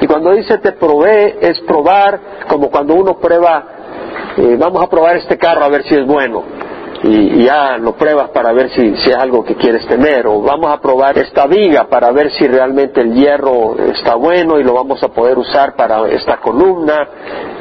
Y 0.00 0.06
cuando 0.06 0.32
dice 0.32 0.58
te 0.58 0.72
probé 0.72 1.38
es 1.40 1.60
probar 1.60 2.20
como 2.48 2.70
cuando 2.70 2.94
uno 2.94 3.18
prueba, 3.18 3.64
eh, 4.36 4.56
vamos 4.58 4.82
a 4.82 4.88
probar 4.88 5.16
este 5.16 5.36
carro 5.36 5.64
a 5.64 5.68
ver 5.68 5.84
si 5.84 5.94
es 5.94 6.06
bueno. 6.06 6.42
Y, 7.02 7.44
ya 7.44 7.78
lo 7.78 7.96
pruebas 7.96 8.28
para 8.28 8.52
ver 8.52 8.68
si, 8.70 8.94
si, 8.96 9.10
es 9.10 9.16
algo 9.16 9.42
que 9.42 9.54
quieres 9.54 9.86
tener. 9.86 10.26
O 10.26 10.42
vamos 10.42 10.70
a 10.70 10.80
probar 10.80 11.16
esta 11.18 11.46
viga 11.46 11.88
para 11.88 12.10
ver 12.12 12.30
si 12.32 12.46
realmente 12.46 13.00
el 13.00 13.14
hierro 13.14 13.74
está 13.90 14.16
bueno 14.16 14.58
y 14.58 14.64
lo 14.64 14.74
vamos 14.74 15.02
a 15.02 15.08
poder 15.08 15.38
usar 15.38 15.74
para 15.76 16.06
esta 16.08 16.36
columna, 16.38 17.08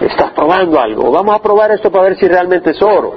estás 0.01 0.31
probando 0.31 0.79
algo, 0.79 1.09
vamos 1.11 1.35
a 1.35 1.39
probar 1.39 1.71
esto 1.71 1.89
para 1.89 2.09
ver 2.09 2.17
si 2.17 2.27
realmente 2.27 2.71
es 2.71 2.81
oro, 2.81 3.13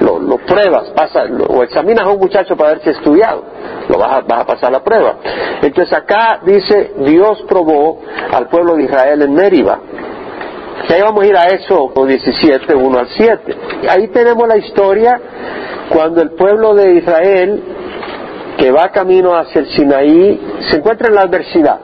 lo, 0.00 0.18
lo 0.18 0.38
pruebas, 0.38 0.90
pasa, 0.90 1.24
o 1.48 1.62
examinas 1.62 2.06
a 2.06 2.10
un 2.10 2.18
muchacho 2.18 2.56
para 2.56 2.70
ver 2.70 2.82
si 2.82 2.88
ha 2.90 2.92
estudiado, 2.92 3.44
lo 3.88 3.98
vas 3.98 4.12
a, 4.12 4.20
vas 4.20 4.40
a 4.40 4.46
pasar 4.46 4.72
la 4.72 4.82
prueba. 4.82 5.16
Entonces 5.62 5.92
acá 5.92 6.40
dice, 6.44 6.92
Dios 6.98 7.44
probó 7.48 8.00
al 8.32 8.48
pueblo 8.48 8.76
de 8.76 8.84
Israel 8.84 9.22
en 9.22 9.34
Mériba 9.34 9.80
y 10.88 10.92
ahí 10.92 11.02
vamos 11.02 11.22
a 11.22 11.26
ir 11.26 11.36
a 11.36 11.48
eso 11.48 11.92
17, 11.94 12.74
1 12.74 12.98
al 12.98 13.08
7. 13.08 13.56
Ahí 13.90 14.08
tenemos 14.08 14.48
la 14.48 14.56
historia 14.56 15.20
cuando 15.90 16.22
el 16.22 16.30
pueblo 16.30 16.74
de 16.74 16.94
Israel, 16.94 17.62
que 18.58 18.72
va 18.72 18.90
camino 18.90 19.36
hacia 19.36 19.60
el 19.60 19.68
Sinaí, 19.68 20.40
se 20.68 20.76
encuentra 20.76 21.08
en 21.08 21.14
la 21.14 21.22
adversidad. 21.22 21.78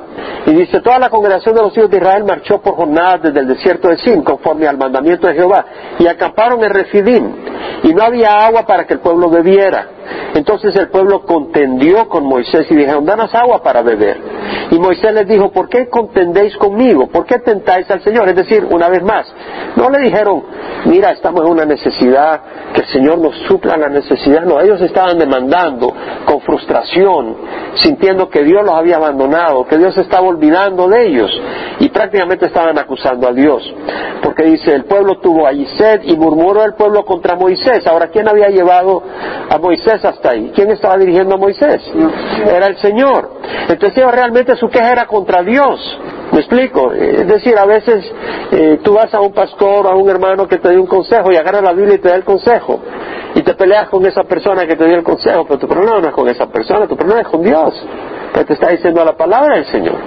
Y 0.47 0.53
dice, 0.53 0.81
toda 0.81 0.99
la 0.99 1.09
congregación 1.09 1.55
de 1.55 1.63
los 1.63 1.77
hijos 1.77 1.89
de 1.89 1.99
Israel 1.99 2.25
marchó 2.25 2.61
por 2.61 2.75
jornadas 2.75 3.23
desde 3.23 3.41
el 3.41 3.49
desierto 3.49 3.89
de 3.89 3.97
Sin, 3.99 4.23
conforme 4.23 4.67
al 4.67 4.77
mandamiento 4.77 5.29
de 5.29 5.35
Jehová, 5.35 5.65
y 5.99 6.07
acamparon 6.09 6.63
en 6.65 6.71
Refidim, 6.71 7.33
y 7.85 7.95
no 7.95 8.03
había 8.03 8.45
agua 8.45 8.67
para 8.67 8.87
que 8.87 8.95
el 8.95 9.01
pueblo 9.01 9.31
bebiera. 9.31 9.94
Entonces 10.35 10.75
el 10.77 10.89
pueblo 10.89 11.23
contendió 11.23 12.09
con 12.09 12.25
Moisés 12.25 12.67
y 12.71 12.75
dijeron, 12.75 13.05
danos 13.05 13.35
agua 13.35 13.63
para 13.63 13.83
beber. 13.83 14.19
Y 14.71 14.79
Moisés 14.79 15.13
les 15.13 15.27
dijo, 15.29 15.51
¿por 15.51 15.69
qué 15.69 15.89
contendéis 15.89 16.57
conmigo? 16.57 17.07
¿Por 17.09 17.27
qué 17.27 17.39
tentáis 17.39 17.91
al 17.91 18.03
Señor? 18.03 18.29
Es 18.29 18.37
decir, 18.37 18.67
una 18.71 18.89
vez 18.89 19.03
más, 19.03 19.27
no 19.77 19.91
le 19.91 19.99
dijeron, 20.01 20.43
mira, 20.87 21.11
estamos 21.11 21.43
en 21.43 21.51
una 21.51 21.65
necesidad, 21.65 22.41
que 22.75 22.81
el 22.81 22.89
Señor 22.89 23.19
nos 23.19 23.37
supla 23.47 23.77
la 23.77 23.89
necesidad. 23.89 24.43
No, 24.43 24.61
ellos 24.61 24.81
estaban 24.81 25.19
demandando 25.19 25.95
con 26.25 26.41
frustración, 26.41 27.37
sintiendo 27.77 28.29
que 28.29 28.43
Dios 28.43 28.65
los 28.65 28.75
había 28.75 28.97
abandonado, 28.97 29.65
que 29.67 29.79
Dios 29.79 29.97
estaba 29.97 30.27
olvidando 30.27 30.89
de 30.89 31.07
ellos. 31.07 31.31
Y 31.79 31.89
prácticamente 31.89 32.47
estaban 32.47 32.79
acusando 32.79 33.29
a 33.29 33.33
Dios. 33.33 33.63
Porque 34.23 34.45
dice, 34.45 34.75
el 34.75 34.85
pueblo 34.85 35.19
tuvo 35.21 35.47
allí 35.47 35.67
sed 35.77 36.01
y 36.05 36.17
murmuró 36.17 36.65
el 36.65 36.75
pueblo 36.75 37.05
contra 37.05 37.37
Moisés. 37.37 37.87
Ahora, 37.87 38.09
¿quién 38.09 38.29
había 38.29 38.49
llevado 38.49 39.03
a 39.49 39.59
Moisés 39.59 39.94
hasta 40.03 40.31
ahí? 40.31 40.51
¿Quién 40.55 40.71
estaba 40.71 40.97
dirigiendo 40.97 41.35
a 41.35 41.39
Moisés? 41.39 41.83
Era 42.47 42.67
el 42.67 42.79
Señor. 42.79 43.31
Entonces 43.69 43.99
ellos 43.99 44.13
realmente 44.13 44.57
su 44.57 44.69
queja 44.69 44.93
era 44.93 45.07
contra 45.07 45.43
Dios. 45.43 46.01
¿Me 46.33 46.39
explico? 46.41 46.93
Es 46.93 47.27
decir, 47.29 47.57
a 47.59 47.67
veces 47.67 48.05
eh, 48.51 48.81
tú 48.83 48.95
vas 48.95 49.13
a 49.13 49.21
un 49.21 49.33
pastor 49.33 49.87
o 49.87 49.91
a 49.91 49.95
un 49.95 50.09
hermano 50.09 50.49
que 50.49 50.59
te 50.59 50.71
dio 50.71 50.81
un 50.81 50.87
consejo 50.87 51.31
y 51.31 51.37
agarra 51.37 51.61
la 51.61 51.73
Biblia 51.73 51.97
y 51.97 51.99
te 51.99 52.09
da 52.09 52.17
el 52.17 52.25
consejo. 52.25 52.81
Y 53.35 53.43
te 53.43 53.55
peleas 53.55 53.89
con 53.89 54.05
esa 54.07 54.23
persona 54.25 54.67
que 54.67 54.77
te 54.77 54.87
dio 54.87 54.97
el 54.97 55.05
consejo, 55.05 55.45
pero 55.47 55.59
tu 55.59 55.69
problema 55.69 56.01
no 56.01 56.09
es 56.09 56.15
con 56.15 56.29
esa 56.29 56.47
persona, 56.47 56.87
tu 56.87 56.97
problema 56.97 57.21
es 57.21 57.29
con 57.29 57.43
Dios. 57.43 57.75
Que 58.33 58.45
te 58.45 58.55
está 58.55 58.71
diciendo 58.71 59.05
la 59.05 59.17
palabra 59.17 59.57
del 59.57 59.67
Señor. 59.67 59.99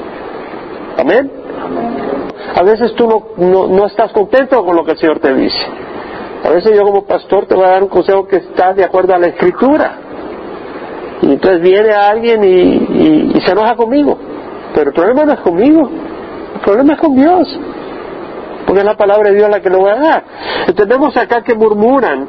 Amén. 0.97 1.32
A 2.56 2.63
veces 2.63 2.93
tú 2.95 3.08
no, 3.38 3.67
no, 3.67 3.86
estás 3.86 4.12
contento 4.12 4.65
con 4.65 4.76
lo 4.76 4.84
que 4.84 4.91
el 4.91 4.97
Señor 4.97 5.19
te 5.19 5.34
dice. 5.34 5.65
A 6.43 6.50
veces 6.50 6.76
yo 6.76 6.84
como 6.84 7.06
pastor 7.06 7.45
te 7.45 7.56
voy 7.56 7.65
a 7.65 7.69
dar 7.69 7.84
un 7.84 7.89
consejo 7.89 8.28
que 8.28 8.38
está 8.38 8.73
de 8.73 8.84
acuerdo 8.84 9.13
a 9.13 9.17
la 9.17 9.28
escritura. 9.28 9.97
Y 11.21 11.32
entonces 11.34 11.62
viene 11.62 11.91
alguien 11.91 12.43
y 12.43 13.41
se 13.41 13.52
enoja 13.52 13.76
conmigo. 13.76 14.17
Pero 14.73 14.89
el 14.89 14.93
problema 14.93 15.26
no 15.26 15.34
es 15.34 15.39
conmigo, 15.39 15.89
el 16.56 16.62
problema 16.62 16.93
es 16.93 17.00
con 17.00 17.15
Dios. 17.15 17.60
Porque 18.65 18.82
es 18.82 18.86
la 18.86 18.97
palabra 18.97 19.30
de 19.32 19.38
Dios 19.38 19.50
la 19.50 19.62
que 19.62 19.69
lo 19.69 19.82
va 19.82 19.93
a 19.93 20.00
dar. 20.00 20.23
Entendemos 20.67 21.15
acá 21.15 21.41
que 21.41 21.56
murmuran 21.56 22.28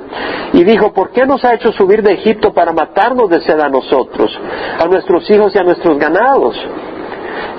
y 0.52 0.62
dijo, 0.62 0.92
¿por 0.92 1.10
qué 1.10 1.26
nos 1.26 1.44
ha 1.44 1.54
hecho 1.54 1.72
subir 1.72 2.02
de 2.02 2.14
Egipto 2.14 2.54
para 2.54 2.72
matarnos 2.72 3.28
de 3.28 3.40
sed 3.42 3.58
a 3.58 3.68
nosotros, 3.68 4.30
a 4.78 4.86
nuestros 4.86 5.28
hijos 5.30 5.54
y 5.54 5.58
a 5.58 5.64
nuestros 5.64 5.98
ganados? 5.98 6.56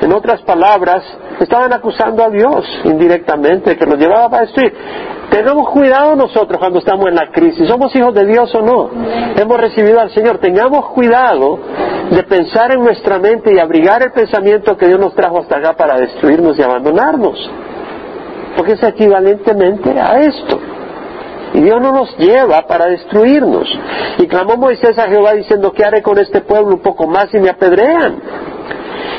En 0.01 0.13
otras 0.13 0.41
palabras, 0.43 1.03
estaban 1.41 1.73
acusando 1.73 2.23
a 2.23 2.29
Dios 2.29 2.65
indirectamente, 2.85 3.77
que 3.77 3.85
nos 3.85 3.99
llevaba 3.99 4.37
a 4.37 4.41
destruir. 4.41 4.73
Tengamos 5.29 5.69
cuidado 5.69 6.15
nosotros 6.15 6.59
cuando 6.59 6.79
estamos 6.79 7.07
en 7.07 7.15
la 7.15 7.31
crisis. 7.31 7.67
¿Somos 7.67 7.95
hijos 7.95 8.13
de 8.13 8.25
Dios 8.25 8.53
o 8.55 8.61
no? 8.61 8.89
Hemos 9.35 9.59
recibido 9.59 9.99
al 9.99 10.09
Señor. 10.11 10.39
Tengamos 10.39 10.89
cuidado 10.89 11.59
de 12.09 12.23
pensar 12.23 12.71
en 12.71 12.83
nuestra 12.83 13.19
mente 13.19 13.53
y 13.53 13.59
abrigar 13.59 14.01
el 14.01 14.11
pensamiento 14.11 14.75
que 14.75 14.87
Dios 14.87 14.99
nos 14.99 15.13
trajo 15.13 15.39
hasta 15.39 15.57
acá 15.57 15.73
para 15.73 15.97
destruirnos 15.97 16.57
y 16.57 16.63
abandonarnos. 16.63 17.51
Porque 18.57 18.73
es 18.73 18.83
equivalentemente 18.83 19.99
a 19.99 20.19
esto. 20.19 20.59
Y 21.53 21.61
Dios 21.61 21.79
no 21.81 21.91
nos 21.91 22.17
lleva 22.17 22.65
para 22.67 22.87
destruirnos. 22.87 23.67
Y 24.17 24.27
clamó 24.27 24.57
Moisés 24.57 24.97
a 24.97 25.07
Jehová 25.07 25.33
diciendo, 25.33 25.71
¿qué 25.71 25.85
haré 25.85 26.01
con 26.01 26.17
este 26.17 26.41
pueblo 26.41 26.75
un 26.75 26.81
poco 26.81 27.07
más 27.07 27.33
y 27.33 27.39
me 27.39 27.49
apedrean? 27.49 28.19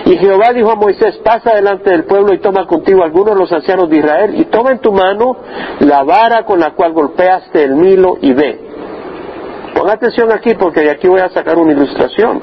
Y 0.07 0.17
Jehová 0.17 0.53
dijo 0.53 0.71
a 0.71 0.77
Moisés, 0.77 1.19
pasa 1.19 1.55
delante 1.55 1.91
del 1.91 2.05
pueblo 2.05 2.33
y 2.35 2.39
toma 2.39 2.67
contigo 2.67 3.05
algunos 3.05 3.35
de 3.35 3.41
los 3.41 3.53
ancianos 3.53 3.89
de 3.89 3.99
Israel 3.99 4.35
y 4.41 4.47
toma 4.47 4.73
en 4.73 4.79
tu 4.81 4.93
mano 4.93 5.37
la 5.81 6.03
vara 6.03 6.45
con 6.45 6.59
la 6.59 6.73
cual 6.73 6.93
golpeaste 6.93 7.65
el 7.65 7.77
Nilo 7.77 8.19
y 8.21 8.33
ve. 8.33 8.61
Ponga 9.75 9.93
atención 9.93 10.33
aquí 10.33 10.55
porque 10.55 10.81
de 10.81 10.91
aquí 10.91 11.07
voy 11.07 11.21
a 11.21 11.29
sacar 11.29 11.57
una 11.59 11.73
ilustración. 11.73 12.43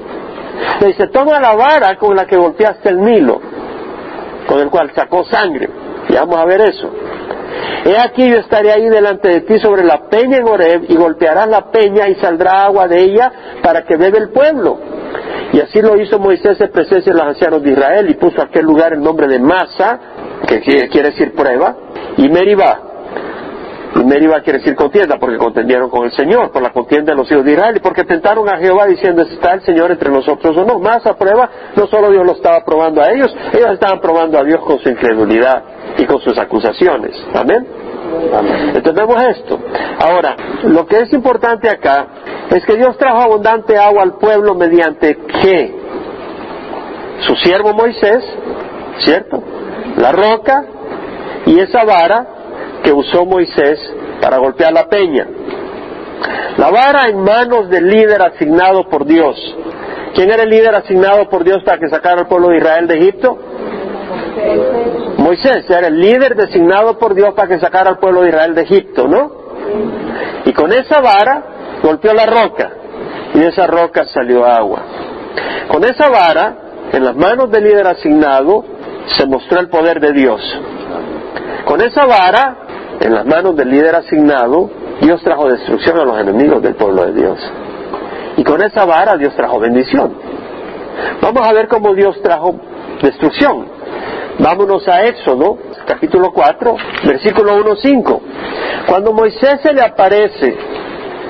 Le 0.80 0.88
dice, 0.88 1.08
toma 1.08 1.40
la 1.40 1.56
vara 1.56 1.98
con 1.98 2.16
la 2.16 2.26
que 2.26 2.38
golpeaste 2.38 2.90
el 2.90 3.02
Nilo, 3.02 3.40
con 4.48 4.60
el 4.60 4.70
cual 4.70 4.92
sacó 4.96 5.26
sangre. 5.26 5.70
Y 6.10 6.14
vamos 6.14 6.38
a 6.38 6.46
ver 6.46 6.62
eso. 6.62 6.90
He 7.86 7.98
aquí 7.98 8.30
yo 8.30 8.38
estaré 8.38 8.72
ahí 8.72 8.90
delante 8.90 9.30
de 9.30 9.42
ti 9.42 9.60
sobre 9.60 9.84
la 9.84 10.10
peña 10.10 10.38
en 10.38 10.48
Horeb 10.48 10.86
y 10.90 10.96
golpearás 10.96 11.48
la 11.48 11.72
peña 11.72 12.10
y 12.10 12.16
saldrá 12.16 12.66
agua 12.66 12.88
de 12.88 13.02
ella 13.02 13.32
para 13.62 13.84
que 13.84 13.96
bebe 13.96 14.18
el 14.18 14.30
pueblo. 14.30 14.80
Y 15.54 15.60
así 15.62 15.82
lo 15.82 16.00
hizo 16.00 16.20
Moisés 16.20 16.60
en 16.60 16.72
presencia 16.72 17.14
de 17.14 17.18
los 17.18 17.28
ancianos 17.28 17.64
de 17.64 17.72
Israel 17.72 18.10
y 18.10 18.16
puso 18.16 18.42
aquel 18.42 18.66
lugar 18.66 18.94
el 18.94 19.02
nombre 19.02 19.28
de 19.28 19.40
Masa, 19.40 20.00
que 20.48 20.60
quiere 20.60 21.12
decir 21.12 21.34
prueba, 21.34 21.76
y 22.18 22.28
Meribá. 22.30 22.87
Y 24.00 24.04
Meribá 24.04 24.42
quiere 24.42 24.60
decir 24.60 24.76
contienda, 24.76 25.18
porque 25.18 25.38
contendieron 25.38 25.90
con 25.90 26.06
el 26.06 26.12
Señor, 26.12 26.52
por 26.52 26.62
la 26.62 26.72
contienda 26.72 27.14
de 27.14 27.18
los 27.18 27.32
hijos 27.32 27.44
de 27.44 27.54
Israel, 27.54 27.78
y 27.78 27.80
porque 27.80 28.04
tentaron 28.04 28.48
a 28.48 28.58
Jehová 28.58 28.86
diciendo, 28.86 29.24
¿está 29.24 29.54
el 29.54 29.62
Señor 29.62 29.92
entre 29.92 30.12
nosotros 30.12 30.56
o 30.56 30.66
no? 30.66 30.80
Masa 30.80 31.16
prueba, 31.16 31.50
no 31.76 31.88
solo 31.88 32.12
Dios 32.12 32.26
lo 32.26 32.34
estaba 32.34 32.64
probando 32.64 33.02
a 33.02 33.12
ellos, 33.12 33.34
ellos 33.54 33.72
estaban 33.72 34.00
probando 34.00 34.38
a 34.38 34.44
Dios 34.44 34.62
con 34.64 34.80
su 34.80 34.90
incredulidad 34.90 35.64
y 35.98 36.06
con 36.06 36.20
sus 36.20 36.38
acusaciones. 36.38 37.16
Amén. 37.34 37.66
Entendemos 38.76 39.22
esto. 39.24 39.60
Ahora, 40.00 40.36
lo 40.64 40.86
que 40.86 41.02
es 41.02 41.14
importante 41.14 41.70
acá 41.70 42.08
es 42.52 42.64
que 42.66 42.76
Dios 42.76 42.98
trajo 42.98 43.22
abundante 43.22 43.78
agua 43.78 44.04
al 44.04 44.14
pueblo 44.18 44.54
mediante 44.54 45.18
qué? 45.42 45.76
Su 47.22 47.36
siervo 47.36 47.74
Moisés, 47.74 48.24
¿cierto? 49.00 49.44
La 49.98 50.12
roca 50.12 50.66
y 51.48 51.60
esa 51.60 51.84
vara 51.84 52.37
que 52.88 52.94
usó 52.94 53.26
Moisés 53.26 53.78
para 54.22 54.38
golpear 54.38 54.72
la 54.72 54.88
peña. 54.88 55.28
La 56.56 56.72
vara 56.72 57.10
en 57.10 57.22
manos 57.22 57.70
del 57.70 57.86
líder 57.86 58.22
asignado 58.22 58.88
por 58.88 59.06
Dios. 59.06 59.36
¿Quién 60.16 60.32
era 60.32 60.44
el 60.44 60.50
líder 60.50 60.74
asignado 60.74 61.28
por 61.28 61.44
Dios 61.44 61.62
para 61.66 61.80
que 61.80 61.90
sacara 61.90 62.22
al 62.22 62.28
pueblo 62.30 62.48
de 62.48 62.60
Israel 62.60 62.88
de 62.88 62.98
Egipto? 62.98 63.38
Moisés 65.18 65.70
era 65.70 65.88
el 65.88 66.00
líder 66.00 66.38
designado 66.38 66.98
por 66.98 67.14
Dios 67.14 67.34
para 67.34 67.50
que 67.50 67.60
sacara 67.60 67.90
al 67.90 68.00
pueblo 68.00 68.22
de 68.22 68.30
Israel 68.30 68.56
de 68.56 68.62
Egipto, 68.62 69.06
¿no? 69.06 69.32
Y 70.46 70.54
con 70.54 70.72
esa 70.72 71.02
vara 71.02 71.44
golpeó 71.84 72.14
la 72.14 72.26
roca 72.26 72.72
y 73.34 73.40
de 73.40 73.48
esa 73.50 73.68
roca 73.68 74.06
salió 74.06 74.46
agua. 74.46 74.82
Con 75.68 75.84
esa 75.84 76.08
vara, 76.08 76.56
en 76.94 77.04
las 77.04 77.18
manos 77.18 77.52
del 77.52 77.66
líder 77.66 77.86
asignado, 77.86 78.64
se 79.08 79.26
mostró 79.26 79.60
el 79.60 79.68
poder 79.68 80.00
de 80.00 80.14
Dios. 80.14 80.42
Con 81.66 81.82
esa 81.82 82.06
vara, 82.06 82.67
en 83.00 83.14
las 83.14 83.26
manos 83.26 83.56
del 83.56 83.70
líder 83.70 83.96
asignado, 83.96 84.70
Dios 85.02 85.22
trajo 85.24 85.50
destrucción 85.50 86.00
a 86.00 86.06
los 86.06 86.20
enemigos 86.20 86.62
del 86.62 86.76
pueblo 86.76 87.06
de 87.06 87.14
Dios. 87.14 87.40
Y 88.38 88.44
con 88.44 88.62
esa 88.62 88.86
vara 88.86 89.16
Dios 89.18 89.36
trajo 89.36 89.60
bendición. 89.60 90.14
Vamos 91.22 91.48
a 91.48 91.54
ver 91.54 91.68
cómo 91.68 91.94
Dios 91.94 92.20
trajo 92.22 92.56
destrucción. 93.02 93.68
Vámonos 94.40 94.88
a 94.88 95.04
Éxodo, 95.06 95.58
capítulo 95.86 96.32
4, 96.32 96.76
versículo 97.06 97.58
1-5. 97.64 98.20
Cuando 98.88 99.14
Moisés 99.14 99.62
se 99.62 99.74
le 99.74 99.82
aparece 99.82 100.56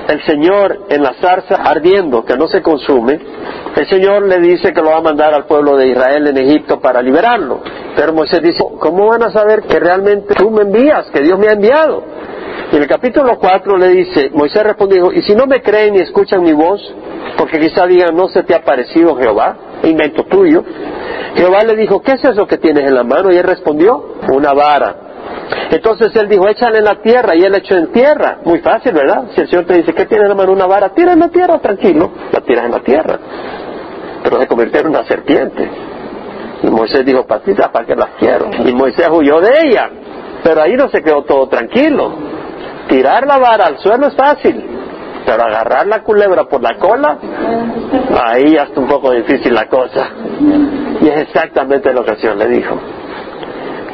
el 0.10 0.24
Señor 0.26 0.88
en 0.90 1.04
la 1.04 1.14
zarza 1.14 1.56
ardiendo, 1.56 2.24
que 2.26 2.36
no 2.36 2.48
se 2.48 2.62
consume, 2.62 3.20
el 3.78 3.88
Señor 3.88 4.28
le 4.28 4.40
dice 4.40 4.74
que 4.74 4.82
lo 4.82 4.90
va 4.90 4.98
a 4.98 5.02
mandar 5.02 5.34
al 5.36 5.46
pueblo 5.46 5.78
de 5.78 5.88
Israel 5.88 6.28
en 6.28 6.38
Egipto 6.38 6.80
para 6.80 7.00
liberarlo. 7.02 7.62
Pero 7.96 8.12
Moisés 8.12 8.42
dice, 8.42 8.64
¿cómo 8.80 9.08
van 9.08 9.22
a 9.22 9.32
saber 9.32 9.64
que 9.64 9.80
realmente 9.80 10.34
tú 10.34 10.50
me 10.50 10.64
envías, 10.64 11.06
que 11.14 11.22
Dios 11.22 11.38
me 11.38 11.48
ha 11.48 11.52
enviado? 11.52 12.04
Y 12.72 12.76
en 12.76 12.82
el 12.82 12.88
capítulo 12.88 13.38
4 13.38 13.78
le 13.78 13.90
dice, 13.90 14.32
Moisés 14.34 14.64
respondió, 14.64 15.12
¿y 15.14 15.22
si 15.22 15.36
no 15.36 15.46
me 15.46 15.62
creen 15.62 15.94
ni 15.94 16.00
escuchan 16.00 16.42
mi 16.42 16.54
voz? 16.54 16.82
Porque 17.38 17.60
quizá 17.60 17.86
digan, 17.86 18.16
no 18.16 18.28
se 18.30 18.42
te 18.44 18.56
ha 18.56 18.64
parecido 18.64 19.16
Jehová, 19.16 19.56
invento 19.84 20.24
tuyo. 20.24 20.64
Jehová 21.36 21.64
le 21.64 21.76
dijo, 21.76 22.02
¿qué 22.02 22.14
es 22.14 22.26
eso 22.26 22.48
que 22.48 22.58
tienes 22.58 22.84
en 22.84 22.96
la 22.96 23.04
mano? 23.04 23.32
Y 23.32 23.38
él 23.38 23.44
respondió, 23.44 24.16
una 24.34 24.54
vara. 24.54 24.96
Entonces 25.72 26.16
él 26.16 26.28
dijo, 26.28 26.48
échale 26.48 26.80
en 26.80 26.86
la 26.86 26.96
tierra, 26.96 27.36
y 27.36 27.44
él 27.44 27.54
echó 27.56 27.76
en 27.76 27.92
tierra. 27.92 28.40
Muy 28.44 28.60
fácil, 28.60 28.94
¿verdad? 28.94 29.26
Si 29.36 29.42
el 29.42 29.50
Señor 29.50 29.66
te 29.66 29.76
dice, 29.76 29.94
¿qué 29.94 30.06
tienes 30.06 30.24
en 30.24 30.30
la 30.30 30.36
mano? 30.36 30.52
Una 30.52 30.66
vara, 30.66 30.90
tira 30.90 31.14
en 31.14 31.20
la 31.20 31.30
tierra, 31.30 31.60
tranquilo. 31.60 32.12
La 32.32 32.42
tiras 32.42 32.66
en 32.66 32.72
la 32.72 32.80
tierra. 32.80 33.20
Pero 34.28 34.42
se 34.42 34.48
convirtió 34.48 34.82
en 34.82 34.88
una 34.88 35.06
serpiente. 35.06 35.70
Y 36.62 36.68
Moisés 36.68 37.06
dijo, 37.06 37.26
patita, 37.26 37.72
¿para 37.72 37.86
qué 37.86 37.96
las 37.96 38.10
quiero? 38.20 38.50
Y 38.66 38.74
Moisés 38.74 39.08
huyó 39.10 39.40
de 39.40 39.52
ella. 39.64 39.90
Pero 40.44 40.64
ahí 40.64 40.74
no 40.74 40.90
se 40.90 41.02
quedó 41.02 41.24
todo 41.24 41.48
tranquilo. 41.48 42.12
Tirar 42.90 43.26
la 43.26 43.38
vara 43.38 43.68
al 43.68 43.78
suelo 43.78 44.08
es 44.08 44.16
fácil. 44.18 44.66
Pero 45.26 45.44
agarrar 45.44 45.88
la 45.88 46.04
culebra 46.04 46.44
por 46.44 46.62
la 46.62 46.78
cola, 46.78 47.18
ahí 48.26 48.56
ya 48.56 48.64
está 48.64 48.82
un 48.82 48.88
poco 48.90 49.14
difícil 49.14 49.54
la 49.54 49.70
cosa. 49.70 50.10
Y 51.00 51.08
es 51.08 51.22
exactamente 51.22 51.94
lo 51.94 52.04
que 52.04 52.12
el 52.12 52.18
Señor 52.18 52.36
le 52.36 52.48
dijo. 52.50 52.78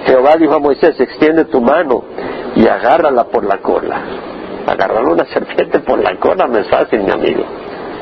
Jehová 0.08 0.36
dijo 0.40 0.56
a 0.56 0.60
Moisés, 0.60 1.00
extiende 1.00 1.46
tu 1.46 1.62
mano 1.62 2.06
y 2.56 2.68
agárrala 2.68 3.26
por 3.26 3.46
la 3.46 3.60
cola. 3.60 4.02
Agarrar 4.66 5.04
una 5.04 5.26
serpiente 5.26 5.80
por 5.82 6.02
la 6.02 6.18
cola 6.20 6.48
no 6.48 6.58
es 6.58 6.68
fácil, 6.70 7.04
mi 7.04 7.12
amigo. 7.12 7.44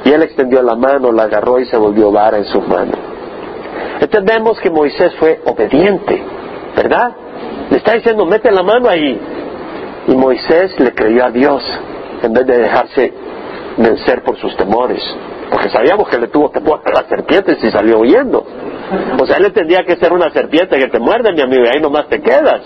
Y 0.03 0.11
él 0.11 0.23
extendió 0.23 0.61
la 0.61 0.75
mano, 0.75 1.11
la 1.11 1.23
agarró 1.23 1.59
y 1.59 1.65
se 1.65 1.77
volvió 1.77 2.11
vara 2.11 2.37
en 2.37 2.45
sus 2.45 2.67
manos. 2.67 2.97
Entonces 3.99 4.23
vemos 4.25 4.59
que 4.59 4.69
Moisés 4.69 5.13
fue 5.19 5.41
obediente, 5.45 6.23
¿verdad? 6.75 7.11
Le 7.69 7.77
está 7.77 7.93
diciendo, 7.93 8.25
mete 8.25 8.51
la 8.51 8.63
mano 8.63 8.89
ahí. 8.89 9.19
Y 10.07 10.15
Moisés 10.15 10.79
le 10.79 10.93
creyó 10.93 11.25
a 11.25 11.29
Dios 11.29 11.63
en 12.23 12.33
vez 12.33 12.45
de 12.47 12.57
dejarse 12.57 13.13
vencer 13.77 14.23
por 14.23 14.37
sus 14.37 14.55
temores. 14.57 15.01
Porque 15.51 15.69
sabíamos 15.69 16.09
que 16.09 16.17
le 16.17 16.27
tuvo 16.27 16.49
temor 16.49 16.81
a 16.85 16.89
las 16.89 17.05
serpientes 17.07 17.63
y 17.63 17.69
salió 17.69 17.99
huyendo. 17.99 18.45
O 19.19 19.25
sea, 19.25 19.37
él 19.37 19.45
entendía 19.45 19.83
que 19.85 19.95
ser 19.95 20.11
una 20.13 20.31
serpiente 20.31 20.77
que 20.77 20.87
te 20.87 20.99
muerde, 20.99 21.31
mi 21.33 21.41
amigo, 21.41 21.63
y 21.63 21.67
ahí 21.67 21.81
nomás 21.81 22.07
te 22.07 22.21
quedas. 22.21 22.61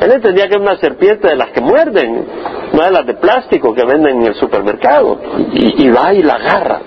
Él 0.00 0.12
entendía 0.12 0.48
que 0.48 0.54
es 0.54 0.60
una 0.60 0.76
serpiente 0.76 1.28
de 1.28 1.36
las 1.36 1.50
que 1.50 1.60
muerden, 1.60 2.26
no 2.72 2.82
de 2.82 2.90
las 2.90 3.06
de 3.06 3.14
plástico 3.14 3.74
que 3.74 3.84
venden 3.84 4.20
en 4.20 4.26
el 4.28 4.34
supermercado. 4.34 5.18
Y, 5.52 5.88
va 5.90 6.14
y 6.14 6.22
la 6.22 6.34
agarra. 6.34 6.80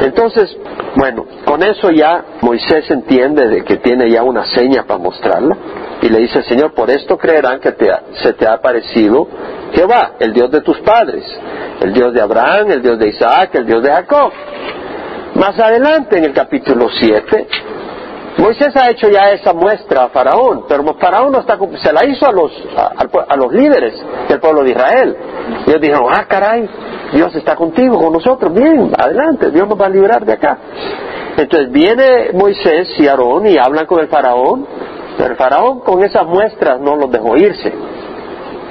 Entonces, 0.00 0.56
bueno, 0.96 1.24
con 1.44 1.62
eso 1.62 1.90
ya 1.90 2.24
Moisés 2.40 2.90
entiende 2.90 3.48
de 3.48 3.64
que 3.64 3.76
tiene 3.76 4.10
ya 4.10 4.22
una 4.22 4.44
seña 4.46 4.84
para 4.84 4.98
mostrarla 4.98 5.56
y 6.02 6.08
le 6.08 6.20
dice, 6.20 6.42
Señor, 6.42 6.74
por 6.74 6.90
esto 6.90 7.16
creerán 7.16 7.60
que 7.60 7.74
se 8.22 8.32
te 8.32 8.46
ha 8.46 8.54
aparecido 8.54 9.28
Jehová, 9.72 10.12
el 10.18 10.32
Dios 10.32 10.50
de 10.50 10.60
tus 10.60 10.78
padres, 10.80 11.24
el 11.80 11.92
Dios 11.92 12.12
de 12.12 12.20
Abraham, 12.20 12.70
el 12.70 12.82
Dios 12.82 12.98
de 12.98 13.08
Isaac, 13.08 13.54
el 13.54 13.66
Dios 13.66 13.82
de 13.82 13.90
Jacob. 13.90 14.32
Más 15.34 15.58
adelante 15.58 16.16
en 16.16 16.24
el 16.24 16.32
capítulo 16.32 16.88
7, 16.88 17.46
Moisés 18.38 18.74
ha 18.76 18.90
hecho 18.90 19.08
ya 19.08 19.32
esa 19.32 19.52
muestra 19.52 20.04
a 20.04 20.08
Faraón, 20.08 20.64
pero 20.68 20.84
Faraón 20.94 21.32
no 21.32 21.42
se 21.42 21.92
la 21.92 22.04
hizo 22.06 22.26
a 22.26 22.32
los, 22.32 22.52
a, 23.28 23.36
los 23.36 23.52
líderes 23.52 23.94
del 24.28 24.38
pueblo 24.38 24.62
de 24.62 24.70
Israel. 24.70 25.16
Ellos 25.66 25.80
dijeron, 25.80 26.04
ah, 26.08 26.24
caray, 26.28 26.68
Dios 27.12 27.34
está 27.34 27.56
contigo, 27.56 27.98
con 27.98 28.12
nosotros, 28.12 28.52
bien, 28.52 28.92
adelante, 28.96 29.50
Dios 29.50 29.68
nos 29.68 29.80
va 29.80 29.86
a 29.86 29.90
librar 29.90 30.24
de 30.24 30.34
acá. 30.34 30.56
Entonces 31.36 31.70
viene 31.72 32.30
Moisés 32.32 32.88
y 32.98 33.08
Aarón 33.08 33.46
y 33.46 33.56
hablan 33.58 33.86
con 33.86 33.98
el 34.00 34.08
faraón, 34.08 34.66
pero 35.16 35.30
el 35.30 35.36
faraón 35.36 35.80
con 35.80 36.02
esas 36.04 36.26
muestras 36.26 36.80
no 36.80 36.94
los 36.94 37.10
dejó 37.10 37.36
irse 37.36 37.72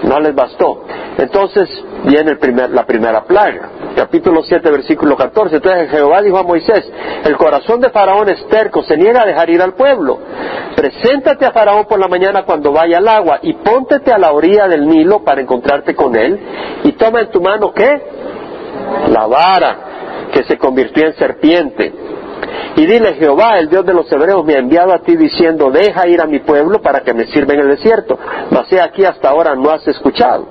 no 0.04 0.20
les 0.20 0.36
bastó. 0.36 0.84
Entonces 1.18 1.70
viene 2.06 2.32
el 2.32 2.40
primer, 2.40 2.70
la 2.72 2.86
primera 2.86 3.24
plaga, 3.24 3.70
capítulo 3.96 4.44
7, 4.44 4.70
versículo 4.72 5.16
14. 5.16 5.58
Entonces 5.58 5.90
Jehová 5.92 6.22
dijo 6.22 6.38
a 6.38 6.44
Moisés, 6.44 6.90
el 7.24 7.38
corazón 7.38 7.80
de 7.80 7.90
Faraón 7.90 8.30
es 8.30 8.46
terco, 8.48 8.84
se 8.84 8.98
niega 8.98 9.22
a 9.22 9.26
dejar 9.26 9.50
ir 9.50 9.62
al 9.62 9.74
pueblo. 9.74 10.20
Preséntate 10.76 11.46
a 11.46 11.52
Faraón 11.52 11.86
por 11.86 12.00
la 12.00 12.08
mañana 12.08 12.44
cuando 12.44 12.72
vaya 12.72 12.98
al 12.98 13.08
agua 13.08 13.40
y 13.42 13.54
póntete 13.54 14.12
a 14.12 14.18
la 14.18 14.32
orilla 14.32 14.68
del 14.68 14.88
Nilo 14.88 15.24
para 15.24 15.42
encontrarte 15.42 15.96
con 15.96 16.16
él 16.16 16.40
y 16.84 16.94
toma 16.94 17.22
en 17.22 17.32
tu 17.32 17.42
mano 17.42 17.72
qué? 17.74 18.02
La 19.10 19.28
vara 19.28 19.78
que 20.32 20.44
se 20.44 20.58
convirtió 20.58 21.06
en 21.06 21.14
serpiente 21.14 21.94
y 22.76 22.86
dile, 22.86 23.14
Jehová, 23.16 23.60
el 23.60 23.70
Dios 23.70 23.86
de 23.86 23.94
los 23.94 24.12
hebreos, 24.12 24.44
me 24.46 24.56
ha 24.56 24.60
enviado 24.60 24.94
a 24.94 25.00
ti 25.00 25.16
diciendo, 25.16 25.70
deja 25.72 26.08
ir 26.08 26.22
a 26.22 26.26
mi 26.26 26.40
pueblo 26.40 26.82
para 26.82 27.02
que 27.02 27.14
me 27.14 27.28
sirva 27.28 27.54
en 27.54 27.62
el 27.62 27.70
desierto. 27.70 28.18
Mas 28.50 28.72
he 28.72 28.82
aquí 28.82 29.06
hasta 29.06 29.30
ahora 29.30 29.56
no 29.56 29.70
has 29.70 29.88
escuchado. 29.88 30.48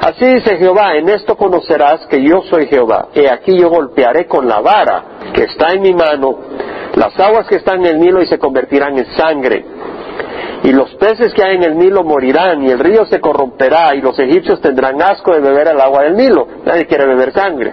Así 0.00 0.24
dice 0.26 0.56
Jehová, 0.56 0.96
en 0.96 1.08
esto 1.08 1.36
conocerás 1.36 2.06
que 2.06 2.22
yo 2.22 2.42
soy 2.48 2.66
Jehová. 2.66 3.08
He 3.14 3.28
aquí 3.30 3.58
yo 3.58 3.68
golpearé 3.68 4.26
con 4.26 4.48
la 4.48 4.60
vara 4.60 5.04
que 5.32 5.44
está 5.44 5.72
en 5.72 5.82
mi 5.82 5.92
mano 5.92 6.38
las 6.94 7.18
aguas 7.20 7.46
que 7.46 7.56
están 7.56 7.80
en 7.80 7.86
el 7.86 8.00
Nilo 8.00 8.22
y 8.22 8.26
se 8.26 8.38
convertirán 8.38 8.98
en 8.98 9.06
sangre. 9.16 9.64
Y 10.64 10.72
los 10.72 10.92
peces 10.96 11.32
que 11.32 11.44
hay 11.44 11.56
en 11.56 11.62
el 11.62 11.78
Nilo 11.78 12.02
morirán 12.02 12.62
y 12.64 12.70
el 12.70 12.78
río 12.78 13.06
se 13.06 13.20
corromperá 13.20 13.94
y 13.94 14.00
los 14.00 14.18
egipcios 14.18 14.60
tendrán 14.60 15.00
asco 15.00 15.32
de 15.32 15.40
beber 15.40 15.68
el 15.68 15.80
agua 15.80 16.02
del 16.02 16.16
Nilo. 16.16 16.46
Nadie 16.64 16.86
quiere 16.86 17.06
beber 17.06 17.32
sangre. 17.32 17.72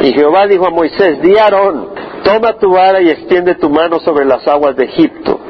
Y 0.00 0.12
Jehová 0.12 0.46
dijo 0.46 0.66
a 0.66 0.70
Moisés, 0.70 1.20
di 1.20 1.36
Aarón, 1.36 1.88
toma 2.24 2.58
tu 2.58 2.70
vara 2.70 3.00
y 3.00 3.10
extiende 3.10 3.54
tu 3.54 3.70
mano 3.70 4.00
sobre 4.00 4.24
las 4.24 4.46
aguas 4.46 4.76
de 4.76 4.84
Egipto. 4.84 5.40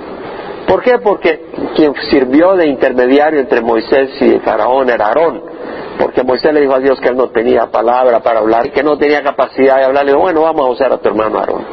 ¿Por 0.66 0.83
qué? 0.83 0.98
Porque 0.98 1.46
quien 1.76 1.94
sirvió 2.11 2.57
de 2.57 2.66
intermediario 2.66 3.40
entre 3.40 3.61
Moisés 3.61 4.11
y 4.20 4.38
Faraón 4.40 4.90
era 4.90 5.07
Aarón. 5.07 5.42
Porque 5.98 6.22
Moisés 6.22 6.52
le 6.52 6.61
dijo 6.61 6.74
a 6.74 6.81
Dios 6.81 7.00
que 7.00 7.09
él 7.09 7.16
no 7.16 7.29
tenía 7.29 7.66
palabra 7.70 8.20
para 8.20 8.40
hablar 8.40 8.70
que 8.70 8.83
no 8.83 8.98
tenía 8.98 9.22
capacidad 9.22 9.76
de 9.76 9.85
hablarle. 9.85 10.14
Bueno, 10.14 10.42
vamos 10.42 10.66
a 10.66 10.70
usar 10.70 10.92
a 10.92 10.98
tu 10.98 11.09
hermano 11.09 11.38
Aarón. 11.38 11.64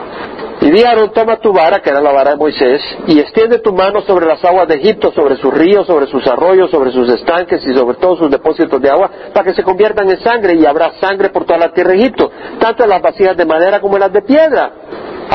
Y 0.61 0.71
di 0.71 0.81
Aarón, 0.81 1.11
toma 1.11 1.37
tu 1.37 1.51
vara, 1.51 1.81
que 1.81 1.89
era 1.89 1.99
la 1.99 2.13
vara 2.13 2.31
de 2.31 2.37
Moisés, 2.37 2.79
y 3.07 3.19
extiende 3.19 3.59
tu 3.59 3.73
mano 3.73 4.01
sobre 4.01 4.25
las 4.25 4.41
aguas 4.45 4.65
de 4.67 4.75
Egipto, 4.75 5.11
sobre 5.11 5.35
sus 5.35 5.53
ríos, 5.53 5.85
sobre 5.85 6.07
sus 6.07 6.25
arroyos, 6.25 6.71
sobre 6.71 6.91
sus 6.91 7.09
estanques 7.09 7.65
y 7.65 7.73
sobre 7.73 7.97
todos 7.97 8.19
sus 8.19 8.31
depósitos 8.31 8.81
de 8.81 8.89
agua, 8.89 9.09
para 9.33 9.43
que 9.43 9.55
se 9.55 9.63
conviertan 9.63 10.09
en 10.09 10.21
sangre 10.21 10.55
y 10.55 10.65
habrá 10.65 10.93
sangre 11.01 11.31
por 11.31 11.43
toda 11.43 11.59
la 11.59 11.73
tierra 11.73 11.91
de 11.91 11.97
Egipto, 11.97 12.31
tanto 12.59 12.83
en 12.83 12.91
las 12.91 13.01
vasijas 13.01 13.35
de 13.35 13.45
madera 13.45 13.81
como 13.81 13.95
en 13.95 14.01
las 14.01 14.13
de 14.13 14.21
piedra. 14.21 14.71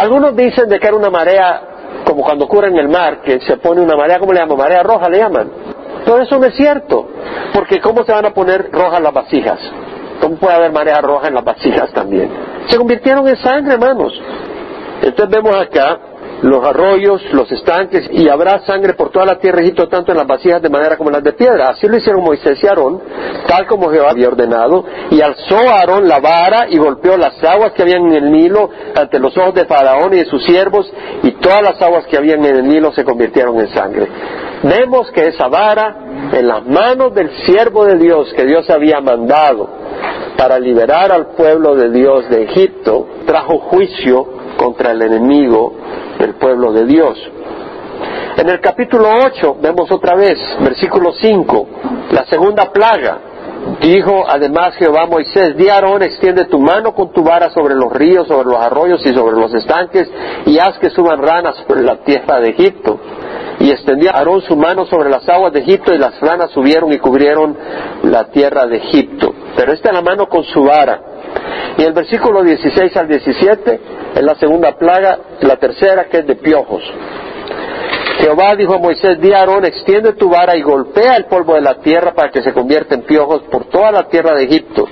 Algunos 0.01 0.37
dicen 0.37 0.69
de 0.69 0.79
que 0.79 0.87
era 0.87 0.97
una 0.97 1.11
marea 1.11 1.61
como 2.05 2.23
cuando 2.23 2.45
ocurre 2.45 2.69
en 2.69 2.77
el 2.77 2.89
mar, 2.89 3.21
que 3.21 3.41
se 3.41 3.57
pone 3.57 3.81
una 3.81 3.97
marea, 3.97 4.19
¿cómo 4.19 4.33
le 4.33 4.41
llaman? 4.41 4.59
Marea 4.59 4.83
roja 4.83 5.09
le 5.09 5.19
llaman. 5.19 5.51
Todo 6.05 6.21
eso 6.21 6.39
no 6.39 6.47
es 6.47 6.55
cierto, 6.55 7.09
porque 7.53 7.81
¿cómo 7.81 8.05
se 8.05 8.13
van 8.13 8.25
a 8.27 8.31
poner 8.31 8.71
rojas 8.71 9.01
las 9.01 9.13
vasijas? 9.13 9.59
¿Cómo 10.21 10.37
puede 10.37 10.55
haber 10.55 10.73
marea 10.73 11.01
roja 11.01 11.29
en 11.29 11.35
las 11.35 11.45
vasijas 11.45 11.93
también? 11.93 12.31
Se 12.69 12.77
convirtieron 12.77 13.27
en 13.27 13.37
sangre, 13.37 13.75
hermanos. 13.75 14.13
Entonces 15.03 15.29
vemos 15.29 15.55
acá 15.57 15.99
los 16.43 16.65
arroyos, 16.65 17.23
los 17.33 17.51
estanques, 17.51 18.09
y 18.13 18.29
habrá 18.29 18.61
sangre 18.61 18.95
por 18.95 19.11
toda 19.11 19.27
la 19.27 19.39
tierra 19.39 19.61
Egipto, 19.61 19.89
tanto 19.89 20.13
en 20.13 20.19
las 20.19 20.27
vasijas 20.27 20.63
de 20.63 20.69
madera 20.69 20.97
como 20.97 21.11
en 21.11 21.15
las 21.15 21.25
de 21.25 21.33
piedra. 21.33 21.71
Así 21.71 21.87
lo 21.87 21.97
hicieron 21.97 22.23
Moisés 22.23 22.59
y 22.63 22.67
Aarón, 22.67 23.01
tal 23.47 23.67
como 23.67 23.91
Jehová 23.91 24.11
había 24.11 24.29
ordenado, 24.29 24.85
y 25.11 25.21
alzó 25.21 25.59
Aarón 25.59 26.09
la 26.09 26.21
vara 26.21 26.69
y 26.69 26.79
golpeó 26.79 27.17
las 27.17 27.43
aguas 27.43 27.73
que 27.73 27.83
habían 27.83 28.07
en 28.07 28.13
el 28.13 28.31
Nilo 28.31 28.71
ante 28.95 29.19
los 29.19 29.37
ojos 29.37 29.55
de 29.55 29.65
Faraón 29.65 30.15
y 30.15 30.19
de 30.19 30.27
sus 30.27 30.45
siervos, 30.45 30.91
y 31.23 31.33
todas 31.33 31.63
las 31.63 31.81
aguas 31.83 32.07
que 32.07 32.17
habían 32.17 32.45
en 32.45 32.57
el 32.57 32.69
Nilo 32.69 32.93
se 32.93 33.05
convirtieron 33.05 33.59
en 33.59 33.69
sangre. 33.75 34.09
Vemos 34.63 35.11
que 35.13 35.29
esa 35.29 35.49
vara, 35.49 35.97
en 36.33 36.47
las 36.47 36.67
manos 36.67 37.15
del 37.15 37.31
siervo 37.45 37.85
de 37.85 37.97
Dios 37.97 38.33
que 38.35 38.45
Dios 38.45 38.69
había 38.71 39.01
mandado 39.01 39.69
para 40.37 40.59
liberar 40.59 41.11
al 41.11 41.29
pueblo 41.29 41.75
de 41.75 41.91
Dios 41.91 42.29
de 42.29 42.45
Egipto, 42.45 43.07
trajo 43.27 43.59
juicio 43.59 44.38
contra 44.59 44.91
el 44.91 45.01
enemigo 45.01 45.73
del 46.19 46.35
pueblo 46.35 46.73
de 46.73 46.85
Dios. 46.85 47.17
En 48.37 48.49
el 48.49 48.61
capítulo 48.61 49.09
8 49.27 49.57
vemos 49.63 49.91
otra 49.91 50.15
vez, 50.15 50.39
versículo 50.61 51.13
5, 51.13 51.69
la 52.13 52.27
segunda 52.27 52.71
plaga. 52.71 53.19
Dijo 53.81 54.25
además 54.29 54.75
Jehová 54.77 55.03
a 55.03 55.07
Moisés, 55.07 55.57
di 55.57 55.69
Aarón, 55.69 56.03
extiende 56.03 56.45
tu 56.45 56.59
mano 56.59 56.95
con 56.95 57.13
tu 57.13 57.23
vara 57.23 57.51
sobre 57.51 57.75
los 57.75 57.93
ríos, 57.93 58.29
sobre 58.29 58.49
los 58.49 58.61
arroyos 58.61 59.05
y 59.05 59.13
sobre 59.13 59.37
los 59.37 59.53
estanques, 59.55 60.09
y 60.47 60.59
haz 60.59 60.79
que 60.79 60.91
suban 60.91 61.21
ranas 61.21 61.57
por 61.67 61.81
la 61.81 61.97
tierra 61.97 62.41
de 62.41 62.51
Egipto. 62.51 62.99
Y 63.61 63.71
extendió 63.71 64.15
Aarón 64.15 64.43
su 64.43 64.57
mano 64.57 64.87
sobre 64.87 65.11
las 65.11 65.29
aguas 65.29 65.53
de 65.53 65.61
Egipto, 65.61 65.93
y 65.93 65.99
las 65.99 66.21
ranas 66.21 66.51
subieron 66.53 66.93
y 66.93 66.99
cubrieron 66.99 67.57
la 68.05 68.31
tierra 68.31 68.67
de 68.67 68.77
Egipto. 68.77 69.35
Pero 69.59 69.73
esta 69.73 69.91
la 69.91 70.03
mano 70.03 70.29
con 70.29 70.45
su 70.45 70.63
vara. 70.63 71.01
Y 71.77 71.83
el 71.83 71.93
versículo 71.93 72.45
16 72.45 72.97
al 72.97 73.09
17 73.09 73.81
es 74.15 74.23
la 74.23 74.37
segunda 74.37 74.79
plaga, 74.79 75.19
la 75.41 75.57
tercera 75.57 76.05
que 76.05 76.19
es 76.19 76.27
de 76.29 76.37
piojos. 76.37 76.81
Jehová 78.21 78.55
dijo 78.57 78.75
a 78.75 78.79
Moisés, 78.79 79.21
di 79.21 79.33
a 79.33 79.41
Aarón, 79.41 79.65
extiende 79.65 80.13
tu 80.13 80.29
vara 80.29 80.57
y 80.57 80.63
golpea 80.63 81.17
el 81.17 81.25
polvo 81.25 81.55
de 81.55 81.61
la 81.61 81.81
tierra 81.81 82.15
para 82.15 82.31
que 82.31 82.41
se 82.41 82.53
convierta 82.53 82.95
en 82.95 83.03
piojos 83.03 83.43
por 83.51 83.65
toda 83.65 83.91
la 83.91 84.05
tierra 84.05 84.37
de 84.37 84.45
Egipto. 84.45 84.87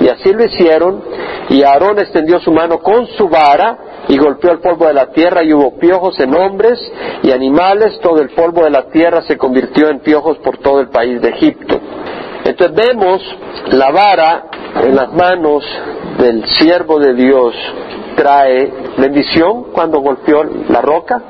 Y 0.00 0.08
así 0.08 0.34
lo 0.34 0.44
hicieron, 0.44 1.02
y 1.48 1.62
Aarón 1.62 1.98
extendió 1.98 2.40
su 2.40 2.52
mano 2.52 2.78
con 2.80 3.06
su 3.06 3.26
vara 3.26 4.04
y 4.08 4.18
golpeó 4.18 4.52
el 4.52 4.60
polvo 4.60 4.86
de 4.86 4.94
la 4.94 5.12
tierra 5.12 5.42
y 5.42 5.54
hubo 5.54 5.78
piojos 5.78 6.20
en 6.20 6.34
hombres 6.34 6.78
y 7.22 7.32
animales, 7.32 7.98
todo 8.00 8.20
el 8.20 8.30
polvo 8.30 8.64
de 8.64 8.70
la 8.70 8.88
tierra 8.88 9.22
se 9.22 9.38
convirtió 9.38 9.88
en 9.88 10.00
piojos 10.00 10.36
por 10.38 10.58
todo 10.58 10.80
el 10.80 10.90
país 10.90 11.22
de 11.22 11.30
Egipto. 11.30 11.80
Entonces 12.44 12.74
vemos 12.74 13.22
la 13.72 13.90
vara 13.90 14.44
en 14.82 14.96
las 14.96 15.12
manos 15.12 15.64
del 16.18 16.44
siervo 16.46 16.98
de 16.98 17.14
Dios 17.14 17.54
trae 18.20 18.70
bendición 18.98 19.72
cuando 19.72 20.00
golpeó 20.00 20.44
la 20.68 20.82
roca, 20.82 21.22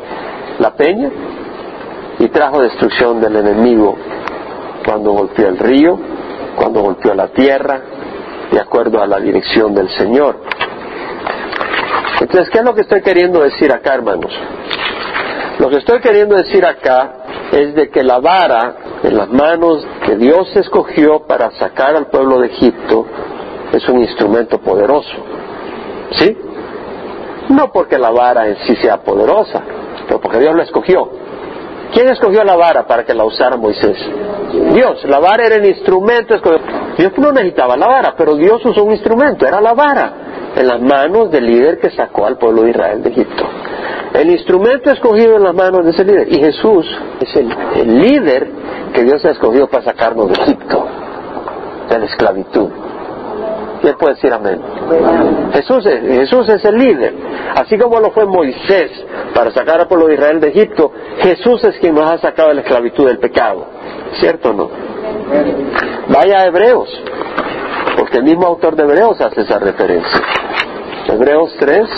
la 0.59 0.75
peña, 0.75 1.11
y 2.18 2.29
trajo 2.29 2.61
destrucción 2.61 3.20
del 3.20 3.37
enemigo 3.37 3.96
cuando 4.85 5.12
golpeó 5.12 5.49
el 5.49 5.59
río, 5.59 5.99
cuando 6.57 6.83
golpeó 6.83 7.14
la 7.14 7.29
tierra, 7.29 7.81
de 8.51 8.59
acuerdo 8.59 9.01
a 9.01 9.07
la 9.07 9.20
dirección 9.20 9.75
del 9.75 9.88
Señor. 9.90 10.40
Entonces, 12.20 12.51
¿qué 12.51 12.59
es 12.59 12.64
lo 12.64 12.75
que 12.75 12.83
estoy 12.83 13.03
queriendo 13.03 13.40
decir 13.40 13.73
acá, 13.73 13.94
hermanos? 13.94 14.33
Lo 15.59 15.70
que 15.70 15.77
estoy 15.77 16.01
queriendo 16.01 16.37
decir 16.37 16.66
acá 16.66 17.12
es 17.53 17.75
de 17.75 17.88
que 17.88 18.03
la 18.03 18.18
vara 18.18 18.75
en 19.02 19.16
las 19.16 19.28
manos 19.30 19.86
que 20.04 20.16
Dios 20.16 20.54
escogió 20.56 21.20
para 21.26 21.50
sacar 21.52 21.96
al 21.96 22.06
pueblo 22.06 22.40
de 22.40 22.48
Egipto 22.48 23.06
es 23.72 23.88
un 23.88 24.00
instrumento 24.00 24.58
poderoso. 24.58 25.16
¿Sí? 26.12 26.36
No 27.48 27.72
porque 27.72 27.98
la 27.98 28.10
vara 28.10 28.48
en 28.48 28.56
sí 28.66 28.76
sea 28.76 28.98
poderosa, 28.98 29.62
pero 30.06 30.20
porque 30.20 30.38
Dios 30.38 30.54
la 30.54 30.64
escogió. 30.64 31.08
¿Quién 31.92 32.08
escogió 32.08 32.44
la 32.44 32.56
vara 32.56 32.86
para 32.86 33.04
que 33.04 33.14
la 33.14 33.24
usara 33.24 33.56
Moisés? 33.56 33.96
Dios. 34.72 35.04
La 35.04 35.18
vara 35.18 35.46
era 35.46 35.56
el 35.56 35.66
instrumento. 35.66 36.36
Dios 36.96 37.12
no 37.16 37.32
necesitaba 37.32 37.76
la 37.76 37.86
vara, 37.86 38.14
pero 38.16 38.36
Dios 38.36 38.64
usó 38.64 38.84
un 38.84 38.92
instrumento, 38.92 39.46
era 39.46 39.60
la 39.60 39.72
vara, 39.72 40.12
en 40.61 40.66
las 40.66 40.81
manos 40.81 41.31
del 41.31 41.46
líder 41.46 41.79
que 41.79 41.90
sacó 41.90 42.27
al 42.27 42.37
pueblo 42.37 42.62
de 42.62 42.70
Israel 42.70 43.03
de 43.03 43.11
Egipto. 43.11 43.44
El 44.12 44.31
instrumento 44.31 44.90
escogido 44.90 45.37
en 45.37 45.44
las 45.44 45.55
manos 45.55 45.85
de 45.85 45.92
ese 45.92 46.05
líder. 46.05 46.33
Y 46.33 46.38
Jesús 46.38 46.87
es 47.20 47.37
el, 47.37 48.01
líder 48.01 48.49
que 48.92 49.05
Dios 49.05 49.25
ha 49.25 49.31
escogido 49.31 49.68
para 49.68 49.85
sacarnos 49.85 50.29
de 50.29 50.42
Egipto, 50.42 50.87
de 51.88 51.99
la 51.99 52.05
esclavitud. 52.05 52.68
¿Quién 53.81 53.96
puede 53.96 54.14
decir 54.14 54.33
amén? 54.33 54.61
Jesús 55.55 55.87
es, 55.87 56.03
Jesús 56.03 56.49
es 56.51 56.62
el 56.64 56.77
líder. 56.77 57.14
Así 57.55 57.79
como 57.79 57.99
lo 57.99 58.11
fue 58.11 58.27
Moisés 58.27 58.90
para 59.35 59.51
sacar 59.53 59.81
al 59.81 59.88
pueblo 59.88 60.09
de 60.09 60.14
Israel 60.14 60.40
de 60.40 60.49
Egipto, 60.49 60.92
Jesús 61.20 61.64
es 61.64 61.79
quien 61.79 61.94
nos 61.94 62.05
ha 62.05 62.18
sacado 62.18 62.49
de 62.51 62.57
la 62.57 62.61
esclavitud 62.61 63.07
del 63.07 63.18
pecado. 63.18 63.64
¿Cierto 64.18 64.51
o 64.51 64.53
no? 64.53 64.70
Vaya 66.09 66.40
a 66.40 66.46
Hebreos, 66.46 66.90
porque 67.96 68.18
el 68.18 68.25
mismo 68.25 68.46
autor 68.46 68.77
de 68.77 68.83
Hebreos 68.83 69.18
hace 69.20 69.42
esa 69.42 69.59
referencia. 69.59 70.20
Hebreos 71.08 71.54
3, 71.58 71.88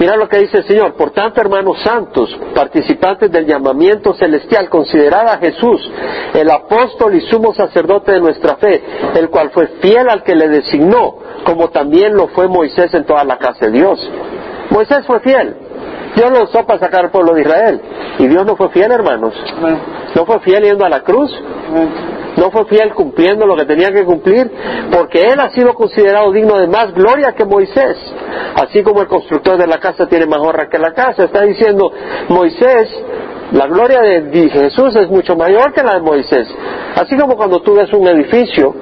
Mira 0.00 0.16
lo 0.16 0.30
que 0.30 0.38
dice 0.38 0.56
el 0.56 0.64
Señor. 0.64 0.94
Por 0.94 1.10
tanto, 1.10 1.42
hermanos 1.42 1.76
santos, 1.82 2.34
participantes 2.54 3.30
del 3.30 3.44
llamamiento 3.44 4.14
celestial, 4.14 4.70
considerad 4.70 5.28
a 5.28 5.36
Jesús, 5.36 5.92
el 6.32 6.50
apóstol 6.50 7.14
y 7.16 7.20
sumo 7.28 7.52
sacerdote 7.52 8.12
de 8.12 8.20
nuestra 8.20 8.56
fe, 8.56 8.82
el 9.14 9.28
cual 9.28 9.50
fue 9.50 9.66
fiel 9.82 10.08
al 10.08 10.22
que 10.22 10.34
le 10.34 10.48
designó, 10.48 11.16
como 11.44 11.68
también 11.68 12.14
lo 12.14 12.28
fue 12.28 12.48
Moisés 12.48 12.94
en 12.94 13.04
toda 13.04 13.24
la 13.24 13.36
casa 13.36 13.66
de 13.66 13.72
Dios. 13.72 14.10
Moisés 14.70 15.06
fue 15.06 15.20
fiel. 15.20 15.54
Dios 16.16 16.30
lo 16.30 16.44
usó 16.44 16.64
para 16.64 16.78
sacar 16.78 17.04
al 17.04 17.10
pueblo 17.10 17.34
de 17.34 17.42
Israel. 17.42 17.80
Y 18.18 18.26
Dios 18.26 18.46
no 18.46 18.56
fue 18.56 18.70
fiel, 18.70 18.90
hermanos. 18.90 19.34
No 20.14 20.24
fue 20.24 20.40
fiel 20.40 20.64
yendo 20.64 20.86
a 20.86 20.88
la 20.88 21.02
cruz 21.02 21.30
no 22.36 22.50
fue 22.50 22.64
fiel 22.66 22.94
cumpliendo 22.94 23.46
lo 23.46 23.56
que 23.56 23.64
tenía 23.64 23.90
que 23.92 24.04
cumplir, 24.04 24.50
porque 24.90 25.20
él 25.20 25.40
ha 25.40 25.50
sido 25.50 25.74
considerado 25.74 26.32
digno 26.32 26.56
de 26.58 26.66
más 26.66 26.92
gloria 26.94 27.32
que 27.32 27.44
Moisés. 27.44 27.96
Así 28.54 28.82
como 28.82 29.00
el 29.00 29.08
constructor 29.08 29.58
de 29.58 29.66
la 29.66 29.78
casa 29.78 30.06
tiene 30.06 30.26
más 30.26 30.40
honra 30.40 30.68
que 30.68 30.78
la 30.78 30.92
casa. 30.92 31.24
Está 31.24 31.42
diciendo 31.42 31.90
Moisés, 32.28 32.88
la 33.52 33.66
gloria 33.66 34.00
de 34.00 34.48
Jesús 34.48 34.94
es 34.96 35.08
mucho 35.08 35.36
mayor 35.36 35.72
que 35.72 35.82
la 35.82 35.94
de 35.94 36.00
Moisés. 36.00 36.48
Así 36.94 37.16
como 37.16 37.36
cuando 37.36 37.60
tú 37.60 37.74
ves 37.74 37.92
un 37.92 38.06
edificio, 38.06 38.74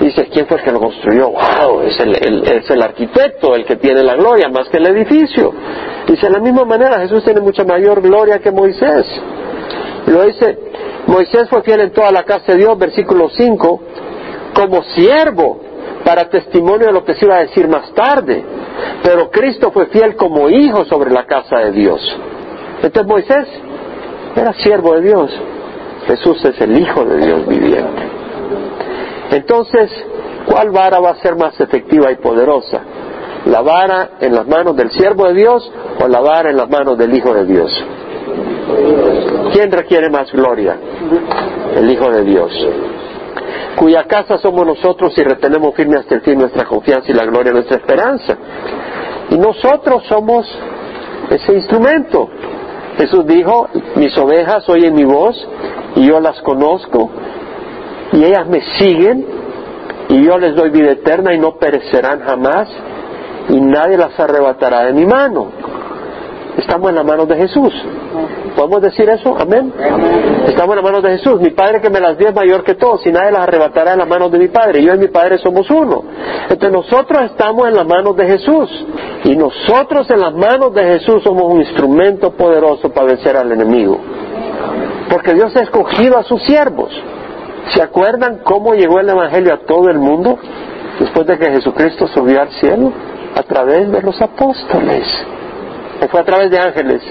dices, 0.00 0.28
¿quién 0.32 0.46
fue 0.46 0.58
el 0.58 0.64
que 0.64 0.72
lo 0.72 0.80
construyó? 0.80 1.30
¡Wow! 1.30 1.82
Es 1.82 2.00
el, 2.00 2.14
es 2.44 2.70
el 2.70 2.82
arquitecto 2.82 3.54
el 3.54 3.64
que 3.64 3.76
tiene 3.76 4.02
la 4.02 4.14
gloria 4.14 4.48
más 4.48 4.68
que 4.68 4.78
el 4.78 4.86
edificio. 4.86 5.52
Dice, 6.06 6.26
de 6.26 6.32
la 6.32 6.40
misma 6.40 6.64
manera, 6.64 7.00
Jesús 7.00 7.24
tiene 7.24 7.40
mucha 7.40 7.64
mayor 7.64 8.00
gloria 8.00 8.38
que 8.38 8.50
Moisés. 8.50 9.06
Lo 10.06 10.24
dice, 10.24 10.58
Moisés 11.06 11.48
fue 11.48 11.62
fiel 11.62 11.80
en 11.80 11.92
toda 11.92 12.10
la 12.12 12.24
casa 12.24 12.52
de 12.52 12.58
Dios, 12.58 12.78
versículo 12.78 13.28
5, 13.28 13.80
como 14.54 14.82
siervo 14.82 15.60
para 16.04 16.28
testimonio 16.28 16.86
de 16.86 16.92
lo 16.92 17.04
que 17.04 17.14
se 17.14 17.24
iba 17.24 17.36
a 17.36 17.40
decir 17.40 17.68
más 17.68 17.92
tarde. 17.92 18.44
Pero 19.02 19.30
Cristo 19.30 19.70
fue 19.72 19.86
fiel 19.86 20.16
como 20.16 20.48
hijo 20.48 20.84
sobre 20.84 21.10
la 21.10 21.26
casa 21.26 21.58
de 21.58 21.72
Dios. 21.72 22.00
Entonces 22.82 23.06
Moisés 23.06 23.46
era 24.36 24.52
siervo 24.54 24.94
de 24.94 25.02
Dios. 25.02 25.30
Jesús 26.06 26.44
es 26.44 26.60
el 26.60 26.78
Hijo 26.78 27.04
de 27.04 27.26
Dios 27.26 27.46
viviente. 27.46 28.02
Entonces, 29.30 29.90
¿cuál 30.46 30.70
vara 30.70 31.00
va 31.00 31.10
a 31.10 31.16
ser 31.16 31.36
más 31.36 31.58
efectiva 31.60 32.12
y 32.12 32.16
poderosa? 32.16 32.80
¿La 33.46 33.60
vara 33.62 34.10
en 34.20 34.34
las 34.34 34.46
manos 34.46 34.76
del 34.76 34.90
siervo 34.90 35.26
de 35.26 35.34
Dios 35.34 35.70
o 36.02 36.08
la 36.08 36.20
vara 36.20 36.50
en 36.50 36.56
las 36.56 36.68
manos 36.68 36.96
del 36.96 37.14
Hijo 37.14 37.34
de 37.34 37.44
Dios? 37.44 37.84
¿Quién 39.52 39.70
requiere 39.70 40.10
más 40.10 40.30
gloria? 40.32 40.76
El 41.76 41.90
Hijo 41.90 42.10
de 42.10 42.22
Dios, 42.24 42.52
cuya 43.76 44.04
casa 44.04 44.38
somos 44.38 44.66
nosotros 44.66 45.12
y 45.16 45.22
retenemos 45.22 45.74
firme 45.74 45.98
hasta 45.98 46.14
el 46.14 46.20
fin 46.22 46.38
nuestra 46.38 46.64
confianza 46.64 47.10
y 47.10 47.14
la 47.14 47.24
gloria 47.24 47.52
de 47.52 47.54
nuestra 47.54 47.76
esperanza. 47.76 48.36
Y 49.30 49.38
nosotros 49.38 50.04
somos 50.08 50.46
ese 51.30 51.54
instrumento. 51.54 52.28
Jesús 52.96 53.26
dijo, 53.26 53.68
mis 53.96 54.16
ovejas 54.16 54.68
oyen 54.68 54.94
mi 54.94 55.04
voz 55.04 55.36
y 55.96 56.06
yo 56.06 56.20
las 56.20 56.40
conozco 56.40 57.10
y 58.12 58.24
ellas 58.24 58.46
me 58.46 58.60
siguen 58.78 59.26
y 60.08 60.24
yo 60.24 60.38
les 60.38 60.54
doy 60.54 60.70
vida 60.70 60.92
eterna 60.92 61.34
y 61.34 61.38
no 61.38 61.56
perecerán 61.56 62.20
jamás 62.20 62.68
y 63.48 63.60
nadie 63.60 63.98
las 63.98 64.18
arrebatará 64.18 64.84
de 64.84 64.92
mi 64.92 65.04
mano. 65.04 65.48
Estamos 66.56 66.88
en 66.88 66.96
las 66.96 67.04
manos 67.04 67.28
de 67.28 67.36
Jesús. 67.36 67.72
¿Podemos 68.56 68.80
decir 68.80 69.06
eso? 69.10 69.36
Amén. 69.38 69.70
Estamos 70.46 70.70
en 70.70 70.76
las 70.76 70.84
manos 70.84 71.02
de 71.02 71.10
Jesús. 71.10 71.38
Mi 71.42 71.50
Padre 71.50 71.82
que 71.82 71.90
me 71.90 72.00
las 72.00 72.16
dio 72.16 72.28
es 72.28 72.34
mayor 72.34 72.64
que 72.64 72.74
todos 72.74 73.06
y 73.06 73.12
nadie 73.12 73.30
las 73.30 73.42
arrebatará 73.42 73.92
en 73.92 73.98
las 73.98 74.08
manos 74.08 74.32
de 74.32 74.38
mi 74.38 74.48
Padre. 74.48 74.82
Yo 74.82 74.94
y 74.94 74.98
mi 74.98 75.08
Padre 75.08 75.36
somos 75.36 75.68
uno. 75.70 76.02
Entonces 76.48 76.72
nosotros 76.72 77.30
estamos 77.30 77.68
en 77.68 77.74
las 77.74 77.86
manos 77.86 78.16
de 78.16 78.26
Jesús. 78.26 78.86
Y 79.24 79.36
nosotros 79.36 80.10
en 80.10 80.20
las 80.20 80.32
manos 80.32 80.72
de 80.72 80.84
Jesús 80.84 81.22
somos 81.22 81.52
un 81.52 81.60
instrumento 81.60 82.30
poderoso 82.30 82.88
para 82.88 83.08
vencer 83.08 83.36
al 83.36 83.52
enemigo. 83.52 83.98
Porque 85.10 85.34
Dios 85.34 85.54
ha 85.54 85.60
escogido 85.60 86.16
a 86.16 86.22
sus 86.22 86.42
siervos. 86.44 86.90
¿Se 87.74 87.82
acuerdan 87.82 88.40
cómo 88.42 88.74
llegó 88.74 89.00
el 89.00 89.10
Evangelio 89.10 89.52
a 89.52 89.58
todo 89.66 89.90
el 89.90 89.98
mundo? 89.98 90.38
Después 90.98 91.26
de 91.26 91.38
que 91.38 91.50
Jesucristo 91.50 92.08
subió 92.08 92.40
al 92.40 92.48
cielo. 92.52 92.90
A 93.34 93.42
través 93.42 93.92
de 93.92 94.00
los 94.00 94.18
apóstoles 94.22 95.04
o 96.00 96.08
fue 96.08 96.20
a 96.20 96.24
través 96.24 96.50
de 96.50 96.58
ángeles, 96.58 97.02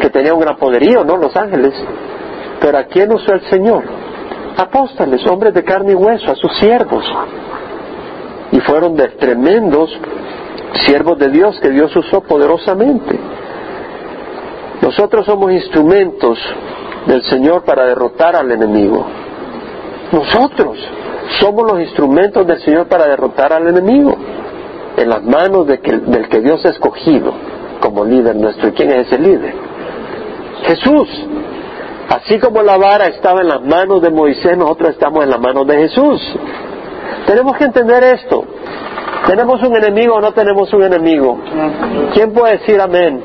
que 0.00 0.10
tenía 0.10 0.34
un 0.34 0.40
gran 0.40 0.56
poderío, 0.56 1.04
¿no? 1.04 1.16
Los 1.16 1.36
ángeles. 1.36 1.74
Pero 2.60 2.78
¿a 2.78 2.84
quién 2.84 3.12
usó 3.12 3.32
el 3.32 3.42
Señor? 3.50 3.84
Apóstoles, 4.56 5.26
hombres 5.26 5.54
de 5.54 5.64
carne 5.64 5.92
y 5.92 5.94
hueso, 5.94 6.30
a 6.30 6.36
sus 6.36 6.56
siervos. 6.58 7.04
Y 8.52 8.60
fueron 8.60 8.96
de 8.96 9.08
tremendos 9.08 9.90
siervos 10.86 11.18
de 11.18 11.28
Dios 11.28 11.58
que 11.60 11.70
Dios 11.70 11.94
usó 11.94 12.22
poderosamente. 12.22 13.18
Nosotros 14.80 15.26
somos 15.26 15.52
instrumentos 15.52 16.38
del 17.06 17.22
Señor 17.24 17.64
para 17.64 17.86
derrotar 17.86 18.36
al 18.36 18.50
enemigo. 18.50 19.06
Nosotros 20.12 20.78
somos 21.40 21.70
los 21.70 21.80
instrumentos 21.80 22.46
del 22.46 22.60
Señor 22.60 22.86
para 22.86 23.06
derrotar 23.06 23.52
al 23.52 23.66
enemigo 23.68 24.14
en 24.96 25.08
las 25.08 25.22
manos 25.22 25.66
del 25.66 25.80
que 26.28 26.40
Dios 26.40 26.64
ha 26.66 26.70
escogido 26.70 27.32
como 27.82 28.04
líder 28.04 28.36
nuestro. 28.36 28.68
¿Y 28.68 28.72
quién 28.72 28.92
es 28.92 29.08
ese 29.08 29.18
líder? 29.18 29.54
Jesús. 30.62 31.08
Así 32.08 32.38
como 32.38 32.62
la 32.62 32.76
vara 32.76 33.06
estaba 33.06 33.40
en 33.40 33.48
las 33.48 33.62
manos 33.62 34.00
de 34.00 34.10
Moisés, 34.10 34.56
nosotros 34.56 34.90
estamos 34.90 35.24
en 35.24 35.30
las 35.30 35.40
manos 35.40 35.66
de 35.66 35.76
Jesús. 35.76 36.20
Tenemos 37.26 37.56
que 37.56 37.64
entender 37.64 38.04
esto. 38.04 38.44
¿Tenemos 39.26 39.62
un 39.62 39.76
enemigo 39.76 40.16
o 40.16 40.20
no 40.20 40.32
tenemos 40.32 40.72
un 40.72 40.82
enemigo? 40.82 41.38
¿Quién 42.12 42.32
puede 42.32 42.58
decir 42.58 42.80
amén? 42.80 43.22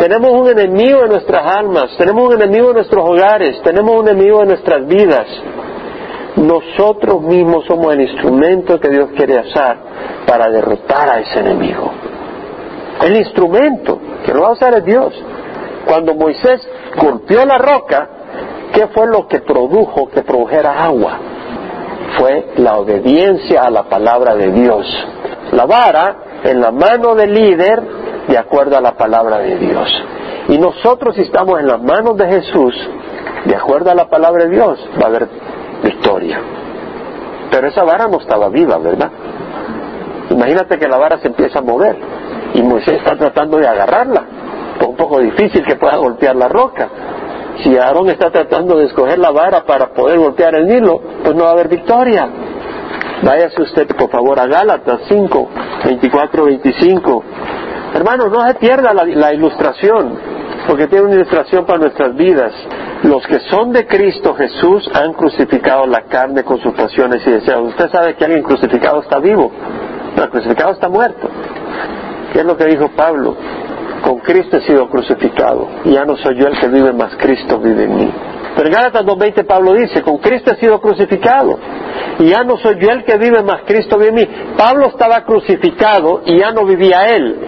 Tenemos 0.00 0.30
un 0.30 0.48
enemigo 0.48 1.02
en 1.02 1.10
nuestras 1.10 1.44
almas, 1.56 1.96
tenemos 1.98 2.28
un 2.28 2.40
enemigo 2.40 2.68
en 2.68 2.76
nuestros 2.76 3.04
hogares, 3.04 3.60
tenemos 3.62 4.00
un 4.00 4.08
enemigo 4.08 4.42
en 4.42 4.48
nuestras 4.48 4.86
vidas. 4.86 5.26
Nosotros 6.36 7.20
mismos 7.22 7.64
somos 7.66 7.92
el 7.94 8.02
instrumento 8.02 8.78
que 8.78 8.88
Dios 8.90 9.08
quiere 9.16 9.40
usar 9.40 9.76
para 10.26 10.48
derrotar 10.50 11.10
a 11.10 11.20
ese 11.20 11.40
enemigo. 11.40 11.92
El 13.02 13.16
instrumento 13.16 13.98
que 14.24 14.32
lo 14.32 14.42
va 14.42 14.48
a 14.48 14.52
usar 14.52 14.74
es 14.74 14.84
Dios. 14.84 15.12
Cuando 15.86 16.14
Moisés 16.14 16.66
golpeó 16.96 17.44
la 17.44 17.58
roca, 17.58 18.08
¿qué 18.72 18.86
fue 18.88 19.06
lo 19.06 19.26
que 19.28 19.40
produjo 19.40 20.08
que 20.08 20.22
produjera 20.22 20.84
agua? 20.84 21.18
Fue 22.18 22.52
la 22.56 22.76
obediencia 22.76 23.62
a 23.62 23.70
la 23.70 23.84
palabra 23.84 24.34
de 24.36 24.50
Dios. 24.52 24.86
La 25.52 25.66
vara 25.66 26.16
en 26.44 26.60
la 26.60 26.70
mano 26.70 27.14
del 27.14 27.34
líder 27.34 27.82
de 28.28 28.38
acuerdo 28.38 28.76
a 28.76 28.80
la 28.80 28.92
palabra 28.92 29.38
de 29.38 29.56
Dios. 29.56 29.88
Y 30.48 30.58
nosotros 30.58 31.14
si 31.16 31.22
estamos 31.22 31.60
en 31.60 31.66
las 31.66 31.82
manos 31.82 32.16
de 32.16 32.26
Jesús, 32.26 32.74
de 33.44 33.56
acuerdo 33.56 33.90
a 33.90 33.94
la 33.94 34.08
palabra 34.08 34.44
de 34.44 34.50
Dios, 34.50 34.78
va 35.00 35.06
a 35.06 35.08
haber 35.08 35.28
victoria. 35.82 36.40
Pero 37.50 37.68
esa 37.68 37.84
vara 37.84 38.08
no 38.08 38.18
estaba 38.18 38.48
viva, 38.48 38.78
¿verdad? 38.78 39.10
Imagínate 40.30 40.78
que 40.78 40.88
la 40.88 40.96
vara 40.96 41.18
se 41.18 41.28
empieza 41.28 41.58
a 41.58 41.62
mover 41.62 41.96
y 42.54 42.62
Moisés 42.62 42.98
está 42.98 43.16
tratando 43.16 43.58
de 43.58 43.66
agarrarla. 43.66 44.24
Es 44.80 44.86
un 44.86 44.96
poco 44.96 45.20
difícil 45.20 45.64
que 45.64 45.76
pueda 45.76 45.96
golpear 45.96 46.36
la 46.36 46.48
roca. 46.48 46.88
Si 47.62 47.76
Aarón 47.76 48.08
está 48.08 48.30
tratando 48.30 48.78
de 48.78 48.86
escoger 48.86 49.18
la 49.18 49.30
vara 49.30 49.64
para 49.64 49.92
poder 49.92 50.18
golpear 50.18 50.54
el 50.54 50.66
Nilo, 50.66 51.00
pues 51.22 51.34
no 51.34 51.44
va 51.44 51.50
a 51.50 51.52
haber 51.52 51.68
victoria. 51.68 52.28
Váyase 53.22 53.62
usted, 53.62 53.86
por 53.96 54.10
favor, 54.10 54.38
a 54.38 54.46
Gálatas 54.46 55.00
5, 55.08 55.48
24, 55.84 56.44
25. 56.44 57.24
Hermanos, 57.94 58.30
no 58.30 58.46
se 58.46 58.54
pierda 58.54 58.92
la, 58.92 59.32
ilustración, 59.32 60.18
porque 60.66 60.88
tiene 60.88 61.04
una 61.04 61.14
ilustración 61.14 61.64
para 61.64 61.78
nuestras 61.78 62.14
vidas. 62.16 62.52
Los 63.04 63.24
que 63.26 63.38
son 63.50 63.70
de 63.70 63.86
Cristo 63.86 64.34
Jesús 64.34 64.90
han 64.92 65.12
crucificado 65.12 65.86
la 65.86 66.02
carne 66.02 66.42
con 66.42 66.58
sus 66.58 66.74
pasiones 66.74 67.24
y 67.26 67.30
deseos. 67.30 67.68
Usted 67.68 67.90
sabe 67.90 68.14
que 68.16 68.24
alguien 68.24 68.42
crucificado 68.42 69.00
está 69.00 69.20
vivo, 69.20 69.52
no, 70.16 70.24
el 70.24 70.30
crucificado 70.30 70.72
está 70.72 70.88
muerto. 70.88 71.28
¿Qué 72.34 72.40
es 72.40 72.46
lo 72.46 72.56
que 72.56 72.64
dijo 72.64 72.88
Pablo? 72.96 73.36
Con 74.02 74.18
Cristo 74.18 74.56
he 74.56 74.62
sido 74.62 74.88
crucificado. 74.88 75.68
Ya 75.84 76.04
no 76.04 76.16
soy 76.16 76.36
yo 76.36 76.48
el 76.48 76.58
que 76.58 76.66
vive, 76.66 76.92
más 76.92 77.14
Cristo 77.16 77.60
vive 77.60 77.84
en 77.84 77.96
mí. 77.96 78.12
Pero 78.56 78.66
en 78.66 78.74
Gálatas 78.74 79.04
2.20 79.04 79.46
Pablo 79.46 79.72
dice, 79.72 80.02
con 80.02 80.18
Cristo 80.18 80.50
he 80.52 80.56
sido 80.56 80.80
crucificado. 80.80 81.56
y 82.18 82.30
ya 82.30 82.42
no 82.42 82.56
soy 82.56 82.76
yo 82.80 82.90
el 82.90 83.04
que 83.04 83.16
vive, 83.18 83.40
más 83.44 83.62
Cristo 83.64 83.98
vive 83.98 84.08
en 84.08 84.14
mí. 84.16 84.28
Pablo 84.56 84.88
estaba 84.88 85.24
crucificado 85.24 86.22
y 86.26 86.40
ya 86.40 86.50
no 86.50 86.64
vivía 86.64 87.06
él, 87.06 87.38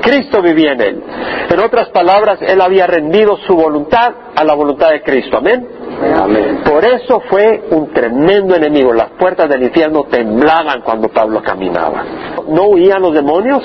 Cristo 0.00 0.40
vivía 0.40 0.72
en 0.72 0.80
él. 0.80 1.02
En 1.50 1.60
otras 1.60 1.88
palabras, 1.88 2.38
él 2.40 2.60
había 2.60 2.86
rendido 2.86 3.36
su 3.48 3.54
voluntad 3.56 4.12
a 4.36 4.44
la 4.44 4.54
voluntad 4.54 4.90
de 4.90 5.02
Cristo. 5.02 5.38
Amén. 5.38 5.75
Amén. 6.14 6.60
Por 6.64 6.84
eso 6.84 7.20
fue 7.28 7.64
un 7.70 7.92
tremendo 7.92 8.54
enemigo. 8.54 8.92
Las 8.92 9.10
puertas 9.12 9.48
del 9.48 9.62
infierno 9.62 10.04
temblaban 10.04 10.82
cuando 10.82 11.08
Pablo 11.08 11.42
caminaba. 11.42 12.04
¿No 12.48 12.64
huían 12.64 13.00
los 13.00 13.14
demonios? 13.14 13.62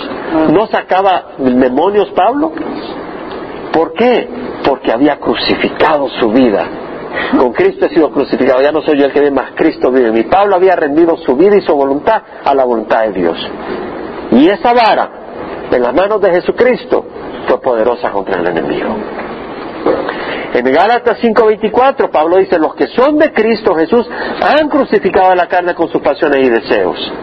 ¿No 0.49 0.67
sacaba 0.67 1.33
demonios 1.37 2.09
Pablo? 2.11 2.51
¿Por 3.73 3.93
qué? 3.93 4.29
Porque 4.65 4.91
había 4.91 5.17
crucificado 5.19 6.07
su 6.19 6.29
vida. 6.29 6.65
Con 7.37 7.51
Cristo 7.51 7.85
he 7.85 7.89
sido 7.89 8.09
crucificado, 8.11 8.61
ya 8.61 8.71
no 8.71 8.81
soy 8.81 8.97
yo 8.97 9.05
el 9.05 9.11
que 9.11 9.19
vive, 9.19 9.31
más 9.31 9.51
Cristo 9.55 9.91
vive. 9.91 10.11
Mi 10.11 10.23
Pablo 10.23 10.55
había 10.55 10.75
rendido 10.75 11.17
su 11.17 11.35
vida 11.35 11.57
y 11.57 11.61
su 11.61 11.75
voluntad 11.75 12.21
a 12.43 12.55
la 12.55 12.63
voluntad 12.63 13.03
de 13.03 13.11
Dios. 13.11 13.37
Y 14.31 14.47
esa 14.47 14.73
vara, 14.73 15.09
en 15.71 15.81
las 15.81 15.93
manos 15.93 16.21
de 16.21 16.31
Jesucristo, 16.31 17.05
fue 17.47 17.59
poderosa 17.59 18.11
contra 18.11 18.39
el 18.39 18.47
enemigo. 18.47 18.95
En 20.53 20.65
Gálatas 20.65 21.17
5:24 21.21 22.09
Pablo 22.11 22.37
dice, 22.37 22.59
los 22.59 22.75
que 22.75 22.87
son 22.87 23.17
de 23.17 23.31
Cristo 23.31 23.73
Jesús 23.75 24.05
han 24.41 24.69
crucificado 24.69 25.33
la 25.33 25.47
carne 25.47 25.73
con 25.73 25.89
sus 25.89 26.01
pasiones 26.01 26.45
y 26.45 26.49
deseos. 26.49 27.13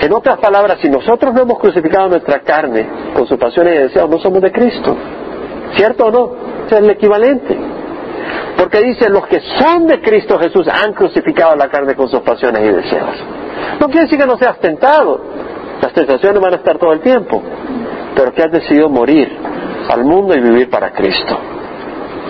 En 0.00 0.12
otras 0.12 0.38
palabras, 0.38 0.78
si 0.82 0.90
nosotros 0.90 1.32
no 1.32 1.42
hemos 1.42 1.58
crucificado 1.58 2.08
nuestra 2.08 2.40
carne 2.40 2.86
con 3.14 3.26
sus 3.26 3.38
pasiones 3.38 3.74
y 3.74 3.78
deseos, 3.84 4.10
no 4.10 4.18
somos 4.18 4.42
de 4.42 4.52
Cristo. 4.52 4.96
¿Cierto 5.76 6.06
o 6.06 6.10
no? 6.10 6.44
es 6.66 6.72
el 6.72 6.90
equivalente. 6.90 7.56
Porque 8.56 8.80
dice, 8.80 9.08
los 9.08 9.26
que 9.26 9.40
son 9.58 9.86
de 9.86 10.00
Cristo 10.00 10.38
Jesús 10.38 10.66
han 10.68 10.92
crucificado 10.92 11.56
la 11.56 11.68
carne 11.68 11.94
con 11.94 12.08
sus 12.08 12.20
pasiones 12.20 12.62
y 12.62 12.68
deseos. 12.68 13.16
No 13.80 13.86
quiere 13.86 14.02
decir 14.02 14.18
que 14.18 14.26
no 14.26 14.36
seas 14.38 14.58
tentado. 14.60 15.20
Las 15.80 15.92
tentaciones 15.92 16.40
van 16.40 16.54
a 16.54 16.56
estar 16.56 16.78
todo 16.78 16.92
el 16.92 17.00
tiempo. 17.00 17.42
Pero 18.14 18.32
que 18.32 18.42
has 18.42 18.52
decidido 18.52 18.88
morir 18.88 19.28
al 19.90 20.04
mundo 20.04 20.34
y 20.34 20.40
vivir 20.40 20.70
para 20.70 20.92
Cristo. 20.92 21.38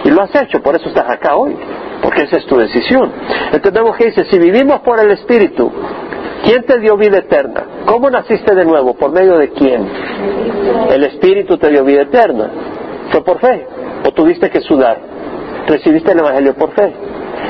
Y 0.04 0.10
lo 0.10 0.22
has 0.22 0.34
hecho, 0.34 0.60
por 0.62 0.76
eso 0.76 0.88
estás 0.88 1.10
acá 1.10 1.34
hoy. 1.36 1.56
Porque 2.02 2.22
esa 2.22 2.36
es 2.36 2.46
tu 2.46 2.56
decisión. 2.56 3.10
Entendemos 3.52 3.96
que 3.96 4.06
dice, 4.06 4.26
si 4.26 4.38
vivimos 4.38 4.80
por 4.80 5.00
el 5.00 5.10
Espíritu, 5.10 5.72
¿quién 6.44 6.62
te 6.64 6.78
dio 6.78 6.96
vida 6.96 7.18
eterna? 7.18 7.64
¿Cómo 7.86 8.10
naciste 8.10 8.54
de 8.54 8.64
nuevo? 8.64 8.94
¿Por 8.94 9.10
medio 9.10 9.38
de 9.38 9.50
quién? 9.50 9.88
El 10.90 11.04
Espíritu 11.04 11.56
te 11.56 11.70
dio 11.70 11.82
vida 11.84 12.02
eterna. 12.02 12.50
¿Fue 13.10 13.24
por 13.24 13.40
fe? 13.40 13.66
¿O 14.06 14.10
tuviste 14.12 14.50
que 14.50 14.60
sudar? 14.60 14.98
Recibiste 15.66 16.12
el 16.12 16.18
Evangelio 16.18 16.54
por 16.54 16.72
fe. 16.74 16.92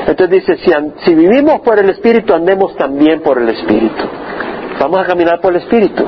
Entonces 0.07 0.29
dice, 0.29 0.57
si, 0.57 0.71
si 1.03 1.15
vivimos 1.15 1.59
por 1.61 1.77
el 1.77 1.89
Espíritu, 1.89 2.33
andemos 2.33 2.75
también 2.77 3.21
por 3.21 3.37
el 3.37 3.49
Espíritu. 3.49 4.03
Vamos 4.79 4.99
a 4.99 5.05
caminar 5.05 5.41
por 5.41 5.53
el 5.53 5.61
Espíritu. 5.61 6.05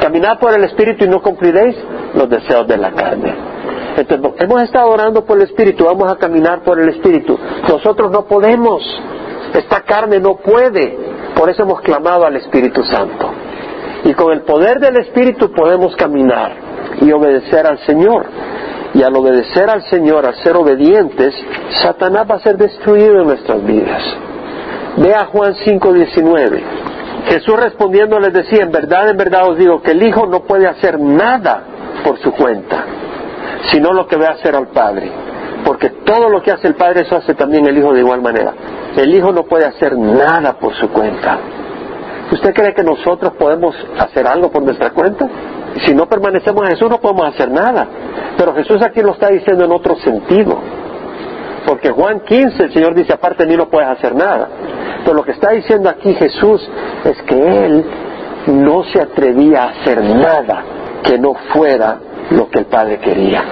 Caminar 0.00 0.38
por 0.40 0.52
el 0.54 0.64
Espíritu 0.64 1.04
y 1.04 1.08
no 1.08 1.22
cumpliréis 1.22 1.76
los 2.14 2.28
deseos 2.28 2.66
de 2.66 2.76
la 2.78 2.90
carne. 2.90 3.55
Entonces, 3.96 4.32
hemos 4.38 4.62
estado 4.62 4.90
orando 4.90 5.24
por 5.24 5.38
el 5.38 5.44
Espíritu, 5.44 5.84
vamos 5.84 6.12
a 6.12 6.16
caminar 6.16 6.62
por 6.62 6.78
el 6.78 6.88
Espíritu. 6.90 7.38
Nosotros 7.68 8.10
no 8.10 8.26
podemos, 8.26 8.82
esta 9.54 9.80
carne 9.82 10.20
no 10.20 10.36
puede, 10.36 10.98
por 11.34 11.48
eso 11.48 11.62
hemos 11.62 11.80
clamado 11.80 12.26
al 12.26 12.36
Espíritu 12.36 12.82
Santo. 12.84 13.30
Y 14.04 14.14
con 14.14 14.32
el 14.32 14.42
poder 14.42 14.78
del 14.78 14.98
Espíritu 14.98 15.50
podemos 15.50 15.96
caminar 15.96 16.52
y 17.00 17.10
obedecer 17.12 17.66
al 17.66 17.78
Señor. 17.80 18.26
Y 18.94 19.02
al 19.02 19.14
obedecer 19.16 19.68
al 19.68 19.82
Señor, 19.90 20.24
al 20.24 20.36
ser 20.36 20.56
obedientes, 20.56 21.34
Satanás 21.82 22.26
va 22.30 22.36
a 22.36 22.40
ser 22.40 22.56
destruido 22.56 23.20
en 23.20 23.26
nuestras 23.26 23.62
vidas. 23.64 24.02
Vea 24.96 25.26
Juan 25.26 25.54
5:19. 25.54 26.62
Jesús 27.28 27.56
respondiendo 27.56 28.18
les 28.20 28.32
decía, 28.32 28.62
en 28.62 28.70
verdad, 28.70 29.10
en 29.10 29.16
verdad 29.16 29.48
os 29.48 29.58
digo 29.58 29.82
que 29.82 29.90
el 29.90 30.02
Hijo 30.02 30.26
no 30.26 30.44
puede 30.44 30.66
hacer 30.66 30.98
nada 31.00 31.64
por 32.04 32.18
su 32.20 32.32
cuenta, 32.32 32.84
sino 33.70 33.92
lo 33.92 34.06
que 34.06 34.16
ve 34.16 34.26
hacer 34.26 34.54
al 34.54 34.68
Padre. 34.68 35.10
Porque 35.64 35.90
todo 35.90 36.28
lo 36.28 36.42
que 36.42 36.52
hace 36.52 36.68
el 36.68 36.74
Padre, 36.74 37.02
eso 37.02 37.16
hace 37.16 37.34
también 37.34 37.66
el 37.66 37.76
Hijo 37.76 37.92
de 37.92 38.00
igual 38.00 38.22
manera. 38.22 38.52
El 38.96 39.14
Hijo 39.14 39.32
no 39.32 39.44
puede 39.44 39.66
hacer 39.66 39.96
nada 39.96 40.54
por 40.58 40.74
su 40.74 40.88
cuenta. 40.90 41.38
¿Usted 42.30 42.54
cree 42.54 42.74
que 42.74 42.82
nosotros 42.82 43.32
podemos 43.38 43.74
hacer 43.98 44.26
algo 44.26 44.50
por 44.50 44.62
nuestra 44.62 44.90
cuenta? 44.90 45.28
Si 45.84 45.94
no 45.94 46.08
permanecemos 46.08 46.64
en 46.64 46.70
Jesús 46.70 46.90
no 46.90 47.00
podemos 47.00 47.26
hacer 47.26 47.50
nada. 47.50 47.86
Pero 48.36 48.54
Jesús 48.54 48.82
aquí 48.82 49.02
lo 49.02 49.12
está 49.12 49.28
diciendo 49.28 49.64
en 49.64 49.72
otro 49.72 49.96
sentido. 49.96 50.58
Porque 51.66 51.90
Juan 51.90 52.20
15 52.20 52.64
el 52.64 52.72
Señor 52.72 52.94
dice, 52.94 53.12
aparte 53.12 53.46
mí 53.46 53.56
no 53.56 53.68
puedes 53.68 53.88
hacer 53.88 54.14
nada. 54.14 54.48
Pero 55.04 55.16
lo 55.16 55.24
que 55.24 55.32
está 55.32 55.50
diciendo 55.50 55.88
aquí 55.88 56.14
Jesús 56.14 56.68
es 57.04 57.22
que 57.22 57.66
Él 57.66 57.84
no 58.46 58.84
se 58.84 59.00
atrevía 59.00 59.64
a 59.64 59.68
hacer 59.70 60.02
nada 60.02 60.64
que 61.02 61.18
no 61.18 61.34
fuera 61.52 61.98
lo 62.30 62.48
que 62.48 62.60
el 62.60 62.66
Padre 62.66 62.98
quería. 62.98 63.44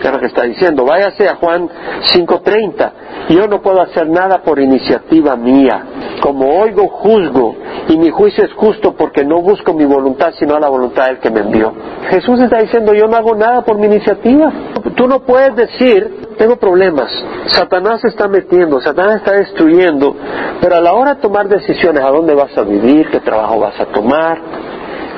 ¿Qué 0.00 0.06
es 0.06 0.12
lo 0.12 0.20
que 0.20 0.26
está 0.26 0.44
diciendo? 0.44 0.84
Váyase 0.84 1.28
a 1.28 1.36
Juan 1.36 1.68
5.30. 2.14 2.92
Yo 3.30 3.48
no 3.48 3.60
puedo 3.60 3.80
hacer 3.80 4.08
nada 4.08 4.42
por 4.42 4.60
iniciativa 4.60 5.36
mía. 5.36 5.82
Como 6.20 6.60
oigo, 6.60 6.86
juzgo. 6.88 7.56
Y 7.88 7.96
mi 7.96 8.10
juicio 8.10 8.44
es 8.44 8.52
justo 8.52 8.94
porque 8.94 9.24
no 9.24 9.40
busco 9.40 9.72
mi 9.74 9.84
voluntad, 9.84 10.34
sino 10.38 10.58
la 10.58 10.68
voluntad 10.68 11.06
del 11.06 11.18
que 11.18 11.30
me 11.30 11.40
envió. 11.40 11.72
Jesús 12.10 12.40
está 12.40 12.58
diciendo, 12.58 12.94
yo 12.94 13.06
no 13.06 13.16
hago 13.16 13.34
nada 13.34 13.62
por 13.62 13.76
mi 13.78 13.86
iniciativa. 13.86 14.52
Tú 14.94 15.08
no 15.08 15.20
puedes 15.20 15.56
decir, 15.56 16.28
tengo 16.38 16.56
problemas. 16.56 17.10
Satanás 17.48 18.00
se 18.00 18.08
está 18.08 18.28
metiendo, 18.28 18.80
Satanás 18.80 19.16
está 19.16 19.32
destruyendo. 19.32 20.14
Pero 20.60 20.76
a 20.76 20.80
la 20.80 20.92
hora 20.92 21.14
de 21.14 21.20
tomar 21.20 21.48
decisiones, 21.48 22.02
¿a 22.04 22.10
dónde 22.10 22.34
vas 22.34 22.56
a 22.56 22.62
vivir? 22.62 23.10
¿Qué 23.10 23.20
trabajo 23.20 23.58
vas 23.58 23.78
a 23.80 23.86
tomar? 23.86 24.38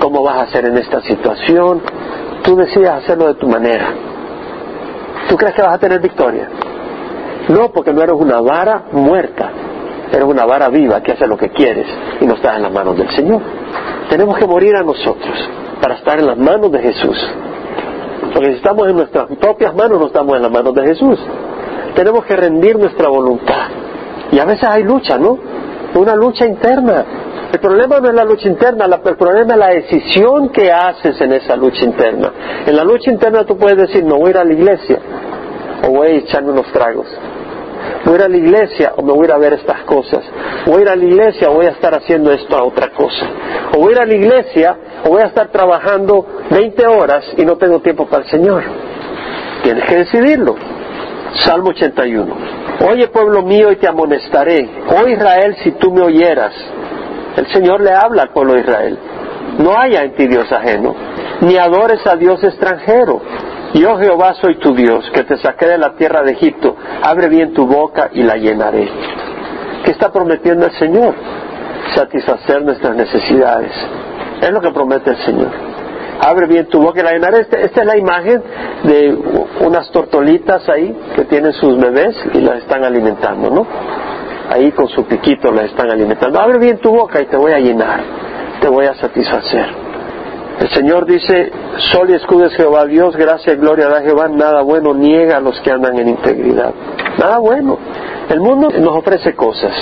¿Cómo 0.00 0.22
vas 0.22 0.38
a 0.38 0.42
hacer 0.42 0.64
en 0.64 0.78
esta 0.78 1.02
situación? 1.02 1.82
Tú 2.42 2.56
decides 2.56 2.90
hacerlo 2.90 3.26
de 3.28 3.34
tu 3.34 3.46
manera. 3.48 3.88
¿Tú 5.28 5.36
crees 5.36 5.54
que 5.54 5.62
vas 5.62 5.74
a 5.74 5.78
tener 5.78 6.00
victoria? 6.00 6.48
No, 7.48 7.70
porque 7.72 7.92
no 7.92 8.02
eres 8.02 8.14
una 8.14 8.40
vara 8.40 8.84
muerta, 8.92 9.50
eres 10.12 10.24
una 10.24 10.44
vara 10.44 10.68
viva 10.68 11.00
que 11.02 11.12
hace 11.12 11.26
lo 11.26 11.36
que 11.36 11.50
quieres 11.50 11.86
y 12.20 12.26
no 12.26 12.34
estás 12.34 12.56
en 12.56 12.62
las 12.62 12.72
manos 12.72 12.96
del 12.96 13.10
Señor. 13.10 13.40
Tenemos 14.08 14.36
que 14.38 14.46
morir 14.46 14.76
a 14.76 14.82
nosotros 14.82 15.48
para 15.80 15.94
estar 15.94 16.18
en 16.18 16.26
las 16.26 16.36
manos 16.36 16.70
de 16.72 16.80
Jesús. 16.80 17.16
Porque 18.32 18.50
si 18.50 18.56
estamos 18.56 18.88
en 18.88 18.96
nuestras 18.96 19.26
propias 19.40 19.74
manos, 19.74 19.98
no 19.98 20.06
estamos 20.06 20.36
en 20.36 20.42
las 20.42 20.50
manos 20.50 20.74
de 20.74 20.86
Jesús. 20.86 21.18
Tenemos 21.94 22.24
que 22.24 22.36
rendir 22.36 22.78
nuestra 22.78 23.08
voluntad. 23.08 23.68
Y 24.30 24.38
a 24.38 24.44
veces 24.44 24.64
hay 24.64 24.84
lucha, 24.84 25.18
¿no? 25.18 25.38
Una 25.94 26.14
lucha 26.14 26.46
interna. 26.46 27.04
El 27.52 27.58
problema 27.58 27.98
no 27.98 28.08
es 28.08 28.14
la 28.14 28.24
lucha 28.24 28.48
interna, 28.48 28.84
el 28.84 29.16
problema 29.16 29.54
es 29.54 29.58
la 29.58 29.68
decisión 29.68 30.50
que 30.50 30.70
haces 30.70 31.20
en 31.20 31.32
esa 31.32 31.56
lucha 31.56 31.84
interna. 31.84 32.32
En 32.64 32.76
la 32.76 32.84
lucha 32.84 33.10
interna 33.10 33.44
tú 33.44 33.56
puedes 33.56 33.76
decir, 33.76 34.04
no 34.04 34.18
voy 34.18 34.28
a 34.28 34.30
ir 34.30 34.38
a 34.38 34.44
la 34.44 34.52
iglesia, 34.52 34.98
o 35.82 35.90
voy 35.90 36.06
a 36.06 36.10
echarme 36.10 36.52
unos 36.52 36.70
tragos. 36.72 37.06
Voy 38.04 38.14
a 38.14 38.16
ir 38.16 38.22
a 38.22 38.28
la 38.28 38.36
iglesia 38.36 38.92
o 38.96 39.02
me 39.02 39.12
voy 39.12 39.22
a 39.22 39.24
ir 39.24 39.32
a 39.32 39.38
ver 39.38 39.52
estas 39.54 39.82
cosas. 39.82 40.22
Voy 40.66 40.78
a 40.78 40.82
ir 40.82 40.88
a 40.88 40.96
la 40.96 41.04
iglesia 41.04 41.50
o 41.50 41.54
voy 41.54 41.66
a 41.66 41.70
estar 41.70 41.94
haciendo 41.94 42.32
esto 42.32 42.56
a 42.56 42.62
otra 42.62 42.90
cosa. 42.90 43.26
O 43.74 43.78
voy 43.78 43.90
a 43.90 43.96
ir 43.96 44.00
a 44.00 44.06
la 44.06 44.14
iglesia 44.14 44.76
o 45.04 45.10
voy 45.10 45.22
a 45.22 45.26
estar 45.26 45.48
trabajando 45.48 46.26
20 46.50 46.86
horas 46.86 47.24
y 47.36 47.44
no 47.44 47.56
tengo 47.56 47.80
tiempo 47.80 48.06
para 48.06 48.24
el 48.24 48.30
Señor. 48.30 48.62
Tienes 49.62 49.84
que 49.84 49.96
decidirlo. 49.96 50.69
Salmo 51.34 51.70
81. 51.70 52.34
Oye 52.88 53.08
pueblo 53.08 53.42
mío 53.42 53.70
y 53.72 53.76
te 53.76 53.88
amonestaré. 53.88 54.68
Oh 54.88 55.06
Israel, 55.06 55.56
si 55.62 55.72
tú 55.72 55.92
me 55.92 56.02
oyeras. 56.02 56.52
El 57.36 57.46
Señor 57.52 57.80
le 57.80 57.92
habla 57.92 58.22
al 58.22 58.30
pueblo 58.30 58.54
de 58.54 58.60
Israel. 58.60 58.98
No 59.58 59.78
haya 59.78 60.02
en 60.02 60.14
ti 60.14 60.26
Dios 60.26 60.50
ajeno, 60.50 60.94
ni 61.40 61.56
adores 61.56 62.06
a 62.06 62.16
Dios 62.16 62.42
extranjero. 62.42 63.20
Yo 63.74 63.96
Jehová 63.98 64.34
soy 64.34 64.56
tu 64.56 64.74
Dios, 64.74 65.08
que 65.14 65.22
te 65.22 65.36
saqué 65.38 65.66
de 65.66 65.78
la 65.78 65.94
tierra 65.94 66.22
de 66.22 66.32
Egipto. 66.32 66.76
Abre 67.02 67.28
bien 67.28 67.52
tu 67.52 67.66
boca 67.66 68.10
y 68.12 68.22
la 68.22 68.36
llenaré. 68.36 68.88
¿Qué 69.84 69.92
está 69.92 70.10
prometiendo 70.10 70.66
el 70.66 70.72
Señor? 70.72 71.14
Satisfacer 71.94 72.62
nuestras 72.62 72.96
necesidades. 72.96 73.72
Es 74.40 74.50
lo 74.50 74.60
que 74.60 74.70
promete 74.70 75.10
el 75.10 75.16
Señor. 75.18 75.50
Abre 76.20 76.46
bien 76.46 76.66
tu 76.66 76.80
boca 76.80 77.00
y 77.00 77.02
la 77.02 77.12
llenaré. 77.12 77.40
Este, 77.40 77.64
esta 77.64 77.80
es 77.80 77.86
la 77.86 77.96
imagen 77.96 78.42
de 78.84 79.18
unas 79.60 79.90
tortolitas 79.90 80.68
ahí 80.68 80.96
que 81.16 81.24
tienen 81.24 81.52
sus 81.54 81.78
bebés 81.78 82.14
y 82.34 82.40
las 82.40 82.58
están 82.58 82.84
alimentando, 82.84 83.50
¿no? 83.50 83.66
ahí 84.50 84.72
con 84.72 84.88
su 84.88 85.04
piquito 85.04 85.52
la 85.52 85.62
están 85.62 85.90
alimentando. 85.90 86.40
Abre 86.40 86.58
bien 86.58 86.78
tu 86.78 86.90
boca 86.90 87.22
y 87.22 87.26
te 87.26 87.36
voy 87.36 87.52
a 87.52 87.58
llenar, 87.58 88.00
te 88.60 88.68
voy 88.68 88.86
a 88.86 88.94
satisfacer. 88.94 89.66
El 90.60 90.68
Señor 90.70 91.06
dice, 91.06 91.50
sol 91.92 92.10
y 92.10 92.14
escudo 92.14 92.46
es 92.46 92.54
Jehová 92.54 92.84
Dios, 92.84 93.16
gracia 93.16 93.54
y 93.54 93.56
gloria 93.56 93.88
da 93.88 94.02
Jehová, 94.02 94.28
nada 94.28 94.60
bueno 94.62 94.92
niega 94.92 95.38
a 95.38 95.40
los 95.40 95.58
que 95.60 95.70
andan 95.70 95.98
en 95.98 96.08
integridad. 96.08 96.74
Nada 97.18 97.38
bueno. 97.38 97.78
El 98.28 98.40
mundo 98.40 98.68
nos 98.68 98.96
ofrece 98.96 99.34
cosas. 99.34 99.72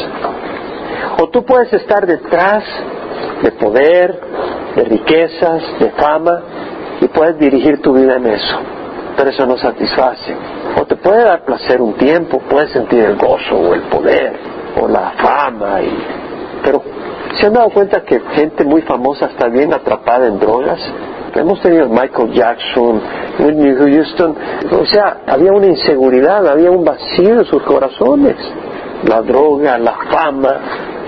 O 1.20 1.28
tú 1.30 1.45
puedes 1.45 1.72
estar 1.72 2.07
detrás 2.07 2.62
de 3.42 3.52
poder, 3.52 4.20
de 4.76 4.84
riquezas, 4.84 5.62
de 5.78 5.90
fama, 5.90 6.40
y 7.00 7.08
puedes 7.08 7.38
dirigir 7.38 7.80
tu 7.80 7.92
vida 7.92 8.16
en 8.16 8.26
eso. 8.26 8.58
Pero 9.16 9.30
eso 9.30 9.46
no 9.46 9.56
satisface. 9.56 10.36
O 10.80 10.84
te 10.84 10.96
puede 10.96 11.24
dar 11.24 11.44
placer 11.44 11.80
un 11.80 11.94
tiempo, 11.94 12.40
puedes 12.48 12.70
sentir 12.70 13.00
el 13.00 13.16
gozo 13.16 13.56
o 13.56 13.74
el 13.74 13.82
poder, 13.82 14.32
o 14.80 14.86
la 14.88 15.12
fama 15.18 15.80
y 15.82 15.96
Pero 16.62 16.82
¿se 17.40 17.46
han 17.46 17.52
dado 17.52 17.70
cuenta 17.70 18.02
que 18.02 18.20
gente 18.34 18.64
muy 18.64 18.82
famosa 18.82 19.26
está 19.26 19.48
bien 19.48 19.72
atrapada 19.72 20.26
en 20.26 20.38
drogas? 20.38 20.80
Hemos 21.34 21.60
tenido 21.60 21.88
Michael 21.88 22.32
Jackson, 22.32 23.00
Whitney 23.38 23.76
Houston, 23.76 24.34
o 24.72 24.84
sea, 24.86 25.18
había 25.26 25.52
una 25.52 25.66
inseguridad, 25.66 26.46
había 26.48 26.70
un 26.70 26.84
vacío 26.84 27.38
en 27.40 27.44
sus 27.44 27.62
corazones. 27.62 28.36
La 29.04 29.22
droga, 29.22 29.78
la 29.78 29.94
fama, 30.10 30.56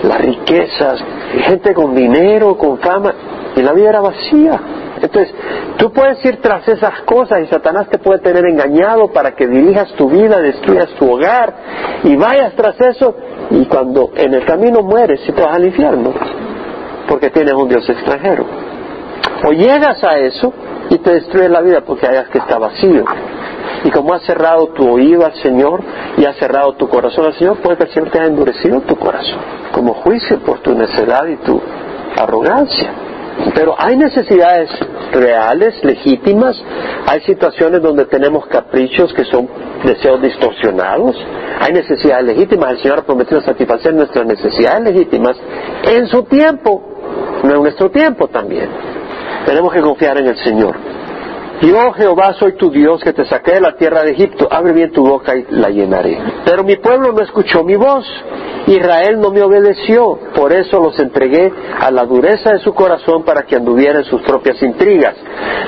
las 0.03 0.21
riquezas, 0.21 1.03
gente 1.45 1.75
con 1.75 1.95
dinero, 1.95 2.57
con 2.57 2.79
fama, 2.79 3.15
y 3.57 3.63
la 3.63 3.73
vida 3.73 3.91
era 3.91 4.01
vacía. 4.01 4.61
Entonces, 5.03 5.35
tú 5.79 5.93
puedes 5.93 6.23
ir 6.25 6.41
tras 6.41 6.67
esas 6.69 7.01
cosas 7.03 7.41
y 7.43 7.47
Satanás 7.47 7.89
te 7.89 7.99
puede 7.99 8.21
tener 8.21 8.45
engañado 8.45 9.09
para 9.13 9.35
que 9.35 9.47
dirijas 9.47 9.93
tu 9.95 10.11
vida, 10.11 10.41
destruyas 10.41 10.89
tu 10.99 11.11
hogar 11.11 11.55
y 12.05 12.17
vayas 12.17 12.55
tras 12.55 12.79
eso 12.81 13.15
y 13.51 13.65
cuando 13.65 14.11
en 14.15 14.35
el 14.35 14.45
camino 14.45 14.83
mueres 14.83 15.21
y 15.27 15.33
te 15.33 15.43
vas 15.43 15.57
al 15.57 15.65
infierno 15.65 16.13
porque 17.09 17.31
tienes 17.31 17.55
un 17.55 17.69
Dios 17.69 17.89
extranjero. 17.89 18.45
O 19.47 19.53
llegas 19.53 20.05
a 20.05 20.19
eso 20.19 20.53
y 20.91 20.99
te 20.99 21.15
destruye 21.15 21.49
la 21.49 21.63
vida 21.63 21.81
porque 21.81 22.07
hayas 22.07 22.29
que 22.29 22.39
está 22.39 22.59
vacío. 22.59 23.05
Y 23.85 23.91
como 23.91 24.13
has 24.13 24.23
cerrado 24.25 24.69
tu 24.69 24.87
oído 24.87 25.25
al 25.25 25.35
Señor 25.37 25.83
y 26.19 26.27
has 26.27 26.37
cerrado 26.37 26.75
tu 26.75 26.89
corazón 26.89 27.25
al 27.25 27.35
Señor, 27.35 27.57
puede 27.59 27.79
que 27.79 27.85
el 27.85 27.91
Señor 27.91 28.11
te 28.11 28.19
haya 28.19 28.29
endurecido 28.29 28.81
tu 28.83 28.97
corazón 28.97 29.60
como 29.73 29.95
juicio 29.95 30.39
por 30.41 30.61
tu 30.61 30.75
necedad 30.75 31.27
y 31.27 31.37
tu 31.37 31.61
arrogancia. 32.17 32.93
Pero 33.55 33.75
hay 33.79 33.97
necesidades 33.97 34.69
reales, 35.13 35.83
legítimas, 35.83 36.61
hay 37.07 37.21
situaciones 37.23 37.81
donde 37.83 38.05
tenemos 38.05 38.47
caprichos 38.47 39.13
que 39.15 39.25
son 39.25 39.49
deseos 39.85 40.21
distorsionados, 40.21 41.17
hay 41.61 41.73
necesidades 41.73 42.27
legítimas, 42.27 42.73
el 42.73 42.79
Señor 42.81 42.99
ha 42.99 43.03
prometido 43.03 43.41
satisfacer 43.41 43.95
nuestras 43.95 44.27
necesidades 44.27 44.83
legítimas 44.83 45.37
en 45.85 46.07
su 46.09 46.25
tiempo, 46.25 46.83
no 47.43 47.55
en 47.55 47.63
nuestro 47.63 47.91
tiempo 47.91 48.29
también. 48.29 48.69
Tenemos 49.47 49.73
que 49.73 49.81
confiar 49.81 50.19
en 50.19 50.27
el 50.27 50.37
Señor. 50.37 50.77
Yo 51.61 51.93
Jehová 51.93 52.33
soy 52.39 52.53
tu 52.53 52.71
Dios 52.71 53.03
que 53.03 53.13
te 53.13 53.27
saqué 53.27 53.53
de 53.53 53.61
la 53.61 53.77
tierra 53.77 54.03
de 54.03 54.13
Egipto, 54.13 54.49
abre 54.51 54.73
bien 54.73 54.93
tu 54.93 55.07
boca 55.07 55.37
y 55.37 55.45
la 55.51 55.69
llenaré. 55.69 56.19
Pero 56.47 56.65
mi 56.65 56.77
pueblo 56.77 57.13
no 57.13 57.23
escuchó 57.23 57.63
mi 57.63 57.77
voz, 57.77 58.07
Israel 58.67 59.21
no 59.21 59.31
me 59.31 59.43
obedeció, 59.43 60.19
por 60.35 60.55
eso 60.55 60.81
los 60.81 60.99
entregué 60.99 61.53
a 61.79 61.91
la 61.91 62.07
dureza 62.07 62.53
de 62.53 62.61
su 62.61 62.73
corazón 62.73 63.25
para 63.25 63.43
que 63.43 63.57
anduvieran 63.57 64.05
sus 64.05 64.23
propias 64.23 64.63
intrigas. 64.63 65.17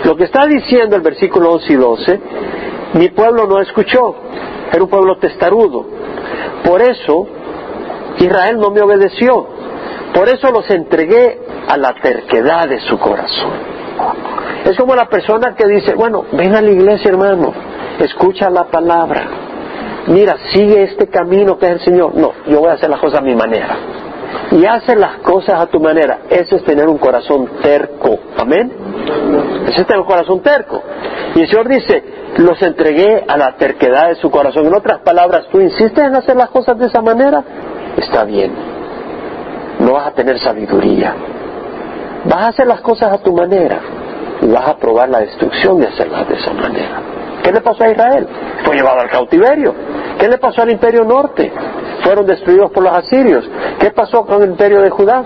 Lo 0.04 0.16
que 0.16 0.24
está 0.24 0.46
diciendo 0.46 0.96
el 0.96 1.02
versículo 1.02 1.52
11 1.52 1.72
y 1.72 1.76
12, 1.76 2.20
mi 2.94 3.08
pueblo 3.10 3.46
no 3.46 3.60
escuchó, 3.60 4.14
era 4.72 4.82
un 4.82 4.88
pueblo 4.88 5.18
testarudo. 5.18 5.84
Por 6.64 6.80
eso 6.80 7.26
Israel 8.18 8.56
no 8.58 8.70
me 8.70 8.80
obedeció, 8.80 9.46
por 10.14 10.30
eso 10.30 10.50
los 10.50 10.70
entregué 10.70 11.38
a 11.68 11.76
la 11.76 11.94
terquedad 12.00 12.66
de 12.66 12.80
su 12.80 12.98
corazón. 12.98 13.81
Es 14.64 14.76
como 14.76 14.94
la 14.94 15.06
persona 15.06 15.54
que 15.54 15.66
dice, 15.66 15.94
bueno, 15.94 16.24
ven 16.32 16.54
a 16.54 16.60
la 16.60 16.70
iglesia 16.70 17.10
hermano, 17.10 17.52
escucha 17.98 18.48
la 18.48 18.64
palabra, 18.64 19.22
mira, 20.06 20.36
sigue 20.52 20.84
este 20.84 21.08
camino 21.08 21.58
que 21.58 21.66
es 21.66 21.72
el 21.72 21.80
Señor. 21.80 22.14
No, 22.14 22.32
yo 22.46 22.60
voy 22.60 22.70
a 22.70 22.74
hacer 22.74 22.90
las 22.90 23.00
cosas 23.00 23.20
a 23.20 23.22
mi 23.22 23.34
manera. 23.34 23.76
Y 24.50 24.64
hacer 24.66 24.98
las 24.98 25.18
cosas 25.18 25.60
a 25.60 25.66
tu 25.66 25.80
manera, 25.80 26.20
eso 26.28 26.56
es 26.56 26.64
tener 26.64 26.88
un 26.88 26.98
corazón 26.98 27.48
terco. 27.62 28.18
Amén. 28.38 28.72
Eso 29.66 29.80
es 29.80 29.86
tener 29.86 30.00
un 30.00 30.06
corazón 30.06 30.40
terco. 30.40 30.82
Y 31.34 31.40
el 31.40 31.48
Señor 31.48 31.68
dice, 31.68 32.04
los 32.36 32.60
entregué 32.62 33.24
a 33.26 33.36
la 33.36 33.56
terquedad 33.56 34.08
de 34.08 34.16
su 34.16 34.30
corazón. 34.30 34.66
En 34.66 34.74
otras 34.74 35.00
palabras, 35.00 35.46
tú 35.50 35.60
insistes 35.60 36.04
en 36.04 36.14
hacer 36.14 36.36
las 36.36 36.50
cosas 36.50 36.78
de 36.78 36.86
esa 36.86 37.00
manera, 37.00 37.42
está 37.96 38.24
bien. 38.24 38.52
No 39.80 39.92
vas 39.92 40.08
a 40.08 40.10
tener 40.12 40.38
sabiduría. 40.38 41.14
Vas 42.24 42.40
a 42.40 42.48
hacer 42.48 42.66
las 42.66 42.80
cosas 42.80 43.12
a 43.12 43.18
tu 43.18 43.32
manera 43.32 43.80
y 44.40 44.46
vas 44.46 44.68
a 44.68 44.76
probar 44.76 45.08
la 45.08 45.20
destrucción 45.20 45.78
de 45.78 45.88
hacerlas 45.88 46.28
de 46.28 46.34
esa 46.34 46.52
manera. 46.52 47.00
¿Qué 47.42 47.52
le 47.52 47.60
pasó 47.60 47.84
a 47.84 47.90
Israel? 47.90 48.26
Fue 48.64 48.76
llevado 48.76 49.00
al 49.00 49.10
cautiverio. 49.10 49.74
¿Qué 50.18 50.28
le 50.28 50.38
pasó 50.38 50.62
al 50.62 50.70
imperio 50.70 51.04
norte? 51.04 51.52
Fueron 52.04 52.26
destruidos 52.26 52.70
por 52.70 52.84
los 52.84 52.92
asirios. 52.92 53.48
¿Qué 53.80 53.90
pasó 53.90 54.24
con 54.24 54.42
el 54.42 54.50
imperio 54.50 54.80
de 54.80 54.90
Judá? 54.90 55.24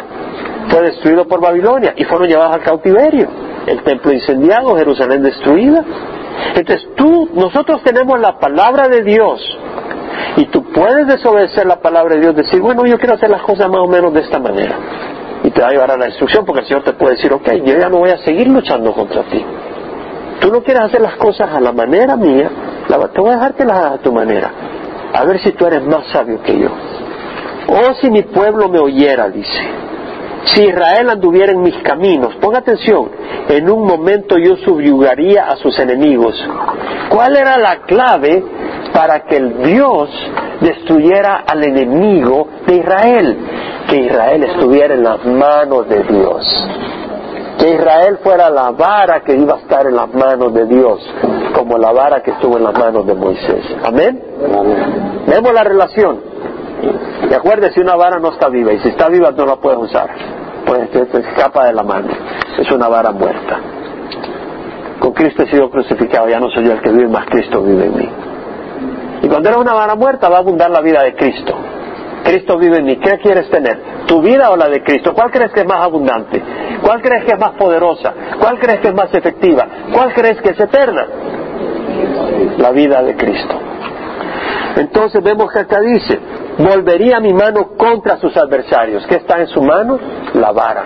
Fue 0.68 0.82
destruido 0.82 1.26
por 1.26 1.40
Babilonia 1.40 1.94
y 1.97 2.05
fueron 2.05 2.28
llevados 2.28 2.55
al 2.55 2.62
cautiverio. 2.62 3.28
El 3.66 3.82
templo 3.82 4.12
incendiado, 4.12 4.76
Jerusalén 4.76 5.22
destruida. 5.22 5.84
Entonces 6.55 6.88
tú, 6.97 7.28
nosotros 7.34 7.82
tenemos 7.82 8.18
la 8.20 8.38
palabra 8.38 8.88
de 8.88 9.03
Dios 9.03 9.40
y 10.36 10.47
tú 10.47 10.64
puedes 10.72 11.07
desobedecer 11.07 11.66
la 11.66 11.80
palabra 11.80 12.14
de 12.14 12.20
Dios, 12.20 12.36
decir, 12.36 12.61
bueno, 12.61 12.84
yo 12.86 12.99
quiero 12.99 13.14
hacer 13.14 13.30
las 13.30 13.42
cosas 13.42 13.68
más 13.68 13.80
o 13.80 13.86
menos 13.86 14.12
de 14.12 14.20
esta 14.20 14.38
manera. 14.38 14.76
Y 15.47 15.51
te 15.53 15.61
va 15.61 15.68
a 15.68 15.70
llevar 15.70 15.92
a 15.92 15.97
la 15.97 16.07
destrucción 16.07 16.44
porque 16.44 16.62
el 16.62 16.66
Señor 16.66 16.82
te 16.82 16.94
puede 16.94 17.14
decir, 17.14 17.32
ok, 17.32 17.49
yo 17.64 17.78
ya 17.78 17.88
no 17.88 17.99
voy 17.99 18.11
a 18.11 18.18
seguir 18.18 18.49
luchando 18.49 18.92
contra 18.92 19.22
ti. 19.22 19.44
Tú 20.40 20.51
no 20.51 20.61
quieres 20.61 20.82
hacer 20.82 21.01
las 21.01 21.14
cosas 21.18 21.49
a 21.55 21.61
la 21.61 21.70
manera 21.70 22.16
mía, 22.16 22.51
te 22.88 23.20
voy 23.20 23.30
a 23.30 23.34
dejar 23.34 23.55
que 23.55 23.64
las 23.64 23.78
hagas 23.78 23.92
a 23.92 23.99
tu 23.99 24.12
manera. 24.12 24.51
A 25.14 25.24
ver 25.24 25.38
si 25.38 25.53
tú 25.53 25.64
eres 25.64 25.84
más 25.84 26.09
sabio 26.09 26.42
que 26.42 26.59
yo. 26.59 26.68
Oh, 27.68 27.94
si 28.01 28.11
mi 28.11 28.22
pueblo 28.22 28.68
me 28.68 28.80
oyera, 28.80 29.28
dice. 29.28 29.61
Si 30.47 30.64
Israel 30.64 31.11
anduviera 31.11 31.53
en 31.53 31.62
mis 31.62 31.76
caminos, 31.76 32.34
ponga 32.40 32.59
atención, 32.59 33.09
en 33.49 33.70
un 33.70 33.86
momento 33.86 34.38
yo 34.38 34.57
subyugaría 34.57 35.44
a 35.44 35.57
sus 35.59 35.78
enemigos. 35.78 36.34
¿Cuál 37.09 37.36
era 37.36 37.57
la 37.57 37.82
clave 37.82 38.44
para 38.97 39.20
que 39.24 39.36
el 39.36 39.62
Dios 39.62 40.09
destruyera 40.62 41.44
al 41.47 41.62
enemigo 41.62 42.49
de 42.66 42.76
Israel? 42.76 43.38
Que 43.90 43.97
Israel 43.97 44.44
estuviera 44.44 44.94
en 44.94 45.05
las 45.05 45.22
manos 45.26 45.86
de 45.86 46.03
Dios 46.03 46.66
que 47.59 47.74
Israel 47.74 48.18
fuera 48.22 48.51
la 48.51 48.70
vara 48.70 49.20
que 49.20 49.34
iba 49.34 49.55
a 49.55 49.59
estar 49.59 49.86
en 49.86 49.97
las 49.97 50.12
manos 50.12 50.53
de 50.53 50.66
Dios, 50.66 51.01
como 51.55 51.78
la 51.78 51.90
vara 51.90 52.22
que 52.22 52.32
estuvo 52.32 52.59
en 52.59 52.64
las 52.64 52.78
manos 52.78 53.07
de 53.07 53.14
Moisés. 53.14 53.64
Amén. 53.82 54.22
Vemos 55.26 55.53
la 55.55 55.64
relación. 55.64 56.20
Y 57.30 57.32
acuérdese, 57.32 57.80
una 57.80 57.97
vara 57.97 58.18
no 58.18 58.32
está 58.32 58.49
viva, 58.49 58.72
y 58.72 58.78
si 58.80 58.88
está 58.88 59.09
viva 59.09 59.30
no 59.30 59.47
la 59.47 59.57
puedes 59.57 59.78
usar, 59.78 60.11
pues 60.66 60.90
se 60.90 61.18
escapa 61.18 61.66
de 61.66 61.72
la 61.72 61.82
mano. 61.82 62.09
Es 62.59 62.70
una 62.70 62.88
vara 62.88 63.11
muerta. 63.11 63.59
Con 65.01 65.12
Cristo 65.12 65.42
he 65.42 65.51
sido 65.51 65.70
crucificado, 65.70 66.28
ya 66.28 66.38
no 66.38 66.51
soy 66.51 66.66
yo 66.66 66.72
el 66.72 66.82
que 66.82 66.90
vive, 66.90 67.09
más 67.09 67.26
Cristo 67.26 67.62
vive 67.62 67.86
en 67.86 67.97
mí. 67.97 68.26
Y 69.27 69.29
cuando 69.29 69.49
eres 69.49 69.61
una 69.61 69.74
vara 69.74 69.97
muerta 69.97 70.29
va 70.29 70.37
a 70.37 70.39
abundar 70.39 70.70
la 70.70 70.81
vida 70.81 71.03
de 71.03 71.16
Cristo. 71.16 71.53
Cristo 72.22 72.57
vive 72.59 72.77
en 72.77 72.85
mí. 72.85 72.97
¿Qué 72.99 73.18
quieres 73.18 73.51
tener? 73.51 74.07
¿Tu 74.07 74.22
vida 74.22 74.53
o 74.53 74.57
la 74.57 74.68
de 74.68 74.85
Cristo? 74.85 75.12
¿Cuál 75.14 75.33
crees 75.33 75.51
que 75.51 75.62
es 75.62 75.66
más 75.66 75.83
abundante? 75.83 76.41
¿Cuál 76.81 77.03
crees 77.03 77.24
que 77.24 77.33
es 77.33 77.39
más 77.41 77.57
poderosa? 77.59 78.14
¿Cuál 78.39 78.57
crees 78.61 78.79
que 78.79 78.87
es 78.87 78.95
más 78.95 79.12
efectiva? 79.12 79.66
¿Cuál 79.93 80.14
crees 80.14 80.41
que 80.41 80.51
es 80.51 80.61
eterna? 80.61 81.07
La 82.59 82.70
vida 82.70 83.03
de 83.03 83.16
Cristo. 83.16 83.59
Entonces 84.77 85.20
vemos 85.24 85.51
que 85.53 85.59
acá 85.59 85.81
dice, 85.81 86.20
volvería 86.59 87.18
mi 87.18 87.33
mano 87.33 87.70
contra 87.77 88.18
sus 88.18 88.37
adversarios. 88.37 89.05
¿Qué 89.09 89.16
está 89.16 89.41
en 89.41 89.49
su 89.49 89.61
mano? 89.61 89.99
La 90.35 90.53
vara. 90.53 90.85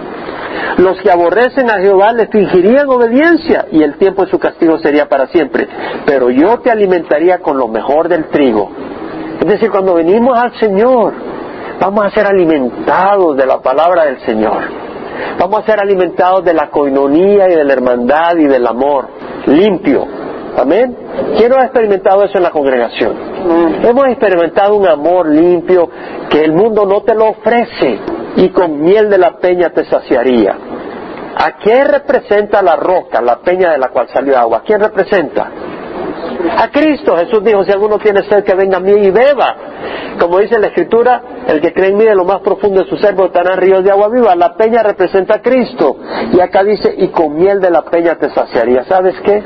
Los 0.78 1.00
que 1.00 1.10
aborrecen 1.10 1.70
a 1.70 1.78
Jehová 1.80 2.12
le 2.12 2.26
fingirían 2.28 2.88
obediencia 2.88 3.66
y 3.70 3.82
el 3.82 3.96
tiempo 3.96 4.24
de 4.24 4.30
su 4.30 4.38
castigo 4.38 4.78
sería 4.78 5.08
para 5.08 5.26
siempre. 5.28 5.68
Pero 6.06 6.30
yo 6.30 6.58
te 6.60 6.70
alimentaría 6.70 7.38
con 7.38 7.58
lo 7.58 7.68
mejor 7.68 8.08
del 8.08 8.26
trigo 8.26 8.70
es 9.40 9.46
decir, 9.46 9.70
cuando 9.70 9.94
venimos 9.94 10.38
al 10.38 10.52
Señor, 10.60 11.14
vamos 11.80 12.04
a 12.04 12.10
ser 12.10 12.26
alimentados 12.26 13.38
de 13.38 13.46
la 13.46 13.62
palabra 13.62 14.04
del 14.04 14.20
Señor. 14.20 14.58
Vamos 15.38 15.60
a 15.60 15.66
ser 15.66 15.80
alimentados 15.80 16.44
de 16.44 16.52
la 16.52 16.68
coinonía 16.68 17.48
y 17.48 17.54
de 17.54 17.64
la 17.64 17.72
hermandad 17.72 18.36
y 18.36 18.44
del 18.44 18.66
amor 18.66 19.08
limpio. 19.46 20.06
Amén. 20.58 20.94
¿Quién 21.38 21.48
no 21.48 21.56
ha 21.56 21.64
experimentado 21.64 22.22
eso 22.22 22.36
en 22.36 22.42
la 22.42 22.50
congregación? 22.50 23.16
Hemos 23.82 24.08
experimentado 24.08 24.76
un 24.76 24.86
amor 24.86 25.26
limpio 25.26 25.88
que 26.28 26.44
el 26.44 26.52
mundo 26.52 26.84
no 26.84 27.00
te 27.00 27.14
lo 27.14 27.30
ofrece 27.30 27.98
y 28.36 28.48
con 28.50 28.80
miel 28.80 29.10
de 29.10 29.18
la 29.18 29.38
peña 29.38 29.70
te 29.70 29.84
saciaría. 29.84 30.56
¿A 31.36 31.58
qué 31.58 31.84
representa 31.84 32.62
la 32.62 32.76
roca, 32.76 33.20
la 33.20 33.38
peña 33.40 33.70
de 33.70 33.78
la 33.78 33.88
cual 33.88 34.08
salió 34.08 34.36
agua? 34.38 34.58
¿A 34.58 34.62
quién 34.62 34.80
representa? 34.80 35.50
a 36.56 36.68
Cristo. 36.70 37.16
Jesús 37.16 37.42
dijo, 37.44 37.64
si 37.64 37.72
alguno 37.72 37.98
tiene 37.98 38.22
sed, 38.24 38.44
que 38.44 38.54
venga 38.54 38.78
a 38.78 38.80
mí 38.80 38.92
y 38.92 39.10
beba. 39.10 39.56
Como 40.18 40.38
dice 40.38 40.58
la 40.58 40.68
Escritura, 40.68 41.22
el 41.46 41.60
que 41.60 41.72
cree 41.72 41.90
en 41.90 41.96
mí 41.96 42.04
de 42.04 42.14
lo 42.14 42.24
más 42.24 42.40
profundo 42.40 42.82
de 42.82 42.88
su 42.88 42.96
ser 42.96 43.14
estarán 43.20 43.58
ríos 43.58 43.84
de 43.84 43.90
agua 43.90 44.08
viva. 44.08 44.34
La 44.34 44.54
peña 44.54 44.82
representa 44.82 45.36
a 45.36 45.42
Cristo. 45.42 45.96
Y 46.32 46.40
acá 46.40 46.62
dice, 46.62 46.94
y 46.96 47.08
con 47.08 47.34
miel 47.36 47.60
de 47.60 47.70
la 47.70 47.82
peña 47.82 48.16
te 48.16 48.30
saciaría. 48.30 48.84
¿Sabes 48.84 49.14
qué? 49.24 49.42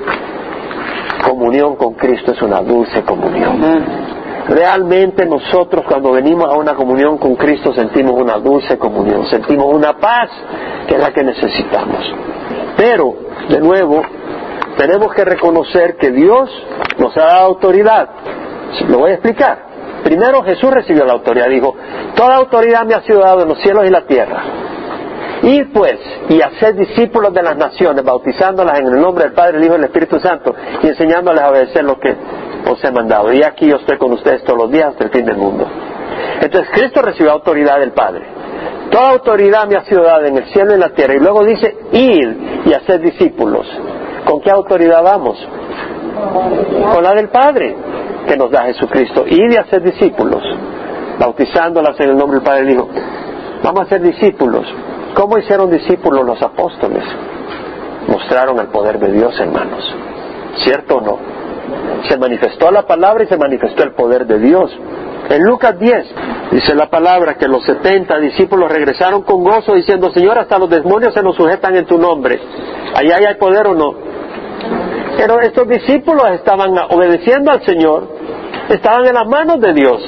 Comunión 1.24 1.76
con 1.76 1.94
Cristo 1.94 2.32
es 2.32 2.42
una 2.42 2.60
dulce 2.60 3.02
comunión. 3.02 4.03
Realmente 4.48 5.24
nosotros 5.24 5.84
cuando 5.88 6.12
venimos 6.12 6.48
a 6.48 6.56
una 6.56 6.74
comunión 6.74 7.16
con 7.16 7.34
Cristo 7.34 7.72
sentimos 7.72 8.12
una 8.12 8.36
dulce 8.38 8.78
comunión, 8.78 9.26
sentimos 9.26 9.72
una 9.72 9.94
paz 9.94 10.30
que 10.86 10.94
es 10.94 11.00
la 11.00 11.12
que 11.12 11.24
necesitamos. 11.24 12.04
Pero, 12.76 13.14
de 13.48 13.60
nuevo, 13.60 14.02
tenemos 14.76 15.14
que 15.14 15.24
reconocer 15.24 15.96
que 15.96 16.10
Dios 16.10 16.50
nos 16.98 17.16
ha 17.16 17.24
dado 17.24 17.46
autoridad. 17.46 18.08
Lo 18.88 18.98
voy 18.98 19.12
a 19.12 19.14
explicar. 19.14 19.74
Primero 20.02 20.42
Jesús 20.42 20.70
recibió 20.70 21.06
la 21.06 21.14
autoridad, 21.14 21.48
dijo, 21.48 21.74
toda 22.14 22.36
autoridad 22.36 22.84
me 22.84 22.94
ha 22.94 23.00
sido 23.00 23.20
dada 23.20 23.42
en 23.42 23.48
los 23.48 23.58
cielos 23.60 23.86
y 23.86 23.90
la 23.90 24.02
tierra. 24.02 24.42
Ir 25.42 25.72
pues 25.72 25.98
y 26.28 26.42
hacer 26.42 26.74
discípulos 26.74 27.32
de 27.32 27.42
las 27.42 27.56
naciones, 27.56 28.04
bautizándolas 28.04 28.78
en 28.78 28.86
el 28.88 29.00
nombre 29.00 29.24
del 29.24 29.32
Padre, 29.32 29.56
el 29.56 29.64
Hijo 29.64 29.74
y 29.74 29.78
el 29.78 29.84
Espíritu 29.84 30.20
Santo 30.20 30.54
y 30.82 30.88
enseñándoles 30.88 31.40
a 31.40 31.50
obedecer 31.50 31.84
lo 31.84 31.98
que 31.98 32.14
os 32.70 32.82
he 32.84 32.90
mandado. 32.90 33.32
Y 33.32 33.42
aquí 33.42 33.68
yo 33.68 33.76
estoy 33.76 33.98
con 33.98 34.12
ustedes 34.12 34.42
todos 34.44 34.58
los 34.58 34.70
días 34.70 34.88
hasta 34.88 35.04
el 35.04 35.10
fin 35.10 35.24
del 35.24 35.36
mundo. 35.36 35.66
Entonces 36.40 36.70
Cristo 36.72 37.02
recibió 37.02 37.32
autoridad 37.32 37.80
del 37.80 37.92
Padre. 37.92 38.24
Toda 38.90 39.10
autoridad 39.10 39.66
me 39.66 39.76
ha 39.76 39.84
sido 39.84 40.02
dada 40.02 40.26
en 40.26 40.36
el 40.36 40.44
cielo 40.46 40.72
y 40.72 40.74
en 40.74 40.80
la 40.80 40.90
tierra. 40.90 41.14
Y 41.14 41.18
luego 41.18 41.44
dice, 41.44 41.76
ir 41.92 42.62
y 42.66 42.72
hacer 42.72 43.00
discípulos. 43.00 43.66
¿Con 44.24 44.40
qué 44.40 44.50
autoridad 44.50 45.02
vamos? 45.02 45.36
Con 46.92 47.02
la 47.02 47.14
del 47.14 47.28
Padre 47.28 47.76
que 48.26 48.36
nos 48.36 48.50
da 48.50 48.64
Jesucristo. 48.64 49.26
Ir 49.26 49.52
y 49.52 49.56
hacer 49.56 49.82
discípulos, 49.82 50.42
bautizándolas 51.18 51.98
en 52.00 52.10
el 52.10 52.16
nombre 52.16 52.38
del 52.38 52.46
Padre 52.46 52.70
y 52.70 52.74
Hijo. 52.74 52.88
Vamos 53.62 53.82
a 53.82 53.88
ser 53.88 54.02
discípulos. 54.02 54.66
¿Cómo 55.14 55.38
hicieron 55.38 55.70
discípulos 55.70 56.24
los 56.24 56.40
apóstoles? 56.42 57.04
Mostraron 58.08 58.58
el 58.58 58.66
poder 58.68 58.98
de 58.98 59.12
Dios, 59.12 59.38
hermanos. 59.40 59.94
¿Cierto 60.64 60.96
o 60.96 61.00
no? 61.00 61.18
Se 62.08 62.18
manifestó 62.18 62.70
la 62.70 62.82
palabra 62.86 63.24
y 63.24 63.26
se 63.26 63.36
manifestó 63.36 63.82
el 63.82 63.92
poder 63.92 64.26
de 64.26 64.38
Dios. 64.38 64.70
En 65.30 65.42
Lucas 65.42 65.78
10 65.78 66.06
dice 66.52 66.74
la 66.74 66.90
palabra 66.90 67.34
que 67.34 67.48
los 67.48 67.64
70 67.64 68.18
discípulos 68.18 68.70
regresaron 68.70 69.22
con 69.22 69.42
gozo 69.42 69.74
diciendo, 69.74 70.10
Señor, 70.12 70.38
hasta 70.38 70.58
los 70.58 70.68
demonios 70.68 71.14
se 71.14 71.22
nos 71.22 71.34
sujetan 71.36 71.74
en 71.76 71.86
tu 71.86 71.98
nombre. 71.98 72.38
¿Allá 72.94 73.16
hay 73.28 73.34
poder 73.36 73.66
o 73.68 73.74
no? 73.74 73.94
Pero 75.16 75.40
estos 75.40 75.66
discípulos 75.66 76.24
estaban 76.32 76.76
obedeciendo 76.90 77.50
al 77.50 77.64
Señor, 77.64 78.06
estaban 78.68 79.06
en 79.06 79.14
las 79.14 79.26
manos 79.26 79.60
de 79.60 79.72
Dios. 79.72 80.02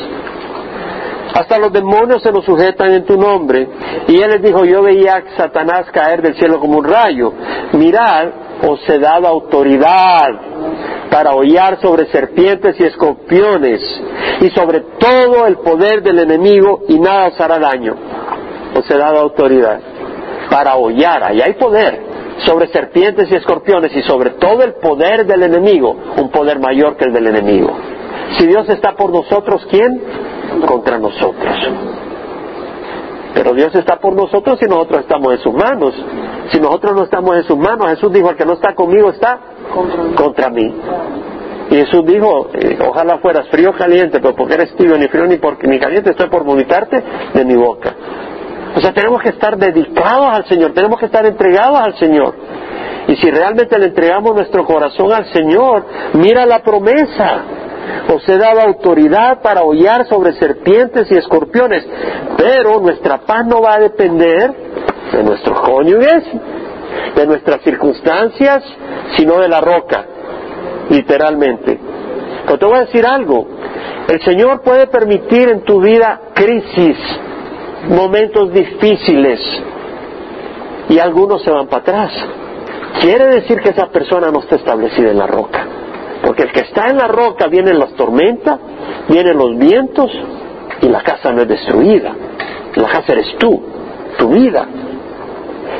Hasta 1.34 1.58
los 1.58 1.72
demonios 1.72 2.22
se 2.22 2.32
nos 2.32 2.44
sujetan 2.44 2.92
en 2.92 3.04
tu 3.04 3.16
nombre. 3.16 3.68
Y 4.08 4.20
él 4.20 4.30
les 4.30 4.42
dijo, 4.42 4.64
yo 4.64 4.82
veía 4.82 5.16
a 5.16 5.36
Satanás 5.36 5.86
caer 5.92 6.22
del 6.22 6.34
cielo 6.34 6.60
como 6.60 6.78
un 6.78 6.84
rayo. 6.84 7.32
Mirad, 7.72 8.28
os 8.62 8.88
he 8.88 8.98
dado 8.98 9.26
autoridad 9.26 10.30
para 11.16 11.34
hollar 11.34 11.80
sobre 11.80 12.04
serpientes 12.08 12.78
y 12.78 12.84
escorpiones 12.84 13.80
y 14.42 14.50
sobre 14.50 14.80
todo 14.98 15.46
el 15.46 15.56
poder 15.56 16.02
del 16.02 16.18
enemigo 16.18 16.82
y 16.88 16.98
nada 16.98 17.28
os 17.28 17.40
hará 17.40 17.58
daño. 17.58 17.94
Os 18.78 18.90
he 18.90 18.98
dado 18.98 19.20
autoridad 19.20 19.80
para 20.50 20.76
hollar, 20.76 21.24
ahí 21.24 21.40
hay 21.40 21.54
poder, 21.54 22.02
sobre 22.44 22.68
serpientes 22.68 23.32
y 23.32 23.34
escorpiones 23.34 23.96
y 23.96 24.02
sobre 24.02 24.32
todo 24.32 24.62
el 24.62 24.74
poder 24.74 25.24
del 25.24 25.44
enemigo, 25.44 25.96
un 26.18 26.30
poder 26.30 26.60
mayor 26.60 26.98
que 26.98 27.06
el 27.06 27.14
del 27.14 27.28
enemigo. 27.28 27.74
Si 28.36 28.46
Dios 28.46 28.68
está 28.68 28.92
por 28.92 29.10
nosotros, 29.10 29.66
¿quién? 29.70 30.02
Contra 30.66 30.98
nosotros. 30.98 31.56
Pero 33.36 33.52
Dios 33.52 33.74
está 33.74 33.96
por 33.96 34.14
nosotros 34.14 34.58
si 34.58 34.64
nosotros 34.66 35.02
estamos 35.02 35.30
en 35.34 35.38
sus 35.40 35.52
manos. 35.52 35.92
Si 36.50 36.58
nosotros 36.58 36.96
no 36.96 37.04
estamos 37.04 37.36
en 37.36 37.44
sus 37.44 37.58
manos, 37.58 37.90
Jesús 37.90 38.10
dijo, 38.10 38.30
el 38.30 38.36
que 38.36 38.46
no 38.46 38.54
está 38.54 38.74
conmigo 38.74 39.10
está 39.10 39.38
contra 40.16 40.48
mí. 40.48 40.74
Y 41.70 41.74
Jesús 41.74 42.06
dijo, 42.06 42.48
eh, 42.54 42.78
ojalá 42.80 43.18
fueras 43.18 43.46
frío 43.48 43.70
o 43.70 43.72
caliente, 43.74 44.20
pero 44.20 44.34
porque 44.34 44.54
eres 44.54 44.74
tibio, 44.76 44.96
ni 44.96 45.06
frío 45.08 45.26
ni, 45.26 45.38
ni 45.68 45.78
caliente, 45.78 46.12
estoy 46.12 46.30
por 46.30 46.44
vomitarte 46.44 46.96
de 47.34 47.44
mi 47.44 47.56
boca. 47.56 47.94
O 48.74 48.80
sea, 48.80 48.94
tenemos 48.94 49.20
que 49.20 49.28
estar 49.28 49.58
dedicados 49.58 50.28
al 50.32 50.46
Señor, 50.46 50.72
tenemos 50.72 50.98
que 50.98 51.04
estar 51.04 51.26
entregados 51.26 51.78
al 51.78 51.94
Señor. 51.98 52.34
Y 53.08 53.16
si 53.16 53.30
realmente 53.30 53.78
le 53.78 53.86
entregamos 53.86 54.34
nuestro 54.34 54.64
corazón 54.64 55.12
al 55.12 55.26
Señor, 55.26 55.84
mira 56.14 56.46
la 56.46 56.62
promesa. 56.62 57.42
Os 58.12 58.28
he 58.28 58.38
dado 58.38 58.60
autoridad 58.60 59.40
para 59.42 59.62
hollar 59.62 60.06
sobre 60.06 60.32
serpientes 60.34 61.10
y 61.10 61.16
escorpiones, 61.16 61.84
pero 62.36 62.80
nuestra 62.80 63.18
paz 63.18 63.46
no 63.46 63.60
va 63.60 63.74
a 63.74 63.80
depender 63.80 64.54
de 65.12 65.22
nuestros 65.22 65.60
cónyuges, 65.60 66.24
de 67.14 67.26
nuestras 67.26 67.62
circunstancias, 67.62 68.62
sino 69.16 69.38
de 69.38 69.48
la 69.48 69.60
roca, 69.60 70.04
literalmente. 70.90 71.78
Pero 72.44 72.58
te 72.58 72.66
voy 72.66 72.76
a 72.76 72.84
decir 72.84 73.04
algo, 73.04 73.46
el 74.08 74.20
Señor 74.22 74.62
puede 74.62 74.86
permitir 74.86 75.48
en 75.48 75.62
tu 75.64 75.80
vida 75.80 76.20
crisis, 76.34 76.96
momentos 77.88 78.52
difíciles 78.52 79.40
y 80.88 80.98
algunos 80.98 81.42
se 81.42 81.50
van 81.50 81.66
para 81.66 81.82
atrás. 81.82 82.12
Quiere 83.00 83.26
decir 83.26 83.60
que 83.60 83.70
esa 83.70 83.86
persona 83.86 84.30
no 84.30 84.40
está 84.40 84.56
establecida 84.56 85.10
en 85.10 85.18
la 85.18 85.26
roca. 85.26 85.75
Porque 86.36 86.50
el 86.50 86.52
que 86.52 86.68
está 86.68 86.90
en 86.90 86.98
la 86.98 87.08
roca 87.08 87.46
vienen 87.46 87.78
las 87.78 87.94
tormentas, 87.94 88.58
vienen 89.08 89.38
los 89.38 89.56
vientos 89.56 90.10
y 90.82 90.86
la 90.86 91.00
casa 91.00 91.32
no 91.32 91.40
es 91.40 91.48
destruida. 91.48 92.14
La 92.74 92.88
casa 92.88 93.12
eres 93.12 93.38
tú, 93.38 93.58
tu 94.18 94.28
vida. 94.28 94.66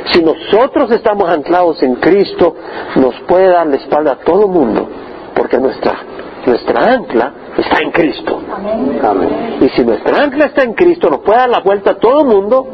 Si 0.07 0.23
nosotros 0.23 0.91
estamos 0.93 1.29
anclados 1.29 1.83
en 1.83 1.97
Cristo, 1.97 2.57
nos 2.95 3.21
puede 3.29 3.49
dar 3.49 3.67
la 3.67 3.77
espalda 3.77 4.13
a 4.13 4.17
todo 4.25 4.49
mundo, 4.49 4.89
porque 5.35 5.59
nuestra, 5.59 5.95
nuestra 6.47 6.95
ancla 6.95 7.35
está 7.59 7.83
en 7.83 7.91
Cristo. 7.91 8.41
Y 9.61 9.69
si 9.69 9.85
nuestra 9.85 10.25
ancla 10.25 10.47
está 10.47 10.63
en 10.63 10.73
Cristo, 10.73 11.11
nos 11.11 11.21
puede 11.21 11.39
dar 11.39 11.51
la 11.51 11.61
vuelta 11.61 11.91
a 11.91 11.95
todo 11.97 12.23
el 12.23 12.29
mundo 12.29 12.67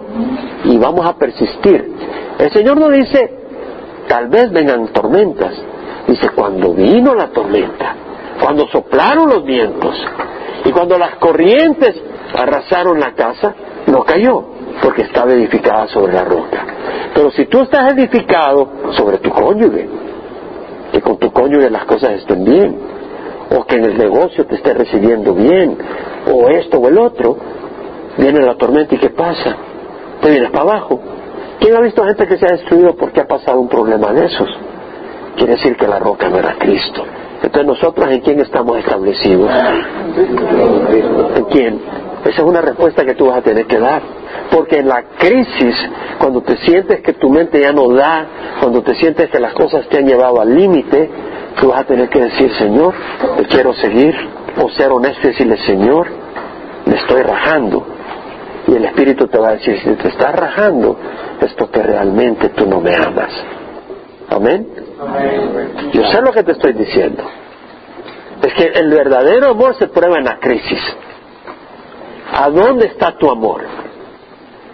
y 0.66 0.78
vamos 0.78 1.04
a 1.04 1.16
persistir. 1.16 1.92
El 2.38 2.52
Señor 2.52 2.78
nos 2.78 2.92
dice, 2.92 3.38
tal 4.06 4.28
vez 4.28 4.52
vengan 4.52 4.86
tormentas. 4.92 5.71
Dice, 6.12 6.28
cuando 6.34 6.74
vino 6.74 7.14
la 7.14 7.28
tormenta, 7.28 7.96
cuando 8.38 8.66
soplaron 8.68 9.30
los 9.30 9.46
vientos 9.46 9.96
y 10.62 10.70
cuando 10.70 10.98
las 10.98 11.14
corrientes 11.16 11.96
arrasaron 12.34 13.00
la 13.00 13.14
casa, 13.14 13.54
no 13.86 14.04
cayó, 14.04 14.44
porque 14.82 15.04
estaba 15.04 15.32
edificada 15.32 15.86
sobre 15.86 16.12
la 16.12 16.24
roca. 16.24 16.66
Pero 17.14 17.30
si 17.30 17.46
tú 17.46 17.62
estás 17.62 17.94
edificado 17.94 18.68
sobre 18.90 19.18
tu 19.18 19.30
cónyuge, 19.30 19.88
que 20.92 21.00
con 21.00 21.16
tu 21.16 21.32
cónyuge 21.32 21.70
las 21.70 21.86
cosas 21.86 22.10
estén 22.10 22.44
bien, 22.44 22.78
o 23.56 23.64
que 23.64 23.76
en 23.76 23.84
el 23.86 23.96
negocio 23.96 24.44
te 24.44 24.56
esté 24.56 24.74
recibiendo 24.74 25.32
bien, 25.32 25.78
o 26.30 26.46
esto 26.50 26.76
o 26.78 26.88
el 26.88 26.98
otro, 26.98 27.38
viene 28.18 28.40
la 28.40 28.56
tormenta 28.56 28.94
y 28.94 28.98
¿qué 28.98 29.08
pasa? 29.08 29.56
Te 30.20 30.28
vienes 30.28 30.50
para 30.50 30.64
abajo. 30.64 31.00
¿Quién 31.58 31.74
ha 31.74 31.80
visto 31.80 32.04
gente 32.04 32.26
que 32.26 32.36
se 32.36 32.44
ha 32.44 32.52
destruido 32.52 32.96
porque 32.96 33.22
ha 33.22 33.26
pasado 33.26 33.58
un 33.58 33.70
problema 33.70 34.12
de 34.12 34.26
esos? 34.26 34.71
Quiere 35.36 35.54
decir 35.54 35.76
que 35.76 35.86
la 35.86 35.98
roca 35.98 36.28
no 36.28 36.38
era 36.38 36.54
Cristo. 36.58 37.04
Entonces 37.42 37.66
nosotros 37.66 38.10
en 38.10 38.20
quién 38.20 38.40
estamos 38.40 38.78
establecidos? 38.78 39.50
¿En 41.36 41.44
quién? 41.46 41.80
Esa 42.24 42.42
es 42.42 42.48
una 42.48 42.60
respuesta 42.60 43.04
que 43.04 43.14
tú 43.14 43.26
vas 43.26 43.38
a 43.38 43.42
tener 43.42 43.66
que 43.66 43.78
dar. 43.78 44.00
Porque 44.50 44.78
en 44.78 44.88
la 44.88 45.02
crisis, 45.18 45.74
cuando 46.18 46.42
te 46.42 46.56
sientes 46.58 47.00
que 47.00 47.14
tu 47.14 47.28
mente 47.30 47.60
ya 47.60 47.72
no 47.72 47.88
da, 47.88 48.26
cuando 48.60 48.82
te 48.82 48.94
sientes 48.94 49.28
que 49.30 49.40
las 49.40 49.54
cosas 49.54 49.88
te 49.88 49.98
han 49.98 50.06
llevado 50.06 50.40
al 50.40 50.54
límite, 50.54 51.10
tú 51.60 51.68
vas 51.68 51.80
a 51.80 51.84
tener 51.84 52.08
que 52.08 52.20
decir, 52.20 52.52
Señor, 52.54 52.94
te 53.38 53.44
quiero 53.46 53.72
seguir, 53.74 54.14
o 54.62 54.68
ser 54.70 54.92
honesto 54.92 55.20
y 55.24 55.30
decirle, 55.30 55.56
Señor, 55.66 56.06
me 56.86 56.94
estoy 56.94 57.22
rajando. 57.22 57.86
Y 58.68 58.74
el 58.76 58.84
Espíritu 58.84 59.26
te 59.26 59.38
va 59.38 59.48
a 59.48 59.52
decir, 59.52 59.80
si 59.82 59.90
te 59.96 60.08
estás 60.08 60.34
rajando, 60.34 60.96
es 61.40 61.52
porque 61.54 61.82
realmente 61.82 62.50
tú 62.50 62.66
no 62.66 62.80
me 62.80 62.94
amas. 62.94 63.32
Amén. 64.30 64.81
Yo 65.92 66.04
sé 66.10 66.20
lo 66.22 66.32
que 66.32 66.42
te 66.42 66.52
estoy 66.52 66.72
diciendo. 66.72 67.24
Es 68.42 68.54
que 68.54 68.66
el 68.66 68.90
verdadero 68.90 69.50
amor 69.50 69.76
se 69.76 69.88
prueba 69.88 70.18
en 70.18 70.24
la 70.24 70.38
crisis. 70.38 70.80
¿A 72.32 72.48
dónde 72.50 72.86
está 72.86 73.16
tu 73.18 73.30
amor? 73.30 73.62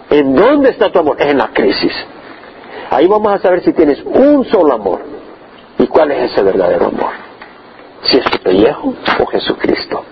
¿En 0.09 0.35
dónde 0.35 0.69
está 0.69 0.91
tu 0.91 0.99
amor? 0.99 1.21
en 1.21 1.37
la 1.37 1.49
crisis. 1.49 1.93
Ahí 2.89 3.07
vamos 3.07 3.33
a 3.33 3.39
saber 3.39 3.61
si 3.63 3.73
tienes 3.73 4.01
un 4.03 4.45
solo 4.45 4.73
amor. 4.73 5.01
¿Y 5.77 5.87
cuál 5.87 6.11
es 6.11 6.31
ese 6.31 6.41
verdadero 6.41 6.87
amor? 6.87 7.11
Si 8.03 8.17
es 8.17 8.25
tu 8.25 8.39
pellejo 8.39 8.93
o 9.19 9.25
Jesucristo. 9.27 10.03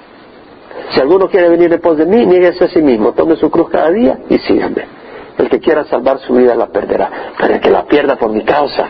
Si 0.92 1.00
alguno 1.00 1.28
quiere 1.28 1.50
venir 1.50 1.70
después 1.70 1.98
de 1.98 2.06
mí, 2.06 2.26
nieguese 2.26 2.66
a 2.66 2.68
sí 2.70 2.82
mismo, 2.82 3.14
tome 3.14 3.36
su 3.36 3.50
cruz 3.50 3.70
cada 3.70 3.90
día 3.92 4.20
y 4.30 4.38
síganme. 4.40 4.97
El 5.38 5.50
que 5.50 5.60
quiera 5.60 5.84
salvar 5.86 6.20
su 6.20 6.34
vida 6.34 6.56
la 6.56 6.68
perderá, 6.68 7.34
pero 7.40 7.54
el 7.54 7.60
que 7.60 7.70
la 7.70 7.86
pierda 7.86 8.16
por 8.16 8.32
mi 8.32 8.44
causa 8.44 8.86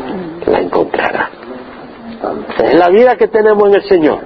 la 0.45 0.59
encontrará. 0.59 1.29
Es 2.63 2.73
la 2.73 2.89
vida 2.89 3.15
que 3.15 3.27
tenemos 3.27 3.67
en 3.69 3.75
el 3.75 3.83
Señor, 3.83 4.19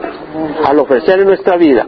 al 0.64 0.80
ofrecerle 0.80 1.26
nuestra 1.26 1.58
vida. 1.58 1.86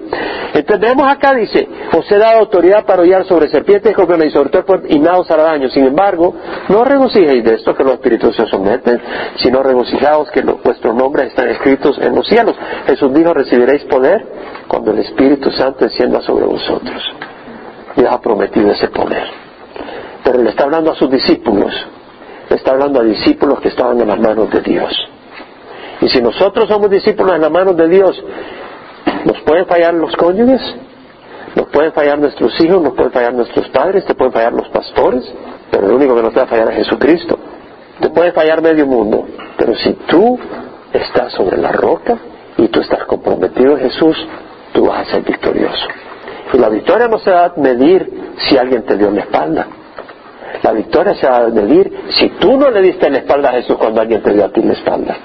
Entonces 0.53 0.79
vemos 0.81 1.11
acá, 1.11 1.33
dice, 1.33 1.67
os 1.97 2.11
he 2.11 2.17
dado 2.17 2.39
autoridad 2.39 2.85
para 2.85 3.01
hollar 3.01 3.25
sobre 3.25 3.47
serpientes, 3.47 3.93
y 3.93 4.29
sobre 4.31 4.49
todo 4.49 4.81
y 4.87 4.99
nada 4.99 5.19
os 5.19 5.31
hará 5.31 5.43
daño. 5.43 5.69
Sin 5.69 5.85
embargo, 5.85 6.35
no 6.67 6.83
regocijéis 6.83 7.43
de 7.43 7.55
esto 7.55 7.73
que 7.73 7.83
los 7.83 7.93
espíritus 7.93 8.35
se 8.35 8.45
someten, 8.47 9.01
sino 9.37 9.63
regocijaos 9.63 10.29
que 10.31 10.41
vuestros 10.41 10.93
nombres 10.93 11.27
están 11.27 11.49
escritos 11.49 11.97
en 11.99 12.13
los 12.15 12.27
cielos. 12.27 12.55
Jesús 12.85 13.13
dijo, 13.13 13.33
recibiréis 13.33 13.83
poder 13.85 14.25
cuando 14.67 14.91
el 14.91 14.99
Espíritu 14.99 15.51
Santo 15.51 15.85
descienda 15.85 16.21
sobre 16.21 16.45
vosotros. 16.45 17.01
Dios 17.95 18.09
ha 18.11 18.19
prometido 18.19 18.71
ese 18.71 18.89
poder. 18.89 19.42
Pero 20.23 20.41
le 20.41 20.49
está 20.49 20.63
hablando 20.63 20.91
a 20.91 20.95
sus 20.95 21.09
discípulos, 21.09 21.73
le 22.49 22.55
está 22.55 22.71
hablando 22.71 22.99
a 22.99 23.03
discípulos 23.03 23.59
que 23.59 23.69
estaban 23.69 23.99
en 23.99 24.07
las 24.07 24.19
manos 24.19 24.49
de 24.51 24.61
Dios. 24.61 24.93
Y 26.01 26.09
si 26.09 26.21
nosotros 26.21 26.67
somos 26.67 26.89
discípulos 26.89 27.35
en 27.35 27.41
las 27.41 27.51
manos 27.51 27.77
de 27.77 27.87
Dios, 27.87 28.23
¿nos 29.25 29.39
pueden 29.41 29.65
fallar 29.65 29.93
los 29.93 30.15
cónyuges? 30.15 30.61
Nos 31.55 31.67
pueden 31.67 31.91
fallar 31.93 32.17
nuestros 32.17 32.59
hijos, 32.61 32.81
nos 32.81 32.93
pueden 32.93 33.11
fallar 33.11 33.33
nuestros 33.33 33.69
padres, 33.69 34.05
te 34.05 34.15
pueden 34.15 34.33
fallar 34.33 34.53
los 34.53 34.67
pastores, 34.69 35.23
pero 35.69 35.87
el 35.87 35.93
único 35.93 36.15
que 36.15 36.23
nos 36.23 36.35
va 36.35 36.43
a 36.43 36.47
fallar 36.47 36.71
es 36.71 36.77
Jesucristo. 36.77 37.37
Te 37.99 38.09
puede 38.09 38.31
fallar 38.31 38.61
medio 38.61 38.87
mundo, 38.87 39.25
pero 39.57 39.75
si 39.75 39.93
tú 40.07 40.39
estás 40.91 41.31
sobre 41.33 41.57
la 41.57 41.71
roca 41.71 42.17
y 42.57 42.67
tú 42.67 42.79
estás 42.81 43.05
comprometido 43.05 43.77
en 43.77 43.89
Jesús, 43.89 44.17
tú 44.73 44.87
vas 44.87 45.07
a 45.07 45.11
ser 45.11 45.23
victorioso. 45.23 45.87
Y 46.53 46.57
la 46.57 46.69
victoria 46.69 47.07
no 47.07 47.19
se 47.19 47.31
va 47.31 47.45
a 47.45 47.53
medir 47.57 48.33
si 48.37 48.57
alguien 48.57 48.83
te 48.83 48.97
dio 48.97 49.11
la 49.11 49.21
espalda. 49.21 49.67
La 50.61 50.71
victoria 50.71 51.15
se 51.15 51.27
va 51.27 51.37
a 51.37 51.47
medir 51.47 51.91
si 52.09 52.29
tú 52.39 52.57
no 52.57 52.69
le 52.69 52.81
diste 52.81 53.09
la 53.09 53.19
espalda 53.19 53.49
a 53.49 53.53
Jesús 53.53 53.77
cuando 53.77 54.01
alguien 54.01 54.21
te 54.21 54.33
dio 54.33 54.45
a 54.45 54.49
ti 54.49 54.61
la 54.61 54.73
espalda. 54.73 55.15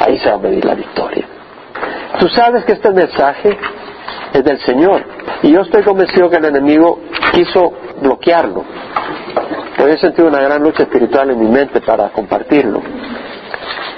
Ahí 0.00 0.18
se 0.18 0.28
va 0.28 0.34
a 0.36 0.38
medir 0.38 0.64
la 0.64 0.74
victoria. 0.74 1.26
Tú 2.18 2.28
sabes 2.28 2.64
que 2.64 2.72
este 2.72 2.90
mensaje 2.90 3.56
es 4.32 4.44
del 4.44 4.58
Señor. 4.60 5.04
Y 5.42 5.52
yo 5.52 5.60
estoy 5.60 5.82
convencido 5.82 6.28
que 6.30 6.36
el 6.36 6.44
enemigo 6.46 7.00
quiso 7.32 7.72
bloquearlo. 8.00 8.64
Pero 9.76 9.88
he 9.88 9.98
sentido 9.98 10.28
una 10.28 10.40
gran 10.40 10.62
lucha 10.62 10.82
espiritual 10.84 11.30
en 11.30 11.40
mi 11.40 11.48
mente 11.48 11.80
para 11.80 12.10
compartirlo. 12.10 12.82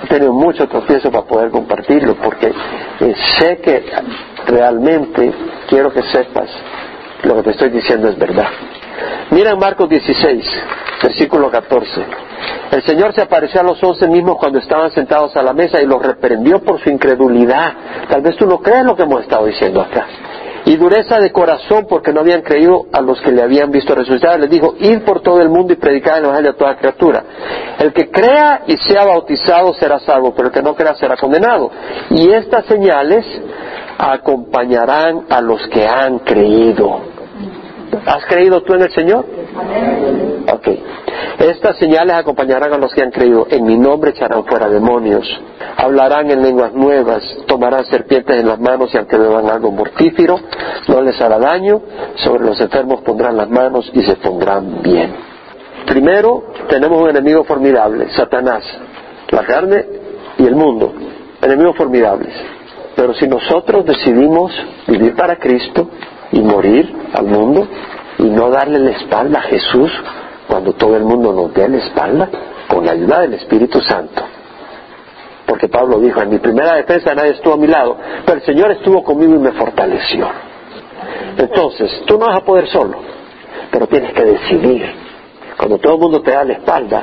He 0.02 0.06
tenido 0.06 0.32
mucho 0.32 0.68
tropiezo 0.68 1.10
para 1.10 1.24
poder 1.24 1.50
compartirlo 1.50 2.14
porque 2.16 2.52
eh, 3.00 3.14
sé 3.38 3.58
que 3.58 3.84
realmente 4.46 5.32
quiero 5.68 5.92
que 5.92 6.02
sepas 6.02 6.48
lo 7.22 7.36
que 7.36 7.42
te 7.42 7.50
estoy 7.50 7.70
diciendo 7.70 8.08
es 8.08 8.18
verdad. 8.18 8.48
Mira 9.30 9.50
en 9.50 9.58
Marcos 9.58 9.88
16, 9.88 10.44
versículo 11.02 11.50
14. 11.50 12.06
El 12.70 12.82
Señor 12.82 13.14
se 13.14 13.22
apareció 13.22 13.60
a 13.60 13.64
los 13.64 13.82
once 13.82 14.06
mismos 14.06 14.36
cuando 14.36 14.58
estaban 14.58 14.90
sentados 14.92 15.34
a 15.36 15.42
la 15.42 15.52
mesa 15.52 15.80
y 15.80 15.86
los 15.86 16.02
reprendió 16.02 16.60
por 16.60 16.80
su 16.80 16.90
incredulidad. 16.90 17.72
Tal 18.08 18.20
vez 18.20 18.36
tú 18.36 18.46
no 18.46 18.58
crees 18.58 18.84
lo 18.84 18.94
que 18.94 19.04
hemos 19.04 19.22
estado 19.22 19.46
diciendo 19.46 19.80
acá. 19.80 20.06
Y 20.66 20.76
dureza 20.76 21.18
de 21.20 21.30
corazón 21.30 21.86
porque 21.88 22.12
no 22.12 22.20
habían 22.20 22.40
creído 22.40 22.86
a 22.92 23.00
los 23.00 23.20
que 23.20 23.30
le 23.32 23.42
habían 23.42 23.70
visto 23.70 23.94
resucitar. 23.94 24.40
Les 24.40 24.50
dijo, 24.50 24.74
id 24.78 25.00
por 25.00 25.20
todo 25.20 25.40
el 25.40 25.48
mundo 25.48 25.72
y 25.72 25.76
predicad 25.76 26.18
el 26.18 26.24
Evangelio 26.24 26.50
a 26.52 26.56
toda 26.56 26.76
criatura. 26.76 27.24
El 27.78 27.92
que 27.92 28.10
crea 28.10 28.62
y 28.66 28.76
sea 28.78 29.04
bautizado 29.04 29.74
será 29.74 30.00
salvo, 30.00 30.34
pero 30.34 30.48
el 30.48 30.54
que 30.54 30.62
no 30.62 30.74
crea 30.74 30.94
será 30.94 31.16
condenado. 31.16 31.70
Y 32.10 32.30
estas 32.30 32.64
señales 32.66 33.26
acompañarán 33.98 35.26
a 35.28 35.40
los 35.40 35.66
que 35.68 35.86
han 35.86 36.20
creído. 36.20 37.13
¿Has 38.06 38.24
creído 38.26 38.62
tú 38.62 38.74
en 38.74 38.82
el 38.82 38.92
Señor? 38.92 39.24
Ok. 40.52 40.68
Estas 41.38 41.76
señales 41.78 42.16
acompañarán 42.16 42.72
a 42.72 42.78
los 42.78 42.92
que 42.94 43.02
han 43.02 43.10
creído. 43.10 43.46
En 43.50 43.64
mi 43.64 43.76
nombre 43.76 44.10
echarán 44.10 44.44
fuera 44.44 44.68
demonios. 44.68 45.26
Hablarán 45.76 46.30
en 46.30 46.42
lenguas 46.42 46.72
nuevas. 46.72 47.22
Tomarán 47.46 47.84
serpientes 47.86 48.40
en 48.40 48.48
las 48.48 48.58
manos 48.58 48.94
y 48.94 48.98
aunque 48.98 49.16
beban 49.16 49.48
algo 49.48 49.70
mortífero, 49.70 50.38
no 50.88 51.02
les 51.02 51.20
hará 51.20 51.38
daño. 51.38 51.80
Sobre 52.16 52.44
los 52.44 52.60
enfermos 52.60 53.00
pondrán 53.02 53.36
las 53.36 53.48
manos 53.48 53.90
y 53.92 54.02
se 54.04 54.16
pondrán 54.16 54.82
bien. 54.82 55.14
Primero, 55.86 56.44
tenemos 56.68 57.00
un 57.00 57.10
enemigo 57.10 57.44
formidable, 57.44 58.08
Satanás, 58.16 58.64
la 59.30 59.44
carne 59.44 59.84
y 60.38 60.46
el 60.46 60.54
mundo. 60.54 60.94
Enemigos 61.42 61.76
formidables. 61.76 62.32
Pero 62.96 63.12
si 63.14 63.26
nosotros 63.26 63.84
decidimos 63.84 64.52
vivir 64.86 65.14
para 65.14 65.36
Cristo, 65.36 65.90
y 66.34 66.40
morir 66.40 66.92
al 67.12 67.26
mundo 67.26 67.66
y 68.18 68.24
no 68.24 68.50
darle 68.50 68.80
la 68.80 68.90
espalda 68.90 69.38
a 69.38 69.42
Jesús 69.42 69.90
cuando 70.48 70.72
todo 70.72 70.96
el 70.96 71.04
mundo 71.04 71.32
nos 71.32 71.54
dé 71.54 71.68
la 71.68 71.78
espalda 71.78 72.28
con 72.68 72.84
la 72.84 72.92
ayuda 72.92 73.20
del 73.20 73.34
Espíritu 73.34 73.80
Santo. 73.80 74.22
Porque 75.46 75.68
Pablo 75.68 76.00
dijo, 76.00 76.20
en 76.20 76.30
mi 76.30 76.38
primera 76.38 76.74
defensa 76.74 77.14
nadie 77.14 77.32
estuvo 77.32 77.54
a 77.54 77.56
mi 77.56 77.68
lado, 77.68 77.96
pero 78.26 78.38
el 78.38 78.44
Señor 78.44 78.72
estuvo 78.72 79.04
conmigo 79.04 79.34
y 79.34 79.38
me 79.38 79.52
fortaleció. 79.52 80.28
Entonces, 81.36 82.02
tú 82.06 82.18
no 82.18 82.26
vas 82.26 82.38
a 82.38 82.44
poder 82.44 82.68
solo, 82.68 82.98
pero 83.70 83.86
tienes 83.86 84.12
que 84.12 84.24
decidir, 84.24 84.86
cuando 85.56 85.78
todo 85.78 85.94
el 85.94 86.00
mundo 86.00 86.22
te 86.22 86.32
da 86.32 86.44
la 86.44 86.54
espalda, 86.54 87.02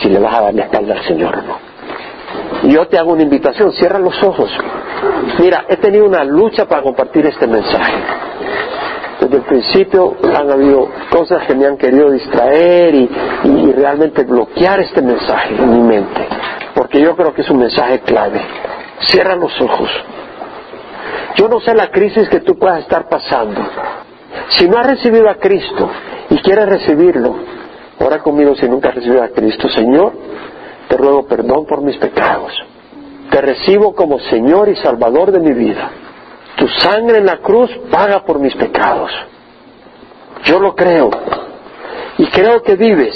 si 0.00 0.08
le 0.08 0.18
vas 0.18 0.34
a 0.34 0.42
dar 0.42 0.54
la 0.54 0.62
espalda 0.64 0.94
al 0.94 1.04
Señor 1.04 1.36
o 1.38 1.42
no. 1.42 1.73
Yo 2.68 2.86
te 2.88 2.98
hago 2.98 3.12
una 3.12 3.22
invitación, 3.22 3.72
cierra 3.72 3.98
los 3.98 4.22
ojos. 4.22 4.50
Mira, 5.38 5.66
he 5.68 5.76
tenido 5.76 6.06
una 6.06 6.24
lucha 6.24 6.66
para 6.66 6.82
compartir 6.82 7.26
este 7.26 7.46
mensaje. 7.46 7.94
Desde 9.20 9.36
el 9.36 9.42
principio 9.42 10.16
han 10.34 10.50
habido 10.50 10.88
cosas 11.10 11.46
que 11.46 11.54
me 11.54 11.66
han 11.66 11.76
querido 11.76 12.10
distraer 12.10 12.94
y, 12.94 13.08
realmente 13.74 14.24
bloquear 14.24 14.80
este 14.80 15.02
mensaje 15.02 15.54
en 15.54 15.70
mi 15.70 15.80
mente, 15.80 16.26
porque 16.74 17.00
yo 17.00 17.14
creo 17.16 17.34
que 17.34 17.42
es 17.42 17.50
un 17.50 17.58
mensaje 17.58 18.00
clave. 18.00 18.40
Cierra 19.00 19.36
los 19.36 19.60
ojos. 19.60 19.90
Yo 21.36 21.48
no 21.48 21.60
sé 21.60 21.74
la 21.74 21.90
crisis 21.90 22.28
que 22.28 22.40
tú 22.40 22.56
puedas 22.56 22.80
estar 22.80 23.08
pasando. 23.08 23.60
Si 24.50 24.68
no 24.68 24.78
has 24.78 24.86
recibido 24.86 25.28
a 25.28 25.34
Cristo 25.34 25.90
y 26.30 26.38
quieres 26.38 26.66
recibirlo, 26.66 27.36
ora 27.98 28.18
conmigo 28.20 28.54
si 28.54 28.68
nunca 28.68 28.90
has 28.90 28.94
recibido 28.94 29.22
a 29.22 29.28
Cristo. 29.28 29.68
Señor, 29.68 30.12
te 30.94 30.98
ruego 30.98 31.26
perdón 31.26 31.66
por 31.66 31.82
mis 31.82 31.96
pecados. 31.96 32.52
Te 33.28 33.40
recibo 33.40 33.96
como 33.96 34.20
Señor 34.20 34.68
y 34.68 34.76
Salvador 34.76 35.32
de 35.32 35.40
mi 35.40 35.52
vida. 35.52 35.90
Tu 36.56 36.68
sangre 36.68 37.18
en 37.18 37.26
la 37.26 37.38
cruz 37.38 37.68
paga 37.90 38.24
por 38.24 38.38
mis 38.38 38.54
pecados. 38.54 39.10
Yo 40.44 40.60
lo 40.60 40.76
creo. 40.76 41.10
Y 42.18 42.26
creo 42.26 42.62
que 42.62 42.76
vives. 42.76 43.12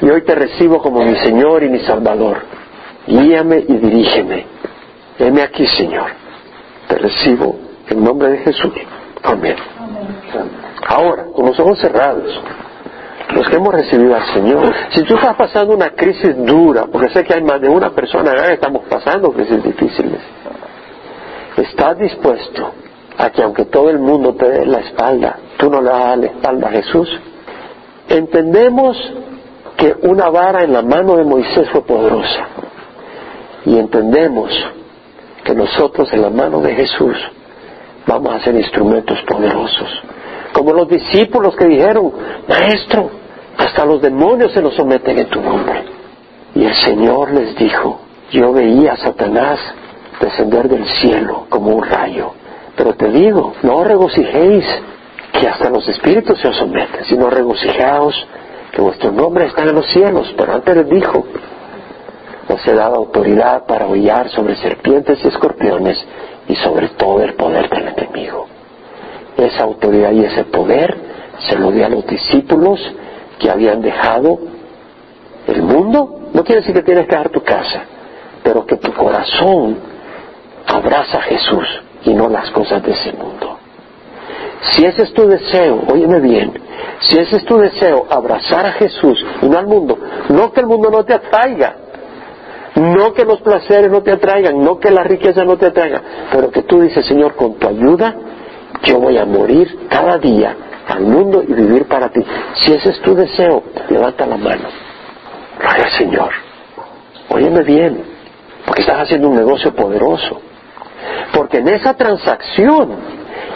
Y 0.00 0.08
hoy 0.08 0.22
te 0.22 0.34
recibo 0.34 0.80
como 0.80 1.04
mi 1.04 1.16
Señor 1.16 1.64
y 1.64 1.68
mi 1.68 1.80
Salvador. 1.80 2.38
Guíame 3.06 3.66
y 3.68 3.74
dirígeme. 3.74 4.46
Heme 5.18 5.42
aquí, 5.42 5.66
Señor. 5.66 6.12
Te 6.88 6.96
recibo 6.96 7.58
en 7.90 8.02
nombre 8.02 8.30
de 8.30 8.38
Jesús. 8.38 8.72
Amén. 9.22 9.56
Ahora, 10.86 11.26
con 11.34 11.44
los 11.44 11.60
ojos 11.60 11.78
cerrados, 11.78 12.40
los 13.34 13.48
que 13.48 13.56
hemos 13.56 13.74
recibido 13.74 14.14
al 14.14 14.26
Señor. 14.32 14.74
Si 14.90 15.02
tú 15.04 15.14
estás 15.14 15.36
pasando 15.36 15.74
una 15.74 15.90
crisis 15.90 16.34
dura, 16.36 16.86
porque 16.90 17.10
sé 17.10 17.24
que 17.24 17.34
hay 17.34 17.42
más 17.42 17.60
de 17.60 17.68
una 17.68 17.90
persona 17.90 18.34
que 18.34 18.54
estamos 18.54 18.82
pasando 18.88 19.32
crisis 19.32 19.62
difíciles, 19.62 20.20
¿estás 21.56 21.98
dispuesto 21.98 22.72
a 23.16 23.30
que 23.30 23.42
aunque 23.42 23.66
todo 23.66 23.90
el 23.90 23.98
mundo 23.98 24.34
te 24.34 24.48
dé 24.48 24.66
la 24.66 24.78
espalda, 24.78 25.38
tú 25.58 25.70
no 25.70 25.82
le 25.82 25.90
das 25.90 26.18
la 26.18 26.26
espalda 26.26 26.68
a 26.68 26.70
Jesús? 26.70 27.20
Entendemos 28.08 28.96
que 29.76 29.94
una 30.02 30.30
vara 30.30 30.64
en 30.64 30.72
la 30.72 30.82
mano 30.82 31.16
de 31.16 31.24
Moisés 31.24 31.68
fue 31.70 31.82
poderosa 31.82 32.46
y 33.64 33.78
entendemos 33.78 34.50
que 35.44 35.54
nosotros 35.54 36.12
en 36.12 36.22
la 36.22 36.30
mano 36.30 36.60
de 36.60 36.74
Jesús 36.74 37.16
vamos 38.06 38.34
a 38.34 38.40
ser 38.40 38.54
instrumentos 38.54 39.18
poderosos. 39.22 39.88
Como 40.58 40.72
los 40.72 40.88
discípulos 40.88 41.54
que 41.54 41.66
dijeron, 41.66 42.12
Maestro, 42.48 43.08
hasta 43.56 43.84
los 43.84 44.02
demonios 44.02 44.50
se 44.50 44.60
nos 44.60 44.74
someten 44.74 45.16
en 45.16 45.28
tu 45.28 45.40
nombre. 45.40 45.84
Y 46.52 46.64
el 46.64 46.74
Señor 46.74 47.30
les 47.32 47.54
dijo, 47.54 48.00
yo 48.32 48.52
veía 48.52 48.94
a 48.94 48.96
Satanás 48.96 49.60
descender 50.20 50.68
del 50.68 50.84
cielo 50.84 51.46
como 51.48 51.76
un 51.76 51.84
rayo. 51.84 52.32
Pero 52.76 52.92
te 52.94 53.08
digo, 53.08 53.54
no 53.62 53.84
regocijéis 53.84 54.64
que 55.32 55.46
hasta 55.46 55.70
los 55.70 55.86
espíritus 55.86 56.40
se 56.40 56.48
os 56.48 56.56
someten, 56.56 57.04
sino 57.04 57.30
regocijaos 57.30 58.26
que 58.72 58.82
vuestro 58.82 59.12
nombre 59.12 59.46
está 59.46 59.62
en 59.62 59.76
los 59.76 59.86
cielos. 59.86 60.34
Pero 60.36 60.54
antes 60.54 60.74
les 60.76 60.90
dijo, 60.90 61.24
os 62.48 62.66
he 62.66 62.74
dado 62.74 62.96
autoridad 62.96 63.64
para 63.64 63.86
hollar 63.86 64.28
sobre 64.30 64.56
serpientes 64.56 65.24
y 65.24 65.28
escorpiones 65.28 66.04
y 66.48 66.56
sobre 66.56 66.88
todo 66.88 67.20
el 67.22 67.34
poder 67.34 67.70
del 67.70 67.94
enemigo. 67.96 68.57
Esa 69.38 69.62
autoridad 69.62 70.12
y 70.12 70.24
ese 70.24 70.44
poder 70.44 70.94
se 71.38 71.56
lo 71.56 71.70
di 71.70 71.82
a 71.82 71.88
los 71.88 72.06
discípulos 72.06 72.80
que 73.38 73.48
habían 73.48 73.80
dejado 73.80 74.38
el 75.46 75.62
mundo. 75.62 76.28
No 76.34 76.44
quiere 76.44 76.60
decir 76.60 76.74
que 76.74 76.82
tienes 76.82 77.06
que 77.06 77.12
dejar 77.12 77.30
tu 77.30 77.42
casa, 77.42 77.82
pero 78.42 78.66
que 78.66 78.76
tu 78.76 78.92
corazón 78.92 79.78
abraza 80.66 81.18
a 81.18 81.22
Jesús 81.22 81.66
y 82.04 82.14
no 82.14 82.28
las 82.28 82.50
cosas 82.50 82.82
de 82.82 82.90
ese 82.90 83.12
mundo. 83.12 83.58
Si 84.70 84.84
ese 84.84 85.04
es 85.04 85.14
tu 85.14 85.26
deseo, 85.26 85.84
óyeme 85.88 86.20
bien, 86.20 86.52
si 87.00 87.16
ese 87.18 87.36
es 87.36 87.44
tu 87.44 87.58
deseo, 87.58 88.06
abrazar 88.10 88.66
a 88.66 88.72
Jesús 88.72 89.24
y 89.40 89.48
no 89.48 89.56
al 89.56 89.68
mundo, 89.68 89.96
no 90.28 90.52
que 90.52 90.60
el 90.60 90.66
mundo 90.66 90.90
no 90.90 91.04
te 91.04 91.14
atraiga, 91.14 91.76
no 92.74 93.12
que 93.14 93.24
los 93.24 93.40
placeres 93.40 93.90
no 93.90 94.02
te 94.02 94.10
atraigan, 94.10 94.60
no 94.60 94.78
que 94.78 94.90
la 94.90 95.04
riqueza 95.04 95.44
no 95.44 95.56
te 95.56 95.66
atraiga, 95.66 96.02
pero 96.32 96.50
que 96.50 96.62
tú 96.62 96.80
dices, 96.80 97.06
Señor, 97.06 97.36
con 97.36 97.54
tu 97.54 97.68
ayuda, 97.68 98.16
yo 98.82 98.98
voy 98.98 99.18
a 99.18 99.24
morir 99.24 99.86
cada 99.88 100.18
día 100.18 100.56
al 100.86 101.02
mundo 101.02 101.42
y 101.46 101.52
vivir 101.52 101.86
para 101.86 102.08
ti. 102.08 102.20
Si 102.54 102.72
ese 102.72 102.90
es 102.90 103.00
tu 103.02 103.14
deseo, 103.14 103.62
levanta 103.88 104.26
la 104.26 104.36
mano. 104.36 104.68
Gloria 105.58 105.90
Señor. 105.90 106.30
Óyeme 107.28 107.62
bien, 107.62 108.02
porque 108.64 108.82
estás 108.82 109.02
haciendo 109.02 109.28
un 109.28 109.36
negocio 109.36 109.74
poderoso. 109.74 110.40
Porque 111.32 111.58
en 111.58 111.68
esa 111.68 111.94
transacción 111.94 112.96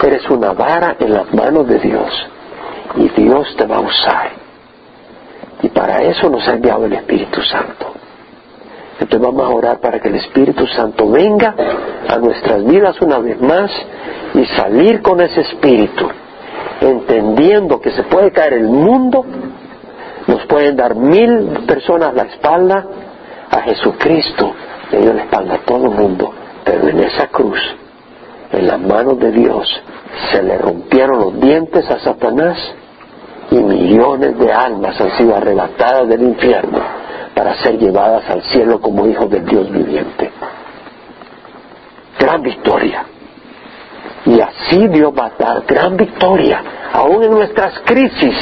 eres 0.02 0.28
una 0.28 0.52
vara 0.52 0.96
en 0.98 1.14
las 1.14 1.32
manos 1.32 1.66
de 1.68 1.78
Dios. 1.78 2.10
Y 2.96 3.08
Dios 3.20 3.54
te 3.56 3.66
va 3.66 3.76
a 3.76 3.80
usar. 3.80 4.30
Y 5.62 5.68
para 5.68 6.02
eso 6.02 6.28
nos 6.28 6.46
ha 6.48 6.52
enviado 6.52 6.84
el 6.86 6.92
Espíritu 6.92 7.40
Santo. 7.42 7.94
Entonces 9.02 9.20
vamos 9.20 9.50
a 9.50 9.52
orar 9.52 9.80
para 9.80 9.98
que 9.98 10.08
el 10.08 10.14
Espíritu 10.14 10.64
Santo 10.68 11.10
venga 11.10 11.56
a 12.08 12.18
nuestras 12.18 12.64
vidas 12.64 13.00
una 13.00 13.18
vez 13.18 13.40
más 13.40 13.68
y 14.32 14.44
salir 14.56 15.02
con 15.02 15.20
ese 15.20 15.40
Espíritu, 15.40 16.08
entendiendo 16.80 17.80
que 17.80 17.90
se 17.90 18.04
puede 18.04 18.30
caer 18.30 18.52
el 18.52 18.68
mundo, 18.68 19.24
nos 20.28 20.46
pueden 20.46 20.76
dar 20.76 20.94
mil 20.94 21.64
personas 21.66 22.14
la 22.14 22.22
espalda, 22.22 22.86
a 23.50 23.60
Jesucristo 23.62 24.54
le 24.92 25.00
dio 25.00 25.12
la 25.14 25.22
espalda 25.24 25.54
a 25.54 25.58
todo 25.58 25.86
el 25.86 25.98
mundo, 25.98 26.32
pero 26.64 26.86
en 26.86 27.00
esa 27.00 27.26
cruz, 27.26 27.58
en 28.52 28.68
las 28.68 28.78
manos 28.78 29.18
de 29.18 29.32
Dios, 29.32 29.68
se 30.30 30.44
le 30.44 30.58
rompieron 30.58 31.18
los 31.18 31.40
dientes 31.40 31.90
a 31.90 31.98
Satanás 31.98 32.56
y 33.50 33.56
millones 33.56 34.38
de 34.38 34.52
almas 34.52 35.00
han 35.00 35.10
sido 35.18 35.34
arrebatadas 35.34 36.08
del 36.08 36.22
infierno 36.22 37.01
para 37.34 37.54
ser 37.62 37.78
llevadas 37.78 38.28
al 38.28 38.42
cielo 38.42 38.80
como 38.80 39.06
hijos 39.06 39.30
del 39.30 39.44
Dios 39.44 39.70
viviente. 39.70 40.30
Gran 42.18 42.42
victoria. 42.42 43.04
Y 44.24 44.40
así 44.40 44.88
Dios 44.88 45.12
va 45.18 45.26
a 45.26 45.32
dar 45.36 45.62
gran 45.66 45.96
victoria, 45.96 46.62
aún 46.92 47.24
en 47.24 47.30
nuestras 47.30 47.80
crisis. 47.80 48.36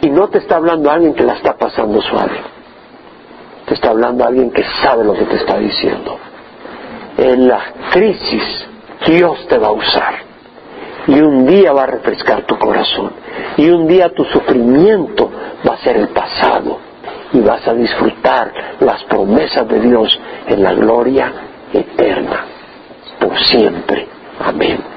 Y 0.00 0.10
no 0.10 0.28
te 0.28 0.38
está 0.38 0.56
hablando 0.56 0.90
alguien 0.90 1.14
que 1.14 1.22
la 1.22 1.34
está 1.34 1.56
pasando 1.56 2.00
suave. 2.02 2.38
Te 3.66 3.74
está 3.74 3.90
hablando 3.90 4.24
alguien 4.24 4.50
que 4.50 4.64
sabe 4.82 5.04
lo 5.04 5.14
que 5.14 5.24
te 5.24 5.36
está 5.36 5.58
diciendo. 5.58 6.18
En 7.16 7.46
la 7.46 7.60
crisis 7.92 8.66
Dios 9.06 9.46
te 9.46 9.58
va 9.58 9.68
a 9.68 9.72
usar. 9.72 10.14
Y 11.06 11.20
un 11.20 11.46
día 11.46 11.72
va 11.72 11.84
a 11.84 11.86
refrescar 11.86 12.42
tu 12.42 12.58
corazón. 12.58 13.12
Y 13.56 13.70
un 13.70 13.86
día 13.86 14.12
tu 14.12 14.24
sufrimiento 14.24 15.30
va 15.66 15.74
a 15.74 15.78
ser 15.78 15.96
el 15.96 16.08
pasado. 16.08 16.78
Y 17.32 17.40
vas 17.40 17.66
a 17.66 17.74
disfrutar 17.74 18.52
las 18.80 19.02
promesas 19.04 19.66
de 19.68 19.80
Dios 19.80 20.20
en 20.46 20.62
la 20.62 20.74
gloria 20.74 21.32
eterna. 21.72 22.44
Por 23.18 23.38
siempre. 23.38 24.06
Amén. 24.40 24.92